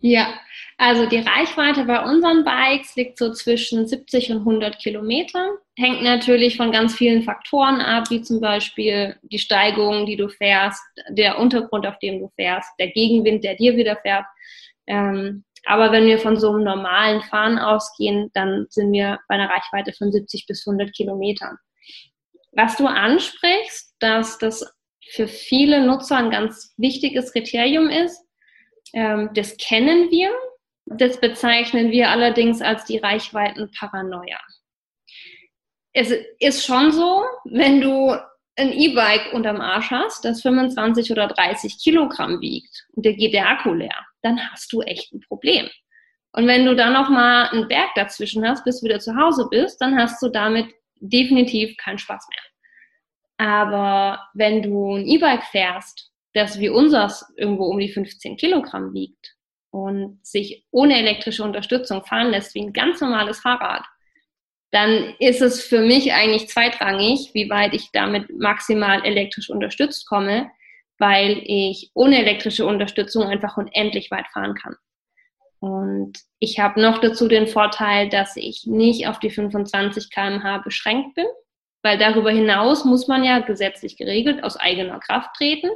Ja, 0.00 0.38
also 0.76 1.06
die 1.06 1.18
Reichweite 1.18 1.84
bei 1.84 2.00
unseren 2.04 2.44
Bikes 2.44 2.94
liegt 2.94 3.18
so 3.18 3.32
zwischen 3.32 3.86
70 3.86 4.30
und 4.30 4.38
100 4.38 4.78
Kilometern. 4.78 5.50
Hängt 5.76 6.02
natürlich 6.02 6.56
von 6.56 6.70
ganz 6.70 6.94
vielen 6.94 7.24
Faktoren 7.24 7.80
ab, 7.80 8.08
wie 8.10 8.22
zum 8.22 8.40
Beispiel 8.40 9.16
die 9.22 9.40
Steigung, 9.40 10.06
die 10.06 10.16
du 10.16 10.28
fährst, 10.28 10.80
der 11.08 11.38
Untergrund, 11.38 11.84
auf 11.84 11.98
dem 11.98 12.20
du 12.20 12.30
fährst, 12.36 12.70
der 12.78 12.92
Gegenwind, 12.92 13.42
der 13.42 13.56
dir 13.56 13.76
widerfährt. 13.76 14.24
Ähm, 14.86 15.44
aber 15.64 15.90
wenn 15.90 16.06
wir 16.06 16.20
von 16.20 16.36
so 16.38 16.50
einem 16.50 16.62
normalen 16.62 17.20
Fahren 17.22 17.58
ausgehen, 17.58 18.30
dann 18.34 18.66
sind 18.70 18.92
wir 18.92 19.18
bei 19.28 19.34
einer 19.34 19.50
Reichweite 19.50 19.92
von 19.92 20.12
70 20.12 20.46
bis 20.46 20.64
100 20.64 20.94
Kilometern. 20.94 21.58
Was 22.52 22.76
du 22.76 22.86
ansprichst, 22.86 23.96
dass 23.98 24.38
das 24.38 24.64
für 25.10 25.26
viele 25.26 25.84
Nutzer 25.84 26.16
ein 26.16 26.30
ganz 26.30 26.74
wichtiges 26.76 27.32
Kriterium 27.32 27.88
ist. 27.88 28.27
Ähm, 28.94 29.30
das 29.34 29.56
kennen 29.56 30.10
wir. 30.10 30.30
Das 30.86 31.20
bezeichnen 31.20 31.90
wir 31.90 32.08
allerdings 32.08 32.62
als 32.62 32.84
die 32.84 32.98
Reichweitenparanoia. 32.98 34.38
Es 35.92 36.12
ist 36.38 36.64
schon 36.64 36.92
so, 36.92 37.24
wenn 37.44 37.80
du 37.80 38.16
ein 38.56 38.72
E-Bike 38.72 39.32
unterm 39.32 39.60
Arsch 39.60 39.90
hast, 39.90 40.24
das 40.24 40.42
25 40.42 41.12
oder 41.12 41.28
30 41.28 41.78
Kilogramm 41.82 42.40
wiegt 42.40 42.86
und 42.92 43.04
dir 43.04 43.14
geht 43.14 43.34
der 43.34 43.48
Akku 43.48 43.72
leer, 43.72 44.06
dann 44.22 44.40
hast 44.50 44.72
du 44.72 44.82
echt 44.82 45.12
ein 45.12 45.20
Problem. 45.20 45.68
Und 46.32 46.46
wenn 46.46 46.66
du 46.66 46.74
dann 46.74 46.92
noch 46.92 47.08
mal 47.08 47.48
einen 47.48 47.68
Berg 47.68 47.90
dazwischen 47.94 48.46
hast, 48.46 48.64
bis 48.64 48.80
du 48.80 48.86
wieder 48.86 49.00
zu 49.00 49.16
Hause 49.16 49.46
bist, 49.50 49.80
dann 49.80 49.96
hast 49.96 50.22
du 50.22 50.28
damit 50.28 50.66
definitiv 51.00 51.76
keinen 51.76 51.98
Spaß 51.98 52.26
mehr. 52.28 53.48
Aber 53.48 54.28
wenn 54.34 54.62
du 54.62 54.96
ein 54.96 55.06
E-Bike 55.06 55.44
fährst, 55.44 56.10
das 56.34 56.58
wie 56.58 56.68
unseres 56.68 57.24
irgendwo 57.36 57.64
um 57.64 57.78
die 57.78 57.92
15 57.92 58.36
Kilogramm 58.36 58.92
wiegt 58.92 59.36
und 59.70 60.24
sich 60.24 60.64
ohne 60.70 60.98
elektrische 60.98 61.42
Unterstützung 61.42 62.04
fahren 62.04 62.30
lässt 62.30 62.54
wie 62.54 62.62
ein 62.62 62.72
ganz 62.72 63.00
normales 63.00 63.40
Fahrrad, 63.40 63.84
dann 64.70 65.14
ist 65.18 65.40
es 65.40 65.62
für 65.62 65.80
mich 65.80 66.12
eigentlich 66.12 66.48
zweitrangig, 66.48 67.30
wie 67.32 67.48
weit 67.48 67.74
ich 67.74 67.90
damit 67.92 68.30
maximal 68.38 69.04
elektrisch 69.04 69.48
unterstützt 69.48 70.06
komme, 70.06 70.50
weil 70.98 71.40
ich 71.44 71.90
ohne 71.94 72.18
elektrische 72.18 72.66
Unterstützung 72.66 73.24
einfach 73.24 73.56
unendlich 73.56 74.10
weit 74.10 74.26
fahren 74.28 74.54
kann. 74.54 74.76
Und 75.60 76.18
ich 76.38 76.58
habe 76.58 76.80
noch 76.80 76.98
dazu 76.98 77.28
den 77.28 77.46
Vorteil, 77.46 78.08
dass 78.08 78.36
ich 78.36 78.64
nicht 78.66 79.08
auf 79.08 79.18
die 79.18 79.30
25 79.30 80.10
km/h 80.10 80.58
beschränkt 80.58 81.14
bin, 81.14 81.26
weil 81.82 81.98
darüber 81.98 82.30
hinaus 82.30 82.84
muss 82.84 83.08
man 83.08 83.24
ja 83.24 83.40
gesetzlich 83.40 83.96
geregelt 83.96 84.44
aus 84.44 84.56
eigener 84.56 85.00
Kraft 85.00 85.34
treten. 85.36 85.70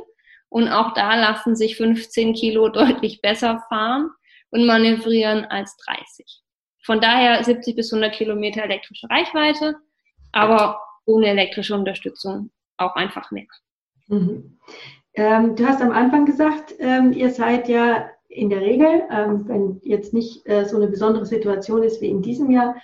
Und 0.52 0.68
auch 0.68 0.92
da 0.92 1.14
lassen 1.14 1.56
sich 1.56 1.78
15 1.78 2.34
Kilo 2.34 2.68
deutlich 2.68 3.22
besser 3.22 3.64
fahren 3.70 4.10
und 4.50 4.66
manövrieren 4.66 5.46
als 5.46 5.74
30. 5.78 6.42
Von 6.84 7.00
daher 7.00 7.42
70 7.42 7.74
bis 7.74 7.90
100 7.90 8.14
Kilometer 8.14 8.62
elektrische 8.62 9.08
Reichweite, 9.08 9.76
aber 10.30 10.78
ohne 11.06 11.28
elektrische 11.28 11.74
Unterstützung 11.74 12.50
auch 12.76 12.94
einfach 12.96 13.30
mehr. 13.30 13.46
Mhm. 14.08 14.58
Ähm, 15.14 15.56
du 15.56 15.66
hast 15.66 15.80
am 15.80 15.90
Anfang 15.90 16.26
gesagt, 16.26 16.74
ähm, 16.78 17.14
ihr 17.14 17.30
seid 17.30 17.66
ja 17.68 18.10
in 18.28 18.50
der 18.50 18.60
Regel, 18.60 19.04
ähm, 19.10 19.48
wenn 19.48 19.80
jetzt 19.84 20.12
nicht 20.12 20.46
äh, 20.46 20.66
so 20.66 20.76
eine 20.76 20.88
besondere 20.88 21.24
Situation 21.24 21.82
ist 21.82 22.02
wie 22.02 22.10
in 22.10 22.20
diesem 22.20 22.50
Jahr, 22.50 22.76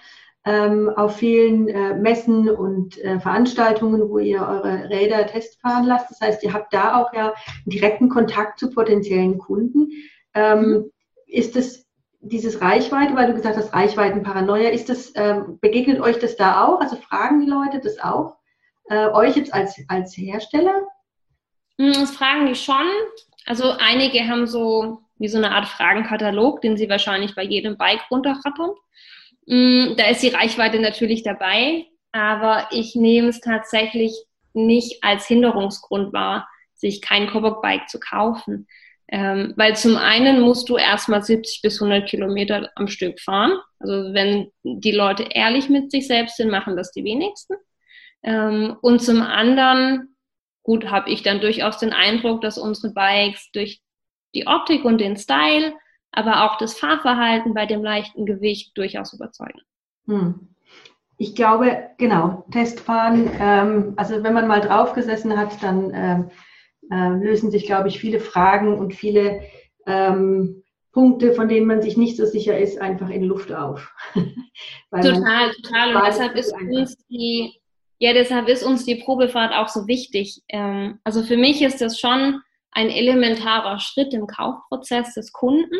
ähm, 0.49 0.89
auf 0.97 1.17
vielen 1.17 1.69
äh, 1.69 1.95
Messen 1.95 2.49
und 2.49 2.97
äh, 3.05 3.21
Veranstaltungen, 3.21 4.09
wo 4.09 4.19
ihr 4.19 4.41
eure 4.41 4.89
Räder 4.89 5.27
testfahren 5.27 5.85
lasst. 5.85 6.11
Das 6.11 6.23
heißt, 6.23 6.43
ihr 6.43 6.55
habt 6.55 6.73
da 6.73 6.97
auch 6.97 7.13
ja 7.13 7.35
direkten 7.67 8.09
Kontakt 8.09 8.59
zu 8.59 8.71
potenziellen 8.71 9.37
Kunden. 9.37 9.91
Ähm, 10.33 10.61
mhm. 10.61 10.91
Ist 11.27 11.55
es 11.55 11.87
dieses 12.21 12.63
Reichweite, 12.63 13.15
weil 13.15 13.27
du 13.27 13.35
gesagt 13.35 13.59
hast, 13.59 13.75
Reichweitenparanoia, 13.75 14.71
ist 14.71 14.89
das, 14.89 15.13
ähm, 15.17 15.59
begegnet 15.61 16.01
euch 16.01 16.19
das 16.19 16.37
da 16.37 16.65
auch? 16.65 16.81
Also 16.81 16.97
fragen 16.97 17.41
die 17.41 17.51
Leute 17.51 17.81
das 17.81 17.99
auch? 17.99 18.37
Äh, 18.89 19.09
euch 19.11 19.37
jetzt 19.37 19.53
als, 19.53 19.79
als 19.89 20.17
Hersteller? 20.17 20.87
Hm, 21.79 21.93
das 21.93 22.13
fragen 22.13 22.47
die 22.47 22.55
schon. 22.55 22.87
Also 23.45 23.73
einige 23.79 24.27
haben 24.27 24.47
so 24.47 25.03
wie 25.19 25.29
so 25.29 25.37
eine 25.37 25.51
Art 25.51 25.67
Fragenkatalog, 25.67 26.63
den 26.63 26.79
sie 26.79 26.89
wahrscheinlich 26.89 27.35
bei 27.35 27.43
jedem 27.43 27.77
Bike 27.77 28.11
runterrattern. 28.11 28.71
Mm, 29.49 29.97
da 29.97 30.09
ist 30.09 30.23
die 30.23 30.29
Reichweite 30.29 30.79
natürlich 30.79 31.23
dabei, 31.23 31.87
aber 32.13 32.69
ich 32.71 32.95
nehme 32.95 33.29
es 33.29 33.41
tatsächlich 33.41 34.13
nicht 34.53 35.03
als 35.03 35.27
Hinderungsgrund 35.27 36.13
wahr, 36.13 36.47
sich 36.75 37.01
kein 37.01 37.29
Kobok-Bike 37.29 37.89
zu 37.89 37.99
kaufen. 37.99 38.67
Ähm, 39.11 39.55
weil 39.57 39.75
zum 39.75 39.97
einen 39.97 40.43
musst 40.43 40.69
du 40.69 40.77
erstmal 40.77 41.23
70 41.23 41.63
bis 41.63 41.81
100 41.81 42.07
Kilometer 42.07 42.71
am 42.75 42.89
Stück 42.89 43.21
fahren. 43.21 43.59
Also 43.79 44.13
wenn 44.13 44.53
die 44.65 44.93
Leute 44.93 45.25
ehrlich 45.31 45.71
mit 45.71 45.91
sich 45.91 46.07
selbst 46.07 46.37
sind, 46.37 46.51
machen 46.51 46.77
das 46.77 46.93
die 46.93 47.05
wenigsten. 47.05 47.55
Ähm, 48.23 48.77
und 48.83 49.01
zum 49.01 49.23
anderen, 49.23 50.15
gut, 50.63 50.91
habe 50.91 51.09
ich 51.09 51.23
dann 51.23 51.41
durchaus 51.41 51.79
den 51.79 51.95
Eindruck, 51.95 52.43
dass 52.43 52.59
unsere 52.59 52.93
Bikes 52.93 53.51
durch 53.53 53.81
die 54.35 54.47
Optik 54.47 54.85
und 54.85 54.99
den 54.99 55.17
Style, 55.17 55.73
aber 56.13 56.45
auch 56.45 56.59
das 56.59 56.79
Fahrverhalten 56.79 57.55
bei 57.55 57.67
dem 57.67 57.83
leichten 57.83 58.27
Gewicht 58.27 58.77
durchaus 58.77 59.13
überzeugen. 59.13 59.61
Hm. 60.07 60.49
Ich 61.17 61.35
glaube, 61.35 61.91
genau, 61.99 62.45
Testfahren, 62.53 63.29
ähm, 63.41 63.95
also 63.97 64.23
wenn 64.23 64.35
man 64.35 64.47
mal 64.47 64.61
draufgesessen 64.61 65.37
hat, 65.37 65.63
dann 65.63 65.93
ähm, 65.93 66.31
äh, 66.91 67.25
lösen 67.25 67.51
sich, 67.51 67.67
glaube 67.67 67.89
ich, 67.89 67.99
viele 67.99 68.21
Fragen 68.21 68.79
und 68.79 68.95
viele 68.95 69.43
ähm, 69.87 70.63
Punkte, 70.93 71.33
von 71.33 71.49
denen 71.49 71.67
man 71.67 71.83
sich 71.83 71.97
nicht 71.97 72.17
so 72.17 72.25
sicher 72.25 72.59
ist, 72.59 72.81
einfach 72.81 73.11
in 73.11 73.25
Luft 73.25 73.53
auf. 73.53 73.93
total, 74.91 75.53
total. 75.63 75.97
Und 75.97 76.03
deshalb 76.07 76.37
ist 76.37 76.53
uns 76.53 76.97
die, 77.09 77.53
ja, 77.99 78.13
deshalb 78.13 78.49
ist 78.49 78.63
uns 78.63 78.85
die 78.85 78.97
Probefahrt 78.97 79.53
auch 79.53 79.69
so 79.69 79.87
wichtig. 79.87 80.43
Ähm, 80.49 81.01
also 81.05 81.23
für 81.23 81.37
mich 81.37 81.63
ist 81.63 81.81
das 81.81 81.99
schon 81.99 82.41
ein 82.79 82.91
elementarer 82.91 83.81
Schritt 83.81 84.15
im 84.15 84.29
Kaufprozess 84.29 85.15
des 85.15 85.33
Kunden. 85.33 85.75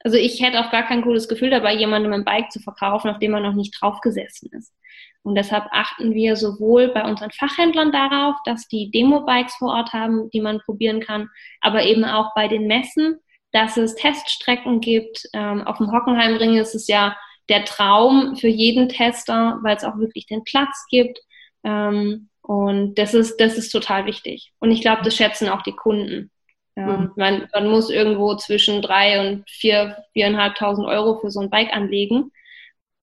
Also 0.00 0.16
ich 0.16 0.42
hätte 0.42 0.58
auch 0.58 0.72
gar 0.72 0.82
kein 0.82 1.02
gutes 1.02 1.28
Gefühl 1.28 1.50
dabei, 1.50 1.72
jemandem 1.72 2.12
ein 2.12 2.24
Bike 2.24 2.50
zu 2.50 2.58
verkaufen, 2.58 3.08
auf 3.08 3.20
dem 3.20 3.32
er 3.32 3.38
noch 3.38 3.54
nicht 3.54 3.80
draufgesessen 3.80 4.50
ist. 4.50 4.74
Und 5.22 5.36
deshalb 5.36 5.66
achten 5.70 6.14
wir 6.14 6.34
sowohl 6.34 6.88
bei 6.88 7.04
unseren 7.04 7.30
Fachhändlern 7.30 7.92
darauf, 7.92 8.34
dass 8.44 8.66
die 8.66 8.90
Demo-Bikes 8.90 9.54
vor 9.54 9.72
Ort 9.72 9.92
haben, 9.92 10.30
die 10.30 10.40
man 10.40 10.58
probieren 10.58 10.98
kann, 10.98 11.28
aber 11.60 11.84
eben 11.84 12.04
auch 12.04 12.34
bei 12.34 12.48
den 12.48 12.66
Messen, 12.66 13.20
dass 13.52 13.76
es 13.76 13.94
Teststrecken 13.94 14.80
gibt. 14.80 15.22
Ähm, 15.34 15.62
auf 15.64 15.78
dem 15.78 15.92
Hockenheimring 15.92 16.56
ist 16.56 16.74
es 16.74 16.88
ja 16.88 17.16
der 17.48 17.64
Traum 17.64 18.34
für 18.34 18.48
jeden 18.48 18.88
Tester, 18.88 19.60
weil 19.62 19.76
es 19.76 19.84
auch 19.84 19.96
wirklich 19.98 20.26
den 20.26 20.42
Platz 20.42 20.86
gibt. 20.90 21.20
Ähm, 21.62 22.30
und 22.42 22.96
das 22.96 23.14
ist, 23.14 23.36
das 23.36 23.56
ist 23.56 23.70
total 23.70 24.06
wichtig. 24.06 24.52
Und 24.58 24.72
ich 24.72 24.80
glaube, 24.80 25.02
das 25.04 25.14
schätzen 25.14 25.48
auch 25.48 25.62
die 25.62 25.76
Kunden. 25.76 26.31
Ja, 26.74 27.10
man, 27.16 27.48
man 27.52 27.68
muss 27.68 27.90
irgendwo 27.90 28.34
zwischen 28.36 28.80
drei 28.80 29.20
und 29.20 29.48
vier, 29.48 29.98
viereinhalbtausend 30.12 30.86
Euro 30.86 31.18
für 31.20 31.30
so 31.30 31.40
ein 31.40 31.50
Bike 31.50 31.74
anlegen. 31.74 32.32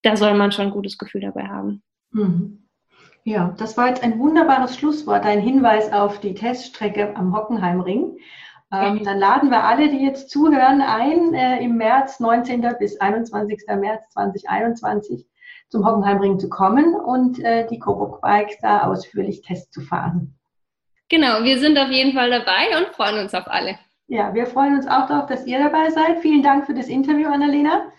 Da 0.02 0.16
soll 0.16 0.34
man 0.34 0.52
schon 0.52 0.68
ein 0.68 0.72
gutes 0.72 0.98
Gefühl 0.98 1.22
dabei 1.22 1.48
haben. 1.48 1.84
Mhm. 2.12 2.68
Ja, 3.24 3.54
das 3.58 3.78
war 3.78 3.90
jetzt 3.90 4.02
ein 4.02 4.18
wunderbares 4.18 4.76
Schlusswort, 4.76 5.24
ein 5.24 5.42
Hinweis 5.42 5.92
auf 5.94 6.20
die 6.20 6.34
Teststrecke 6.34 7.16
am 7.16 7.36
Hockenheimring. 7.36 8.18
Ähm, 8.72 9.04
dann 9.04 9.20
laden 9.20 9.50
wir 9.50 9.64
alle, 9.64 9.90
die 9.90 10.04
jetzt 10.04 10.30
zuhören, 10.30 10.82
ein, 10.82 11.34
äh, 11.34 11.64
im 11.64 11.78
März, 11.78 12.20
19. 12.20 12.62
bis 12.80 13.00
21. 13.00 13.64
März 13.80 14.10
2021 14.14 15.28
zum 15.70 15.86
Hockenheimring 15.86 16.40
zu 16.40 16.50
kommen 16.50 16.96
und 16.96 17.40
äh, 17.40 17.68
die 17.68 17.80
Coburg 17.80 18.22
Bikes 18.22 18.58
da 18.62 18.84
ausführlich 18.84 19.42
Test 19.42 19.74
zu 19.74 19.82
fahren. 19.82 20.39
Genau, 21.10 21.44
wir 21.44 21.60
sind 21.60 21.78
auf 21.78 21.90
jeden 21.90 22.14
Fall 22.14 22.30
dabei 22.30 22.78
und 22.78 22.96
freuen 22.96 23.20
uns 23.20 23.34
auf 23.34 23.48
alle. 23.48 23.78
Ja, 24.08 24.34
wir 24.34 24.46
freuen 24.46 24.76
uns 24.76 24.88
auch 24.88 25.08
darauf, 25.08 25.28
dass 25.28 25.46
ihr 25.46 25.60
dabei 25.60 25.90
seid. 25.90 26.20
Vielen 26.22 26.42
Dank 26.42 26.66
für 26.66 26.74
das 26.74 26.88
Interview, 26.88 27.30
Annalena. 27.30 27.92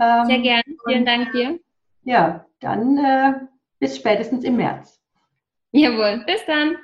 Ähm, 0.00 0.26
Sehr 0.26 0.38
gerne. 0.38 0.64
Vielen 0.86 1.04
Dank 1.04 1.32
dir. 1.32 1.58
Ja, 2.04 2.44
dann 2.60 2.98
äh, 2.98 3.32
bis 3.78 3.96
spätestens 3.96 4.44
im 4.44 4.56
März. 4.56 5.00
Jawohl, 5.72 6.24
bis 6.26 6.44
dann. 6.46 6.76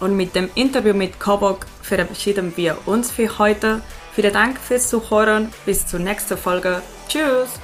Und 0.00 0.16
mit 0.16 0.34
dem 0.34 0.50
Interview 0.54 0.94
mit 0.94 1.18
Coburg 1.18 1.66
verabschieden 1.82 2.54
wir 2.56 2.76
uns 2.86 3.10
für 3.10 3.38
heute. 3.38 3.82
Vielen 4.12 4.32
Dank 4.32 4.58
fürs 4.58 4.90
Zuhören. 4.90 5.52
Bis 5.64 5.86
zur 5.86 6.00
nächsten 6.00 6.36
Folge. 6.36 6.82
Tschüss. 7.08 7.60